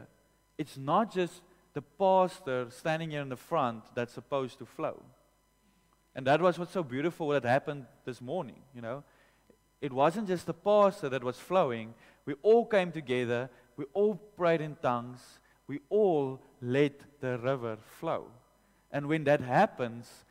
it's 0.57 0.77
not 0.77 1.13
just 1.13 1.41
the 1.74 1.82
pastor 1.82 2.67
standing 2.69 3.11
here 3.11 3.22
in 3.22 3.30
the 3.30 3.36
front 3.36 3.84
that's 3.95 4.13
supposed 4.13 4.59
to 4.59 4.65
flow. 4.65 5.01
And 6.15 6.28
that 6.28 6.41
was 6.41 6.59
what's 6.59 6.74
so 6.74 6.84
beautiful 6.84 7.30
that 7.30 7.43
happened 7.43 7.86
this 8.05 8.22
morning, 8.22 8.61
you 8.76 8.82
know. 8.82 9.03
It 9.80 9.93
wasn't 9.93 10.28
just 10.28 10.45
the 10.45 10.53
pastor 10.53 11.09
that 11.09 11.24
was 11.24 11.38
flowing. 11.38 11.93
We 12.26 12.36
all 12.43 12.65
came 12.65 12.91
together, 12.91 13.49
we 13.78 13.86
all 13.93 14.15
prayed 14.15 14.61
in 14.61 14.76
tongues, 14.76 15.39
we 15.67 15.80
all 15.89 16.41
let 16.61 16.99
the 17.22 17.38
river 17.38 17.78
flow. 17.99 18.28
And 18.91 19.07
when 19.07 19.24
that 19.24 19.41
happens, 19.41 20.26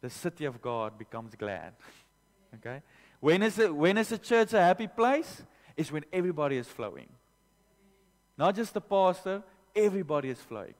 the 0.00 0.10
city 0.10 0.44
of 0.44 0.60
God 0.60 0.98
becomes 0.98 1.34
glad. 1.34 1.72
okay? 2.56 2.82
When 3.20 3.42
is, 3.42 3.58
it, 3.58 3.74
when 3.74 3.98
is 3.98 4.10
the 4.10 4.18
church 4.18 4.52
a 4.52 4.60
happy 4.60 4.86
place? 4.86 5.42
It's 5.76 5.90
when 5.90 6.04
everybody 6.12 6.56
is 6.56 6.68
flowing. 6.68 7.08
Not 8.36 8.54
just 8.54 8.74
the 8.74 8.80
pastor, 8.80 9.42
everybody 9.74 10.30
is 10.30 10.40
flowing. 10.40 10.74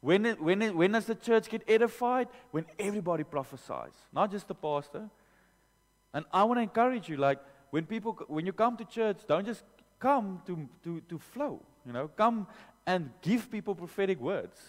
When, 0.00 0.24
when, 0.24 0.76
when 0.76 0.92
does 0.92 1.06
the 1.06 1.14
church 1.14 1.48
get 1.48 1.62
edified? 1.66 2.28
When 2.50 2.66
everybody 2.78 3.24
prophesies, 3.24 3.94
not 4.12 4.30
just 4.30 4.48
the 4.48 4.54
pastor. 4.54 5.08
And 6.12 6.24
I 6.32 6.44
want 6.44 6.58
to 6.58 6.62
encourage 6.62 7.08
you, 7.08 7.16
like, 7.16 7.38
when 7.70 7.86
people, 7.86 8.12
when 8.28 8.46
you 8.46 8.52
come 8.52 8.76
to 8.76 8.84
church, 8.84 9.18
don't 9.26 9.46
just 9.46 9.64
come 9.98 10.42
to, 10.46 10.68
to, 10.84 11.00
to 11.08 11.18
flow, 11.18 11.60
you 11.86 11.92
know, 11.92 12.08
come 12.08 12.46
and 12.86 13.10
give 13.22 13.50
people 13.50 13.74
prophetic 13.74 14.20
words. 14.20 14.60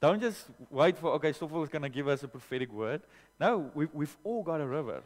Don't 0.00 0.20
just 0.20 0.46
wait 0.68 0.98
for, 0.98 1.12
okay, 1.12 1.32
Stoffel 1.32 1.62
is 1.62 1.68
going 1.68 1.82
to 1.82 1.88
give 1.88 2.08
us 2.08 2.22
a 2.22 2.28
prophetic 2.28 2.72
word. 2.72 3.02
No, 3.40 3.70
we've, 3.74 3.88
we've 3.94 4.16
all 4.24 4.42
got 4.42 4.60
a 4.60 4.66
river. 4.66 5.02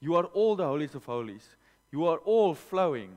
You 0.00 0.16
are 0.16 0.24
all 0.24 0.56
the 0.56 0.64
holies 0.64 0.94
of 0.94 1.04
holies. 1.04 1.46
You 1.90 2.06
are 2.06 2.18
all 2.18 2.54
flowing. 2.54 3.10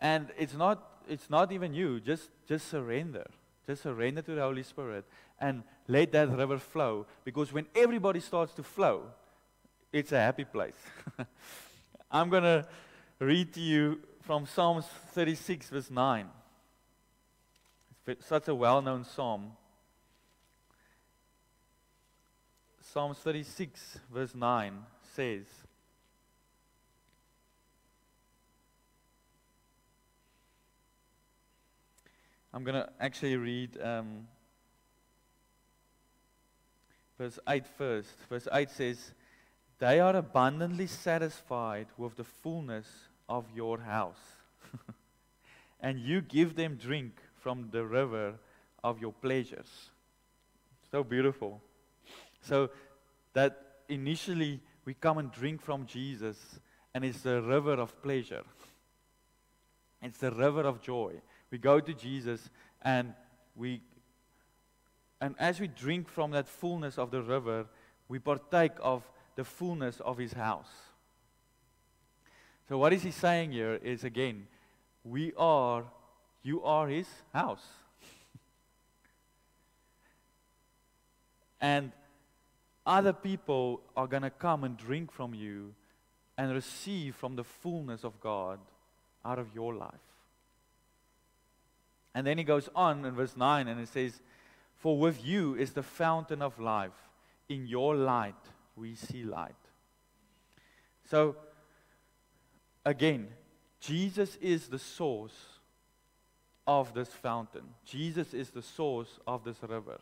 And 0.00 0.28
it's 0.38 0.54
not, 0.54 0.91
it's 1.08 1.30
not 1.30 1.52
even 1.52 1.74
you. 1.74 2.00
Just, 2.00 2.30
just 2.46 2.68
surrender. 2.68 3.26
Just 3.66 3.82
surrender 3.82 4.22
to 4.22 4.34
the 4.34 4.40
Holy 4.40 4.62
Spirit 4.62 5.04
and 5.40 5.62
let 5.88 6.12
that 6.12 6.30
river 6.30 6.58
flow. 6.58 7.06
Because 7.24 7.52
when 7.52 7.66
everybody 7.74 8.20
starts 8.20 8.54
to 8.54 8.62
flow, 8.62 9.04
it's 9.92 10.12
a 10.12 10.18
happy 10.18 10.44
place. 10.44 10.76
I'm 12.10 12.28
going 12.28 12.42
to 12.42 12.66
read 13.18 13.52
to 13.54 13.60
you 13.60 14.00
from 14.22 14.46
Psalms 14.46 14.86
36, 15.12 15.70
verse 15.70 15.90
9 15.90 16.28
It's 18.06 18.26
such 18.26 18.48
a 18.48 18.54
well 18.54 18.82
known 18.82 19.04
psalm. 19.04 19.52
Psalms 22.80 23.18
36, 23.18 24.00
verse 24.12 24.34
9 24.34 24.74
says, 25.14 25.44
I'm 32.54 32.64
going 32.64 32.74
to 32.74 32.88
actually 33.00 33.36
read 33.36 33.78
um, 33.82 34.26
verse 37.18 37.38
8 37.48 37.66
first. 37.66 38.10
Verse 38.28 38.46
8 38.52 38.70
says, 38.70 39.12
They 39.78 40.00
are 40.00 40.14
abundantly 40.14 40.86
satisfied 40.86 41.86
with 41.96 42.16
the 42.16 42.24
fullness 42.24 42.86
of 43.26 43.46
your 43.54 43.78
house, 43.78 44.20
and 45.80 45.98
you 45.98 46.20
give 46.20 46.54
them 46.54 46.76
drink 46.76 47.14
from 47.40 47.70
the 47.70 47.84
river 47.84 48.34
of 48.84 49.00
your 49.00 49.12
pleasures. 49.12 49.90
So 50.90 51.02
beautiful. 51.02 51.62
So 52.42 52.68
that 53.32 53.58
initially 53.88 54.60
we 54.84 54.92
come 54.92 55.16
and 55.16 55.32
drink 55.32 55.62
from 55.62 55.86
Jesus, 55.86 56.36
and 56.94 57.02
it's 57.02 57.22
the 57.22 57.40
river 57.40 57.74
of 57.74 58.02
pleasure. 58.02 58.42
It's 60.02 60.18
the 60.18 60.32
river 60.32 60.62
of 60.62 60.82
joy. 60.82 61.14
We 61.52 61.58
go 61.58 61.80
to 61.80 61.92
Jesus 61.92 62.50
and 62.80 63.12
we 63.54 63.82
and 65.20 65.36
as 65.38 65.60
we 65.60 65.68
drink 65.68 66.08
from 66.08 66.32
that 66.32 66.48
fullness 66.48 66.98
of 66.98 67.12
the 67.12 67.22
river, 67.22 67.66
we 68.08 68.18
partake 68.18 68.72
of 68.80 69.04
the 69.36 69.44
fullness 69.44 70.00
of 70.00 70.18
his 70.18 70.32
house. 70.32 70.70
So 72.68 72.78
what 72.78 72.92
is 72.92 73.04
he 73.04 73.12
saying 73.12 73.52
here 73.52 73.74
is 73.74 74.02
again, 74.02 74.48
we 75.04 75.32
are 75.36 75.84
you 76.42 76.64
are 76.64 76.88
his 76.88 77.06
house. 77.34 77.66
and 81.60 81.92
other 82.86 83.12
people 83.12 83.82
are 83.94 84.06
going 84.06 84.22
to 84.22 84.30
come 84.30 84.64
and 84.64 84.76
drink 84.76 85.12
from 85.12 85.34
you 85.34 85.74
and 86.38 86.50
receive 86.52 87.14
from 87.14 87.36
the 87.36 87.44
fullness 87.44 88.04
of 88.04 88.18
God 88.20 88.58
out 89.22 89.38
of 89.38 89.54
your 89.54 89.74
life. 89.74 90.11
And 92.14 92.26
then 92.26 92.38
he 92.38 92.44
goes 92.44 92.68
on 92.74 93.04
in 93.04 93.14
verse 93.14 93.36
9 93.36 93.68
and 93.68 93.80
it 93.80 93.88
says, 93.88 94.20
For 94.76 94.98
with 94.98 95.24
you 95.24 95.54
is 95.54 95.72
the 95.72 95.82
fountain 95.82 96.42
of 96.42 96.58
life. 96.58 96.92
In 97.48 97.66
your 97.66 97.94
light 97.94 98.34
we 98.76 98.94
see 98.94 99.24
light. 99.24 99.54
So, 101.10 101.36
again, 102.84 103.28
Jesus 103.80 104.36
is 104.40 104.68
the 104.68 104.78
source 104.78 105.34
of 106.66 106.94
this 106.94 107.08
fountain. 107.08 107.64
Jesus 107.84 108.32
is 108.32 108.50
the 108.50 108.62
source 108.62 109.18
of 109.26 109.44
this 109.44 109.56
river. 109.62 109.98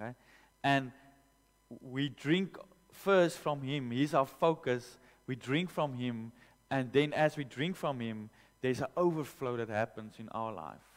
Okay? 0.00 0.14
And 0.62 0.92
we 1.80 2.08
drink 2.08 2.56
first 2.92 3.38
from 3.38 3.62
Him. 3.62 3.90
He's 3.90 4.14
our 4.14 4.26
focus. 4.26 4.98
We 5.26 5.36
drink 5.36 5.70
from 5.70 5.94
Him. 5.94 6.32
And 6.70 6.92
then 6.92 7.12
as 7.12 7.36
we 7.36 7.44
drink 7.44 7.76
from 7.76 8.00
Him, 8.00 8.30
there's 8.64 8.80
an 8.80 8.86
overflow 8.96 9.58
that 9.58 9.68
happens 9.68 10.14
in 10.18 10.26
our 10.30 10.50
life. 10.50 10.88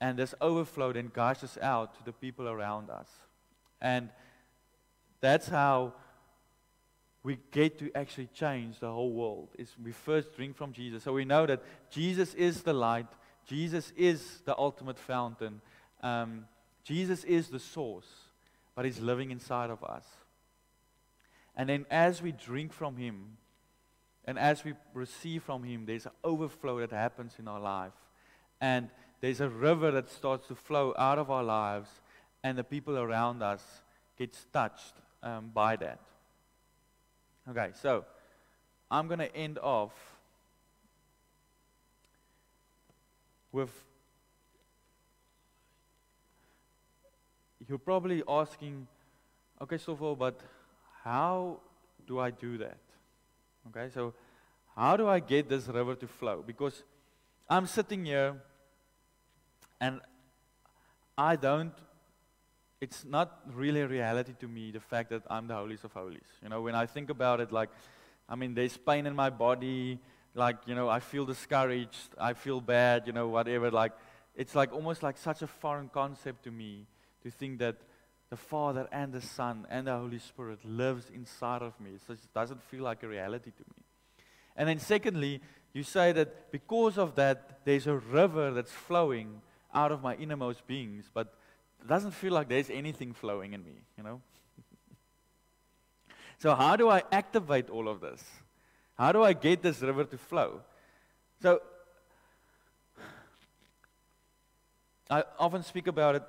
And 0.00 0.16
this 0.16 0.32
overflow 0.40 0.92
then 0.92 1.10
gushes 1.12 1.58
out 1.60 1.98
to 1.98 2.04
the 2.04 2.12
people 2.12 2.46
around 2.46 2.88
us. 2.88 3.08
And 3.80 4.10
that's 5.20 5.48
how 5.48 5.94
we 7.24 7.38
get 7.50 7.80
to 7.80 7.90
actually 7.96 8.28
change 8.32 8.78
the 8.78 8.92
whole 8.92 9.10
world. 9.10 9.48
Is 9.58 9.74
we 9.82 9.90
first 9.90 10.36
drink 10.36 10.54
from 10.56 10.72
Jesus. 10.72 11.02
So 11.02 11.12
we 11.12 11.24
know 11.24 11.46
that 11.46 11.64
Jesus 11.90 12.32
is 12.34 12.62
the 12.62 12.72
light. 12.72 13.08
Jesus 13.44 13.92
is 13.96 14.42
the 14.44 14.56
ultimate 14.56 15.00
fountain. 15.00 15.62
Um, 16.00 16.44
Jesus 16.84 17.24
is 17.24 17.48
the 17.48 17.58
source, 17.58 18.06
but 18.76 18.84
He's 18.84 19.00
living 19.00 19.32
inside 19.32 19.70
of 19.70 19.82
us. 19.82 20.06
And 21.56 21.68
then 21.68 21.86
as 21.90 22.22
we 22.22 22.30
drink 22.30 22.72
from 22.72 22.98
Him, 22.98 23.36
and 24.26 24.38
as 24.38 24.64
we 24.64 24.74
receive 24.94 25.42
from 25.42 25.64
Him, 25.64 25.84
there's 25.86 26.06
an 26.06 26.12
overflow 26.22 26.80
that 26.80 26.90
happens 26.90 27.34
in 27.38 27.48
our 27.48 27.60
life. 27.60 27.92
And 28.60 28.88
there's 29.20 29.40
a 29.40 29.48
river 29.48 29.90
that 29.90 30.10
starts 30.10 30.48
to 30.48 30.54
flow 30.54 30.94
out 30.98 31.18
of 31.18 31.30
our 31.30 31.44
lives, 31.44 31.88
and 32.42 32.56
the 32.56 32.64
people 32.64 32.98
around 32.98 33.42
us 33.42 33.62
gets 34.18 34.46
touched 34.52 34.94
um, 35.22 35.50
by 35.52 35.76
that. 35.76 36.00
Okay, 37.48 37.70
so 37.80 38.04
I'm 38.90 39.06
going 39.08 39.18
to 39.20 39.36
end 39.36 39.58
off 39.58 39.92
with 43.52 43.70
you're 47.68 47.78
probably 47.78 48.22
asking, 48.28 48.86
okay, 49.60 49.78
so 49.78 49.94
but 50.18 50.40
how 51.02 51.60
do 52.06 52.18
I 52.18 52.30
do 52.30 52.58
that? 52.58 52.76
Okay, 53.68 53.88
so 53.92 54.12
how 54.76 54.96
do 54.96 55.08
I 55.08 55.20
get 55.20 55.48
this 55.48 55.66
river 55.68 55.94
to 55.94 56.06
flow? 56.06 56.42
Because 56.46 56.82
I'm 57.48 57.66
sitting 57.66 58.04
here 58.04 58.34
and 59.80 60.00
I 61.16 61.36
don't, 61.36 61.72
it's 62.80 63.04
not 63.04 63.40
really 63.54 63.80
a 63.80 63.88
reality 63.88 64.34
to 64.40 64.48
me, 64.48 64.70
the 64.70 64.80
fact 64.80 65.10
that 65.10 65.22
I'm 65.30 65.46
the 65.46 65.54
holiest 65.54 65.84
of 65.84 65.92
holies. 65.92 66.28
You 66.42 66.48
know, 66.48 66.60
when 66.60 66.74
I 66.74 66.86
think 66.86 67.08
about 67.08 67.40
it, 67.40 67.52
like, 67.52 67.70
I 68.28 68.34
mean, 68.34 68.54
there's 68.54 68.76
pain 68.76 69.06
in 69.06 69.14
my 69.14 69.30
body, 69.30 69.98
like, 70.34 70.56
you 70.66 70.74
know, 70.74 70.88
I 70.88 71.00
feel 71.00 71.24
discouraged, 71.24 72.10
I 72.18 72.34
feel 72.34 72.60
bad, 72.60 73.06
you 73.06 73.12
know, 73.12 73.28
whatever. 73.28 73.70
Like, 73.70 73.92
it's 74.34 74.54
like 74.54 74.72
almost 74.72 75.02
like 75.02 75.16
such 75.16 75.42
a 75.42 75.46
foreign 75.46 75.88
concept 75.88 76.44
to 76.44 76.50
me 76.50 76.86
to 77.22 77.30
think 77.30 77.58
that 77.60 77.76
the 78.34 78.38
Father 78.38 78.88
and 78.90 79.12
the 79.12 79.20
Son 79.20 79.64
and 79.70 79.86
the 79.86 79.96
Holy 79.96 80.18
Spirit 80.18 80.58
lives 80.64 81.08
inside 81.14 81.62
of 81.62 81.78
me. 81.78 81.90
So 82.04 82.14
it 82.14 82.18
doesn't 82.34 82.60
feel 82.64 82.82
like 82.82 83.04
a 83.04 83.06
reality 83.06 83.52
to 83.52 83.60
me. 83.60 83.84
And 84.56 84.68
then, 84.68 84.80
secondly, 84.80 85.40
you 85.72 85.84
say 85.84 86.10
that 86.10 86.50
because 86.50 86.98
of 86.98 87.14
that, 87.14 87.60
there's 87.64 87.86
a 87.86 87.94
river 87.94 88.50
that's 88.50 88.72
flowing 88.72 89.40
out 89.72 89.92
of 89.92 90.02
my 90.02 90.16
innermost 90.16 90.66
beings, 90.66 91.08
but 91.14 91.32
it 91.80 91.86
doesn't 91.86 92.10
feel 92.10 92.32
like 92.32 92.48
there's 92.48 92.70
anything 92.70 93.12
flowing 93.12 93.52
in 93.52 93.64
me, 93.64 93.76
you 93.96 94.02
know? 94.02 94.20
so, 96.38 96.56
how 96.56 96.74
do 96.74 96.88
I 96.90 97.04
activate 97.12 97.70
all 97.70 97.88
of 97.88 98.00
this? 98.00 98.20
How 98.98 99.12
do 99.12 99.22
I 99.22 99.32
get 99.32 99.62
this 99.62 99.80
river 99.80 100.02
to 100.02 100.18
flow? 100.18 100.60
So, 101.40 101.60
I 105.08 105.22
often 105.38 105.62
speak 105.62 105.86
about 105.86 106.16
it. 106.16 106.22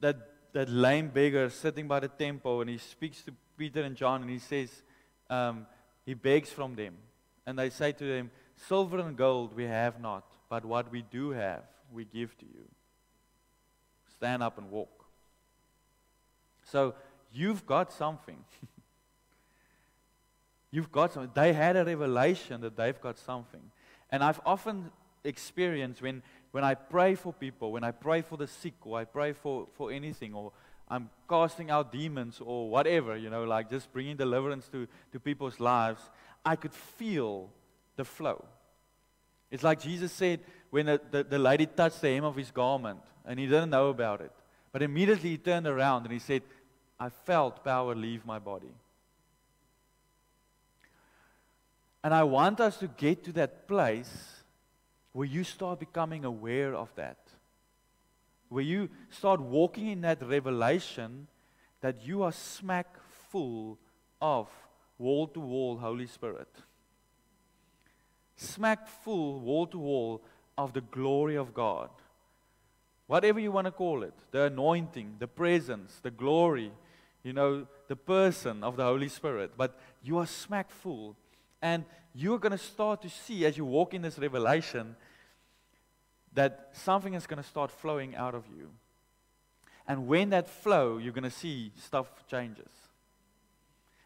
that, 0.00 0.33
that 0.54 0.70
lame 0.70 1.08
beggar 1.08 1.50
sitting 1.50 1.86
by 1.86 2.00
the 2.00 2.08
temple 2.08 2.60
and 2.60 2.70
he 2.70 2.78
speaks 2.78 3.22
to 3.22 3.34
Peter 3.58 3.82
and 3.82 3.96
John 3.96 4.22
and 4.22 4.30
he 4.30 4.38
says, 4.38 4.82
um, 5.28 5.66
he 6.06 6.14
begs 6.14 6.48
from 6.48 6.76
them. 6.76 6.94
And 7.44 7.58
they 7.58 7.70
say 7.70 7.92
to 7.92 8.04
him, 8.04 8.30
Silver 8.56 9.00
and 9.00 9.16
gold 9.16 9.54
we 9.54 9.64
have 9.64 10.00
not, 10.00 10.24
but 10.48 10.64
what 10.64 10.90
we 10.90 11.02
do 11.02 11.30
have, 11.30 11.64
we 11.92 12.04
give 12.04 12.38
to 12.38 12.46
you. 12.46 12.64
Stand 14.16 14.42
up 14.42 14.56
and 14.56 14.70
walk. 14.70 15.04
So 16.62 16.94
you've 17.32 17.66
got 17.66 17.92
something. 17.92 18.38
you've 20.70 20.92
got 20.92 21.12
something. 21.12 21.32
They 21.34 21.52
had 21.52 21.76
a 21.76 21.84
revelation 21.84 22.60
that 22.60 22.76
they've 22.76 23.00
got 23.00 23.18
something. 23.18 23.72
And 24.10 24.22
I've 24.22 24.40
often 24.46 24.92
experienced 25.24 26.00
when, 26.00 26.22
when 26.54 26.62
I 26.62 26.74
pray 26.74 27.16
for 27.16 27.32
people, 27.32 27.72
when 27.72 27.82
I 27.82 27.90
pray 27.90 28.22
for 28.22 28.36
the 28.36 28.46
sick, 28.46 28.74
or 28.86 28.96
I 28.96 29.06
pray 29.06 29.32
for, 29.32 29.66
for 29.72 29.90
anything, 29.90 30.34
or 30.34 30.52
I'm 30.88 31.10
casting 31.28 31.68
out 31.68 31.90
demons, 31.90 32.40
or 32.40 32.70
whatever, 32.70 33.16
you 33.16 33.28
know, 33.28 33.42
like 33.42 33.70
just 33.70 33.92
bringing 33.92 34.16
deliverance 34.16 34.68
to, 34.68 34.86
to 35.10 35.18
people's 35.18 35.58
lives, 35.58 36.00
I 36.44 36.54
could 36.54 36.72
feel 36.72 37.50
the 37.96 38.04
flow. 38.04 38.44
It's 39.50 39.64
like 39.64 39.80
Jesus 39.80 40.12
said 40.12 40.42
when 40.70 40.86
the, 40.86 41.00
the, 41.10 41.24
the 41.24 41.38
lady 41.40 41.66
touched 41.66 42.00
the 42.00 42.14
hem 42.14 42.22
of 42.22 42.36
his 42.36 42.52
garment, 42.52 43.00
and 43.26 43.40
he 43.40 43.46
didn't 43.46 43.70
know 43.70 43.88
about 43.88 44.20
it. 44.20 44.30
But 44.70 44.80
immediately 44.80 45.30
he 45.30 45.38
turned 45.38 45.66
around 45.66 46.04
and 46.04 46.12
he 46.12 46.20
said, 46.20 46.42
I 47.00 47.08
felt 47.08 47.64
power 47.64 47.96
leave 47.96 48.24
my 48.24 48.38
body. 48.38 48.76
And 52.04 52.14
I 52.14 52.22
want 52.22 52.60
us 52.60 52.76
to 52.76 52.86
get 52.86 53.24
to 53.24 53.32
that 53.32 53.66
place 53.66 54.33
where 55.14 55.26
you 55.26 55.44
start 55.44 55.78
becoming 55.78 56.24
aware 56.24 56.74
of 56.74 56.92
that. 56.96 57.16
Where 58.48 58.64
you 58.64 58.90
start 59.10 59.40
walking 59.40 59.86
in 59.86 60.00
that 60.00 60.20
revelation 60.20 61.28
that 61.80 62.04
you 62.04 62.24
are 62.24 62.32
smack 62.32 62.98
full 63.30 63.78
of 64.20 64.48
wall 64.98 65.28
to 65.28 65.38
wall 65.38 65.78
Holy 65.78 66.08
Spirit. 66.08 66.48
Smack 68.34 68.88
full, 68.88 69.38
wall 69.38 69.68
to 69.68 69.78
wall, 69.78 70.20
of 70.58 70.72
the 70.72 70.80
glory 70.80 71.36
of 71.36 71.54
God. 71.54 71.90
Whatever 73.06 73.38
you 73.38 73.52
want 73.52 73.66
to 73.66 73.70
call 73.70 74.02
it 74.02 74.14
the 74.32 74.44
anointing, 74.44 75.16
the 75.20 75.28
presence, 75.28 76.00
the 76.02 76.10
glory, 76.10 76.72
you 77.22 77.32
know, 77.32 77.68
the 77.86 77.96
person 77.96 78.64
of 78.64 78.76
the 78.76 78.84
Holy 78.84 79.08
Spirit. 79.08 79.52
But 79.56 79.78
you 80.02 80.18
are 80.18 80.26
smack 80.26 80.70
full. 80.70 81.14
And 81.64 81.86
you're 82.14 82.38
going 82.38 82.52
to 82.52 82.58
start 82.58 83.00
to 83.02 83.08
see 83.08 83.46
as 83.46 83.56
you 83.56 83.64
walk 83.64 83.94
in 83.94 84.02
this 84.02 84.18
revelation 84.18 84.96
that 86.34 86.68
something 86.72 87.14
is 87.14 87.26
going 87.26 87.42
to 87.42 87.48
start 87.48 87.70
flowing 87.70 88.14
out 88.16 88.34
of 88.34 88.44
you. 88.54 88.68
And 89.88 90.06
when 90.06 90.28
that 90.28 90.46
flow, 90.46 90.98
you're 90.98 91.14
going 91.14 91.24
to 91.24 91.30
see 91.30 91.72
stuff 91.82 92.06
changes. 92.30 92.68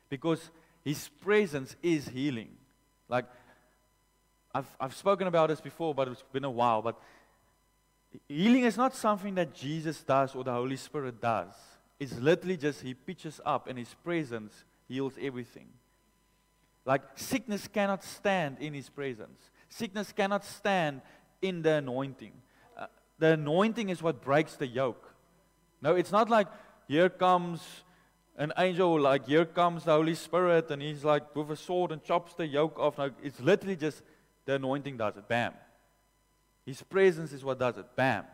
Because 0.08 0.50
His 0.84 1.08
presence 1.20 1.74
is 1.82 2.06
healing. 2.06 2.50
Like, 3.08 3.24
I've, 4.54 4.76
I've 4.78 4.94
spoken 4.94 5.26
about 5.26 5.48
this 5.48 5.60
before, 5.60 5.96
but 5.96 6.06
it's 6.06 6.22
been 6.32 6.44
a 6.44 6.50
while. 6.50 6.80
But 6.80 6.96
healing 8.28 8.66
is 8.66 8.76
not 8.76 8.94
something 8.94 9.34
that 9.34 9.52
Jesus 9.52 10.00
does 10.04 10.36
or 10.36 10.44
the 10.44 10.52
Holy 10.52 10.76
Spirit 10.76 11.20
does. 11.20 11.54
It's 11.98 12.16
literally 12.20 12.56
just 12.56 12.82
He 12.82 12.94
pitches 12.94 13.40
up 13.44 13.66
and 13.66 13.76
His 13.76 13.92
presence 14.04 14.64
heals 14.86 15.14
everything. 15.20 15.66
Like 16.84 17.02
sickness 17.16 17.68
cannot 17.68 18.02
stand 18.02 18.58
in 18.60 18.74
His 18.74 18.88
presence, 18.88 19.50
sickness 19.68 20.12
cannot 20.12 20.44
stand 20.44 21.02
in 21.42 21.62
the 21.62 21.74
anointing. 21.74 22.32
Uh, 22.76 22.86
the 23.18 23.32
anointing 23.32 23.90
is 23.90 24.02
what 24.02 24.22
breaks 24.22 24.56
the 24.56 24.66
yoke. 24.66 25.14
No, 25.80 25.94
it's 25.94 26.10
not 26.12 26.28
like 26.28 26.48
here 26.88 27.08
comes 27.08 27.60
an 28.36 28.52
angel, 28.56 29.00
like 29.00 29.26
here 29.26 29.44
comes 29.44 29.84
the 29.84 29.92
Holy 29.92 30.14
Spirit, 30.14 30.70
and 30.70 30.80
he's 30.80 31.04
like 31.04 31.34
with 31.34 31.50
a 31.50 31.56
sword 31.56 31.92
and 31.92 32.02
chops 32.02 32.34
the 32.34 32.46
yoke 32.46 32.78
off. 32.78 32.98
No, 32.98 33.10
it's 33.22 33.40
literally 33.40 33.76
just 33.76 34.02
the 34.44 34.54
anointing 34.54 34.96
does 34.96 35.16
it. 35.16 35.28
Bam. 35.28 35.52
His 36.64 36.82
presence 36.82 37.32
is 37.32 37.44
what 37.44 37.58
does 37.58 37.76
it. 37.76 37.86
Bam. 37.96 38.24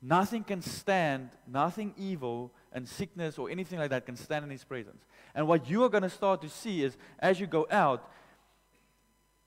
Nothing 0.00 0.44
can 0.44 0.62
stand, 0.62 1.30
nothing 1.46 1.94
evil 1.96 2.52
and 2.72 2.88
sickness 2.88 3.38
or 3.38 3.50
anything 3.50 3.78
like 3.78 3.90
that 3.90 4.06
can 4.06 4.16
stand 4.16 4.44
in 4.44 4.50
His 4.50 4.64
presence. 4.64 5.04
And 5.34 5.46
what 5.46 5.68
you 5.68 5.84
are 5.84 5.88
going 5.88 6.02
to 6.02 6.10
start 6.10 6.42
to 6.42 6.48
see 6.48 6.82
is 6.82 6.96
as 7.18 7.40
you 7.40 7.46
go 7.46 7.66
out, 7.70 8.10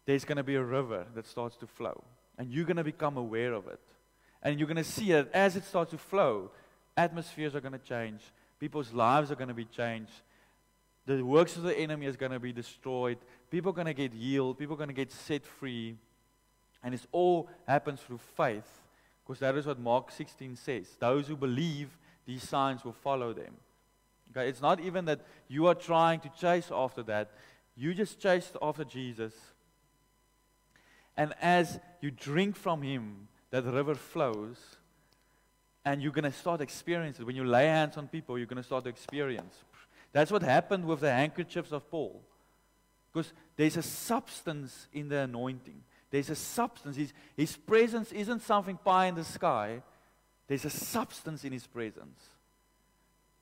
there's 0.05 0.26
going 0.26 0.38
to 0.38 0.43
be 0.43 0.55
a 0.55 0.63
river 0.63 1.05
that 1.15 1.28
starts 1.28 1.55
to 1.57 1.67
flow. 1.67 2.03
And 2.38 2.51
you're 2.51 2.65
going 2.65 2.78
to 2.78 2.84
become 2.84 3.17
aware 3.17 3.53
of 3.53 3.67
it. 3.67 3.82
And 4.41 4.59
you're 4.59 4.67
going 4.67 4.78
to 4.78 4.84
see 4.84 5.11
that 5.11 5.30
as 5.34 5.55
it 5.55 5.63
starts 5.65 5.91
to 5.91 5.97
flow, 5.97 6.51
atmospheres 6.97 7.55
are 7.55 7.61
going 7.61 7.74
to 7.74 7.80
change, 7.80 8.22
people's 8.59 8.91
lives 8.91 9.32
are 9.32 9.36
going 9.36 9.49
to 9.49 9.53
be 9.53 9.65
changed, 9.65 10.11
the 11.05 11.24
works 11.24 11.55
of 11.57 11.63
the 11.63 11.78
enemy 11.78 12.05
is 12.05 12.15
going 12.15 12.32
to 12.32 12.39
be 12.39 12.53
destroyed. 12.53 13.17
People 13.49 13.72
are 13.72 13.76
going 13.76 13.88
to 13.88 13.93
get 13.93 14.13
healed. 14.13 14.57
People 14.57 14.76
are 14.76 14.78
going 14.78 14.89
to 14.89 14.93
get 14.93 15.11
set 15.11 15.45
free. 15.45 15.97
And 16.84 16.93
it 16.93 17.01
all 17.11 17.49
happens 17.67 17.99
through 18.01 18.19
faith. 18.38 18.82
Because 19.24 19.39
that 19.39 19.55
is 19.55 19.65
what 19.65 19.80
Mark 19.80 20.11
16 20.11 20.55
says. 20.55 20.88
Those 20.99 21.28
who 21.28 21.36
believe, 21.36 21.89
these 22.32 22.47
signs 22.47 22.86
will 22.86 22.93
follow 22.93 23.34
them. 23.34 23.53
Okay, 24.29 24.47
it's 24.47 24.61
not 24.61 24.79
even 24.79 25.03
that 25.03 25.19
you 25.49 25.67
are 25.67 25.75
trying 25.75 26.21
to 26.21 26.29
chase 26.39 26.71
after 26.71 27.03
that. 27.03 27.32
You 27.75 27.93
just 27.93 28.21
chased 28.21 28.55
after 28.61 28.86
Jesus. 28.86 29.34
And 31.17 31.34
as 31.41 31.77
you 31.99 32.09
drink 32.09 32.55
from 32.55 32.84
him, 32.84 33.27
that 33.49 33.65
river 33.65 33.95
flows. 33.95 34.57
And 35.84 36.01
you're 36.01 36.13
going 36.13 36.32
to 36.32 36.32
start 36.32 36.61
experiencing 36.61 37.23
it. 37.23 37.25
When 37.25 37.36
you 37.36 37.43
lay 37.43 37.65
hands 37.65 37.97
on 37.97 38.07
people, 38.07 38.38
you're 38.38 38.47
going 38.47 38.63
to 38.63 38.63
start 38.63 38.86
to 38.86 38.89
experience. 38.89 39.55
That's 40.13 40.32
what 40.32 40.41
happened 40.41 40.86
with 40.86 41.01
the 41.01 41.11
handkerchiefs 41.11 41.73
of 41.73 41.91
Paul. 41.91 42.21
Because 43.11 43.34
there's 43.57 43.75
a 43.75 43.84
substance 43.84 44.88
in 44.93 45.09
the 45.09 45.17
anointing. 45.17 45.84
There's 46.09 46.29
a 46.29 46.36
substance. 46.36 46.95
His, 46.95 47.11
his 47.36 47.57
presence 47.57 48.13
isn't 48.13 48.43
something 48.43 48.77
pie 48.77 49.07
in 49.07 49.15
the 49.15 49.25
sky. 49.25 49.82
There's 50.47 50.65
a 50.65 50.69
substance 50.69 51.43
in 51.43 51.53
his 51.53 51.67
presence. 51.67 52.19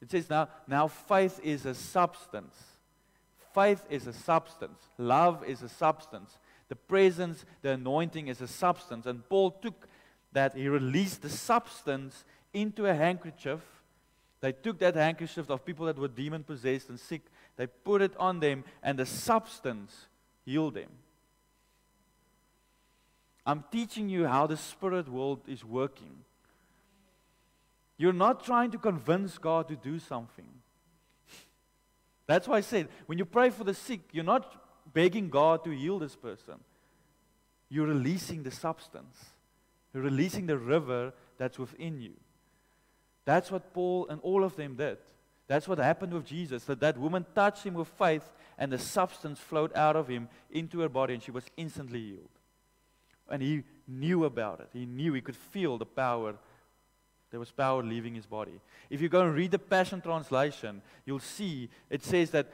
It 0.01 0.11
says 0.11 0.29
now, 0.29 0.49
now 0.67 0.87
faith 0.87 1.39
is 1.43 1.65
a 1.65 1.73
substance. 1.73 2.55
Faith 3.53 3.83
is 3.89 4.07
a 4.07 4.13
substance. 4.13 4.79
Love 4.97 5.43
is 5.43 5.61
a 5.63 5.69
substance. 5.69 6.37
The 6.67 6.75
presence, 6.75 7.45
the 7.61 7.71
anointing 7.71 8.27
is 8.27 8.41
a 8.41 8.47
substance. 8.47 9.05
And 9.05 9.27
Paul 9.27 9.51
took 9.51 9.87
that, 10.31 10.55
he 10.55 10.67
released 10.67 11.23
the 11.23 11.29
substance 11.29 12.23
into 12.53 12.85
a 12.85 12.93
handkerchief 12.93 13.61
they 14.41 14.51
took 14.53 14.79
that 14.79 14.95
handkerchief 14.95 15.49
of 15.49 15.65
people 15.65 15.85
that 15.87 15.97
were 15.97 16.07
demon 16.07 16.43
possessed 16.43 16.89
and 16.89 16.99
sick, 16.99 17.21
they 17.57 17.67
put 17.67 18.01
it 18.01 18.15
on 18.17 18.39
them, 18.39 18.63
and 18.81 18.97
the 18.97 19.05
substance 19.05 20.07
healed 20.45 20.75
them. 20.75 20.89
I'm 23.45 23.63
teaching 23.71 24.09
you 24.09 24.27
how 24.27 24.47
the 24.47 24.57
spirit 24.57 25.09
world 25.09 25.41
is 25.47 25.65
working. 25.65 26.23
You're 27.99 28.13
not 28.13 28.43
trying 28.43 28.71
to 28.71 28.77
convince 28.77 29.37
God 29.37 29.67
to 29.67 29.75
do 29.75 29.99
something. 29.99 30.47
That's 32.27 32.47
why 32.47 32.57
I 32.57 32.61
said, 32.61 32.87
when 33.07 33.17
you 33.17 33.25
pray 33.25 33.49
for 33.49 33.65
the 33.65 33.73
sick, 33.73 33.99
you're 34.13 34.23
not 34.23 34.55
begging 34.93 35.29
God 35.29 35.65
to 35.65 35.71
heal 35.71 35.99
this 35.99 36.15
person. 36.15 36.55
You're 37.67 37.87
releasing 37.87 38.43
the 38.43 38.51
substance. 38.51 39.17
You're 39.93 40.03
releasing 40.03 40.45
the 40.45 40.57
river 40.57 41.11
that's 41.37 41.59
within 41.59 41.99
you. 41.99 42.13
That's 43.25 43.51
what 43.51 43.73
Paul 43.73 44.07
and 44.09 44.21
all 44.21 44.45
of 44.45 44.55
them 44.55 44.75
did. 44.75 44.97
That's 45.47 45.67
what 45.67 45.77
happened 45.79 46.13
with 46.13 46.25
Jesus. 46.25 46.63
That 46.63 46.79
that 46.79 46.97
woman 46.97 47.25
touched 47.35 47.65
him 47.65 47.73
with 47.73 47.89
faith, 47.89 48.31
and 48.57 48.71
the 48.71 48.79
substance 48.79 49.39
flowed 49.39 49.75
out 49.75 49.97
of 49.97 50.07
him 50.07 50.29
into 50.51 50.79
her 50.79 50.89
body, 50.89 51.15
and 51.15 51.21
she 51.21 51.31
was 51.31 51.45
instantly 51.57 51.99
healed. 51.99 52.29
And 53.29 53.41
he 53.41 53.63
knew 53.87 54.23
about 54.23 54.61
it. 54.61 54.69
He 54.71 54.85
knew 54.85 55.13
he 55.13 55.21
could 55.21 55.35
feel 55.35 55.77
the 55.77 55.85
power. 55.85 56.35
There 57.31 57.39
was 57.39 57.51
power 57.51 57.83
leaving 57.83 58.15
his 58.15 58.25
body. 58.25 58.59
If 58.89 59.01
you 59.01 59.09
go 59.09 59.21
and 59.21 59.35
read 59.35 59.51
the 59.51 59.59
Passion 59.59 60.01
Translation, 60.01 60.81
you'll 61.05 61.19
see 61.19 61.69
it 61.89 62.03
says 62.03 62.31
that 62.31 62.51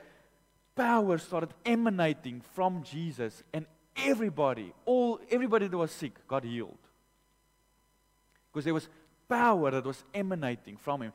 power 0.76 1.18
started 1.18 1.54
emanating 1.66 2.42
from 2.54 2.84
Jesus, 2.84 3.42
and 3.54 3.66
everybody, 3.96 4.74
all 4.86 5.20
everybody 5.32 5.68
that 5.68 5.78
was 5.78 5.92
sick, 5.92 6.28
got 6.28 6.44
healed. 6.44 6.78
Because 8.52 8.66
there 8.66 8.74
was 8.74 8.90
power 9.30 9.72
that 9.72 9.86
was 9.86 10.04
emanating 10.14 10.78
from 10.78 11.02
him. 11.02 11.14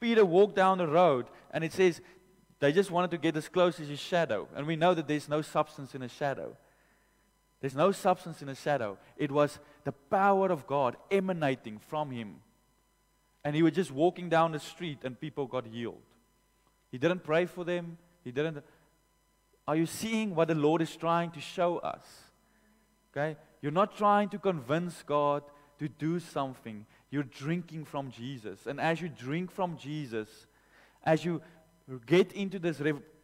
Peter 0.00 0.24
walked 0.24 0.56
down 0.56 0.78
the 0.78 0.86
road, 0.86 1.26
and 1.50 1.62
it 1.62 1.72
says 1.72 2.00
they 2.60 2.72
just 2.72 2.90
wanted 2.90 3.10
to 3.10 3.18
get 3.18 3.36
as 3.36 3.48
close 3.48 3.78
as 3.80 3.88
his 3.88 4.00
shadow. 4.00 4.48
And 4.56 4.66
we 4.66 4.76
know 4.76 4.94
that 4.94 5.06
there's 5.06 5.28
no 5.28 5.42
substance 5.42 5.94
in 5.94 6.02
a 6.02 6.08
shadow. 6.08 6.56
There's 7.60 7.74
no 7.74 7.92
substance 7.92 8.40
in 8.40 8.48
a 8.48 8.54
shadow. 8.54 8.98
It 9.16 9.32
was 9.32 9.58
the 9.88 9.92
power 9.92 10.50
of 10.50 10.66
God 10.66 10.96
emanating 11.10 11.78
from 11.78 12.10
him. 12.10 12.42
And 13.42 13.56
he 13.56 13.62
was 13.62 13.72
just 13.72 13.90
walking 13.90 14.28
down 14.28 14.52
the 14.52 14.58
street, 14.58 14.98
and 15.02 15.18
people 15.18 15.46
got 15.46 15.66
healed. 15.66 16.02
He 16.90 16.98
didn't 16.98 17.24
pray 17.24 17.46
for 17.46 17.64
them. 17.64 17.96
He 18.22 18.30
didn't. 18.30 18.62
Are 19.66 19.76
you 19.76 19.86
seeing 19.86 20.34
what 20.34 20.48
the 20.48 20.54
Lord 20.54 20.82
is 20.82 20.94
trying 20.94 21.30
to 21.30 21.40
show 21.40 21.78
us? 21.78 22.04
Okay? 23.10 23.38
You're 23.62 23.72
not 23.72 23.96
trying 23.96 24.28
to 24.28 24.38
convince 24.38 25.02
God 25.04 25.42
to 25.78 25.88
do 25.88 26.20
something. 26.20 26.84
You're 27.10 27.22
drinking 27.22 27.86
from 27.86 28.10
Jesus. 28.10 28.66
And 28.66 28.78
as 28.78 29.00
you 29.00 29.08
drink 29.08 29.50
from 29.50 29.78
Jesus, 29.78 30.28
as 31.02 31.24
you 31.24 31.40
get 32.04 32.32
into 32.32 32.58
this 32.58 32.82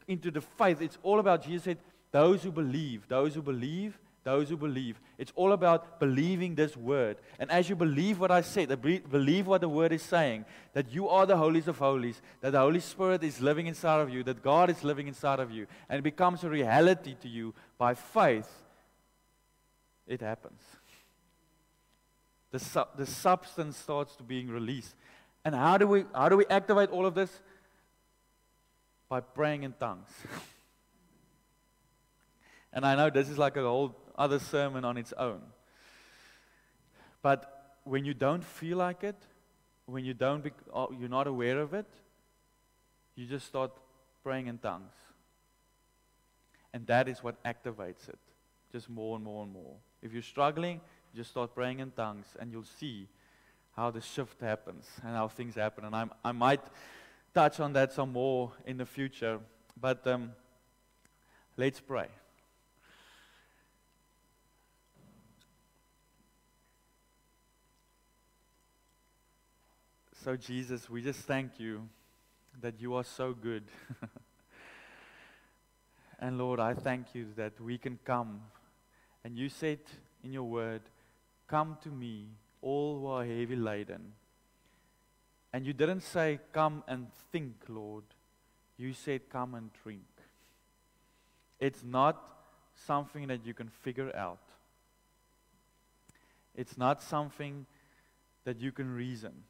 into 0.09 0.31
the 0.31 0.41
faith, 0.41 0.81
it's 0.81 0.97
all 1.03 1.21
about 1.21 1.45
Jesus 1.45 1.65
said, 1.65 1.79
those 2.11 2.43
who 2.43 2.51
believe, 2.51 3.07
those 3.07 3.35
who 3.35 3.43
believe, 3.43 3.99
those 4.25 4.49
who 4.49 4.57
believe. 4.57 5.01
It's 5.19 5.33
all 5.37 5.53
about 5.53 6.01
believing 6.01 6.55
this 6.55 6.77
word. 6.77 7.19
And 7.39 7.51
as 7.51 7.69
you 7.69 7.77
believe 7.77 8.19
what 8.19 8.31
I 8.31 8.41
said, 8.41 8.69
believe 8.81 9.47
what 9.47 9.61
the 9.61 9.69
word 9.69 9.93
is 9.93 10.03
saying, 10.03 10.47
that 10.73 10.93
you 10.93 11.09
are 11.09 11.27
the 11.27 11.37
holies 11.37 11.69
of 11.69 11.79
holies, 11.79 12.21
that 12.41 12.53
the 12.53 12.59
Holy 12.59 12.81
Spirit 12.81 13.23
is 13.23 13.41
living 13.41 13.67
inside 13.67 14.01
of 14.01 14.11
you, 14.11 14.25
that 14.25 14.43
God 14.43 14.71
is 14.71 14.83
living 14.83 15.07
inside 15.07 15.41
of 15.41 15.51
you, 15.51 15.67
and 15.89 15.99
it 15.99 16.03
becomes 16.03 16.43
a 16.43 16.49
reality 16.49 17.15
to 17.21 17.29
you 17.29 17.55
by 17.79 17.95
faith, 17.95 18.51
it 20.07 20.21
happens. 20.21 20.63
The, 22.51 22.59
su- 22.59 22.85
the 22.97 23.07
substance 23.07 23.77
starts 23.77 24.17
to 24.17 24.23
being 24.23 24.49
released. 24.49 24.95
And 25.45 25.55
how 25.55 25.77
do 25.77 25.87
we 25.87 26.05
how 26.15 26.29
do 26.29 26.37
we 26.37 26.47
activate 26.47 26.91
all 26.91 27.05
of 27.05 27.15
this? 27.15 27.31
By 29.09 29.21
praying 29.21 29.65
in 29.65 29.75
tongues. 29.75 30.09
and 32.73 32.87
I 32.87 32.95
know 32.95 33.11
this 33.11 33.29
is 33.29 33.37
like 33.37 33.57
a 33.57 33.63
whole 33.63 33.95
other 34.17 34.39
sermon 34.39 34.85
on 34.85 34.97
its 34.97 35.13
own. 35.19 35.41
But 37.23 37.77
when 37.85 38.05
you 38.05 38.15
don't 38.15 38.45
feel 38.45 38.79
like 38.79 39.05
it, 39.05 39.17
when 39.87 40.05
you 40.05 40.15
don't 40.15 40.47
uh, 40.73 40.87
you're 40.99 41.09
not 41.09 41.27
aware 41.27 41.61
of 41.61 41.75
it, 41.75 41.87
you 43.15 43.27
just 43.27 43.47
start 43.47 43.71
praying 44.23 44.47
in 44.47 44.59
tongues. 44.59 44.93
And 46.73 46.87
that 46.87 47.09
is 47.09 47.23
what 47.23 47.43
activates 47.45 48.09
it, 48.09 48.19
just 48.73 48.91
more 48.91 49.17
and 49.17 49.25
more 49.25 49.45
and 49.45 49.53
more. 49.53 49.77
If 50.03 50.13
you're 50.13 50.23
struggling, 50.23 50.81
just 51.15 51.31
start 51.31 51.55
praying 51.55 51.79
in 51.79 51.93
tongues, 51.93 52.27
and 52.41 52.51
you'll 52.51 52.65
see 52.65 53.09
how 53.77 53.91
the 53.91 54.01
shift 54.01 54.41
happens 54.41 54.89
and 55.03 55.15
how 55.15 55.29
things 55.29 55.55
happen. 55.55 55.85
And 55.85 55.95
I'm, 55.95 56.11
I 56.25 56.33
might 56.33 56.61
touch 57.33 57.61
on 57.61 57.73
that 57.75 57.93
some 57.93 58.13
more 58.13 58.53
in 58.67 58.77
the 58.77 58.87
future, 58.87 59.39
but 59.81 60.07
um, 60.07 60.33
let's 61.57 61.81
pray. 61.81 62.09
So, 70.25 70.37
Jesus, 70.37 70.89
we 70.89 71.03
just 71.03 71.21
thank 71.27 71.61
you 71.61 71.87
that 72.63 72.81
you 72.81 72.95
are 72.95 73.05
so 73.05 73.35
good. 73.35 73.65
and 76.19 76.39
Lord, 76.39 76.61
I 76.61 76.73
thank 76.73 77.15
you 77.15 77.27
that 77.37 77.61
we 77.61 77.77
can 77.77 77.99
come. 78.07 78.41
And 79.23 79.37
you 79.37 79.51
said 79.51 79.81
in 80.23 80.33
your 80.33 80.45
word, 80.45 80.81
Come 81.47 81.77
to 81.83 81.91
me, 81.91 82.29
all 82.63 83.01
who 83.01 83.07
are 83.09 83.23
heavy 83.23 83.55
laden. 83.55 84.13
And 85.53 85.67
you 85.67 85.75
didn't 85.75 86.01
say, 86.01 86.41
Come 86.55 86.85
and 86.89 87.09
think, 87.31 87.57
Lord. 87.69 88.05
You 88.79 88.95
said, 88.95 89.29
Come 89.29 89.55
and 89.55 89.69
drink. 89.83 90.07
It's 91.61 91.85
not 91.85 92.17
something 92.75 93.27
that 93.27 93.45
you 93.45 93.53
can 93.53 93.69
figure 93.69 94.11
out, 94.17 94.41
it's 96.55 96.79
not 96.79 97.03
something 97.03 97.67
that 98.45 98.59
you 98.59 98.73
can 98.73 98.91
reason. 98.91 99.45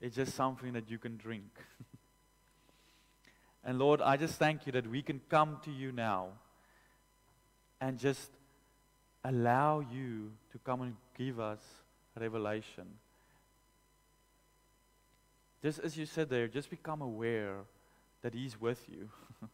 It's 0.00 0.16
just 0.16 0.34
something 0.34 0.72
that 0.74 0.90
you 0.90 0.98
can 0.98 1.16
drink. 1.16 1.50
and 3.64 3.78
Lord, 3.78 4.02
I 4.02 4.16
just 4.16 4.38
thank 4.38 4.66
you 4.66 4.72
that 4.72 4.86
we 4.86 5.02
can 5.02 5.20
come 5.28 5.58
to 5.64 5.70
you 5.70 5.92
now 5.92 6.28
and 7.80 7.98
just 7.98 8.30
allow 9.24 9.80
you 9.80 10.32
to 10.52 10.58
come 10.58 10.82
and 10.82 10.96
give 11.16 11.40
us 11.40 11.60
revelation. 12.18 12.86
Just 15.62 15.78
as 15.80 15.96
you 15.96 16.06
said 16.06 16.28
there, 16.28 16.46
just 16.48 16.70
become 16.70 17.02
aware 17.02 17.56
that 18.22 18.34
He's 18.34 18.60
with 18.60 18.86
you. 18.88 19.08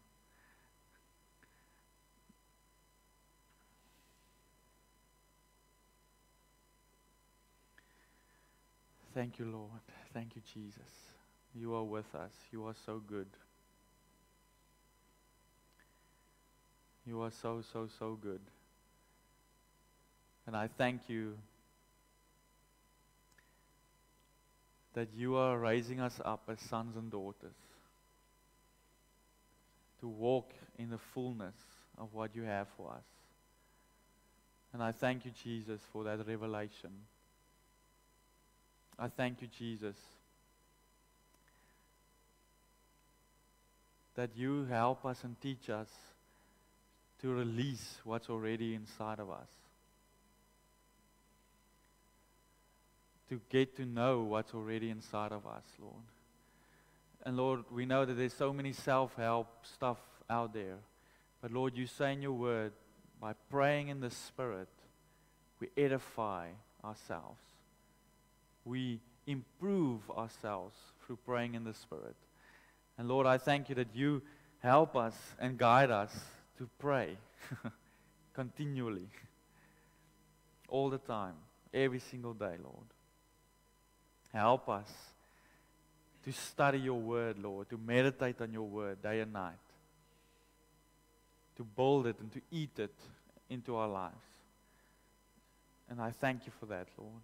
Thank 9.14 9.38
you, 9.38 9.45
Lord. 9.45 9.91
Thank 10.12 10.36
you, 10.36 10.42
Jesus. 10.52 10.80
You 11.54 11.74
are 11.74 11.84
with 11.84 12.14
us. 12.14 12.32
You 12.50 12.66
are 12.66 12.74
so 12.86 13.00
good. 13.06 13.28
You 17.06 17.22
are 17.22 17.30
so, 17.30 17.62
so, 17.72 17.88
so 17.98 18.18
good. 18.20 18.40
And 20.46 20.56
I 20.56 20.68
thank 20.78 21.08
you 21.08 21.34
that 24.94 25.08
you 25.14 25.36
are 25.36 25.58
raising 25.58 26.00
us 26.00 26.20
up 26.24 26.42
as 26.48 26.60
sons 26.60 26.96
and 26.96 27.10
daughters 27.10 27.56
to 30.00 30.08
walk 30.08 30.52
in 30.78 30.90
the 30.90 30.98
fullness 31.14 31.54
of 31.96 32.12
what 32.12 32.34
you 32.34 32.42
have 32.42 32.66
for 32.76 32.90
us. 32.90 33.04
And 34.72 34.82
I 34.82 34.92
thank 34.92 35.24
you, 35.24 35.30
Jesus, 35.42 35.80
for 35.92 36.04
that 36.04 36.26
revelation. 36.26 36.90
I 39.03 39.09
thank 39.09 39.42
you, 39.42 39.48
Jesus, 39.59 39.96
that 44.14 44.30
you 44.36 44.64
help 44.66 45.05
us 45.05 45.24
and 45.24 45.34
teach 45.40 45.68
us 45.68 45.88
to 47.20 47.34
release 47.34 47.98
what's 48.05 48.30
already 48.30 48.76
inside 48.76 49.18
of 49.18 49.28
us. 49.28 49.48
To 53.30 53.40
get 53.50 53.74
to 53.78 53.84
know 53.84 54.22
what's 54.22 54.55
already 54.55 54.90
inside 54.90 55.32
of 55.32 55.48
us, 55.48 55.64
Lord. 55.80 56.05
And 57.26 57.36
Lord, 57.36 57.64
we 57.72 57.84
know 57.84 58.05
that 58.05 58.14
there's 58.14 58.34
so 58.34 58.53
many 58.53 58.72
self 58.72 59.16
help 59.16 59.48
stuff 59.66 59.98
out 60.30 60.55
there. 60.55 60.78
But 61.40 61.50
Lord, 61.50 61.76
you 61.76 61.88
say 61.88 62.12
in 62.12 62.22
your 62.22 62.34
word, 62.34 62.72
by 63.20 63.32
praying 63.50 63.88
in 63.88 63.98
the 63.98 64.12
Spirit, 64.12 64.68
we 65.59 65.70
edify 65.76 66.50
ourselves 66.84 67.40
we 68.64 69.00
improve 69.26 70.10
ourselves 70.10 70.74
through 71.04 71.18
praying 71.24 71.54
in 71.54 71.64
the 71.64 71.74
Spirit. 71.74 72.16
And 72.98 73.08
Lord, 73.08 73.26
I 73.26 73.38
thank 73.38 73.68
you 73.68 73.74
that 73.76 73.94
you 73.94 74.22
help 74.60 74.96
us 74.96 75.14
and 75.38 75.58
guide 75.58 75.90
us 75.90 76.12
to 76.58 76.68
pray 76.78 77.16
continually, 78.34 79.08
all 80.68 80.90
the 80.90 80.98
time, 80.98 81.34
every 81.74 81.98
single 81.98 82.34
day, 82.34 82.56
Lord. 82.62 82.86
Help 84.32 84.68
us 84.68 84.90
to 86.24 86.32
study 86.32 86.78
your 86.78 87.00
word, 87.00 87.38
Lord, 87.38 87.68
to 87.70 87.78
meditate 87.78 88.40
on 88.40 88.52
your 88.52 88.62
word 88.66 89.02
day 89.02 89.20
and 89.20 89.32
night, 89.32 89.54
to 91.56 91.64
build 91.64 92.06
it 92.06 92.16
and 92.20 92.32
to 92.32 92.40
eat 92.50 92.78
it 92.78 92.94
into 93.50 93.76
our 93.76 93.88
lives. 93.88 94.14
And 95.90 96.00
I 96.00 96.10
thank 96.10 96.46
you 96.46 96.52
for 96.58 96.66
that, 96.66 96.86
Lord. 96.96 97.22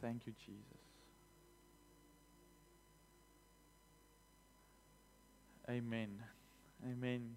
Thank 0.00 0.26
you, 0.26 0.32
Jesus. 0.44 0.80
Amen. 5.70 6.22
Amen. 6.84 7.36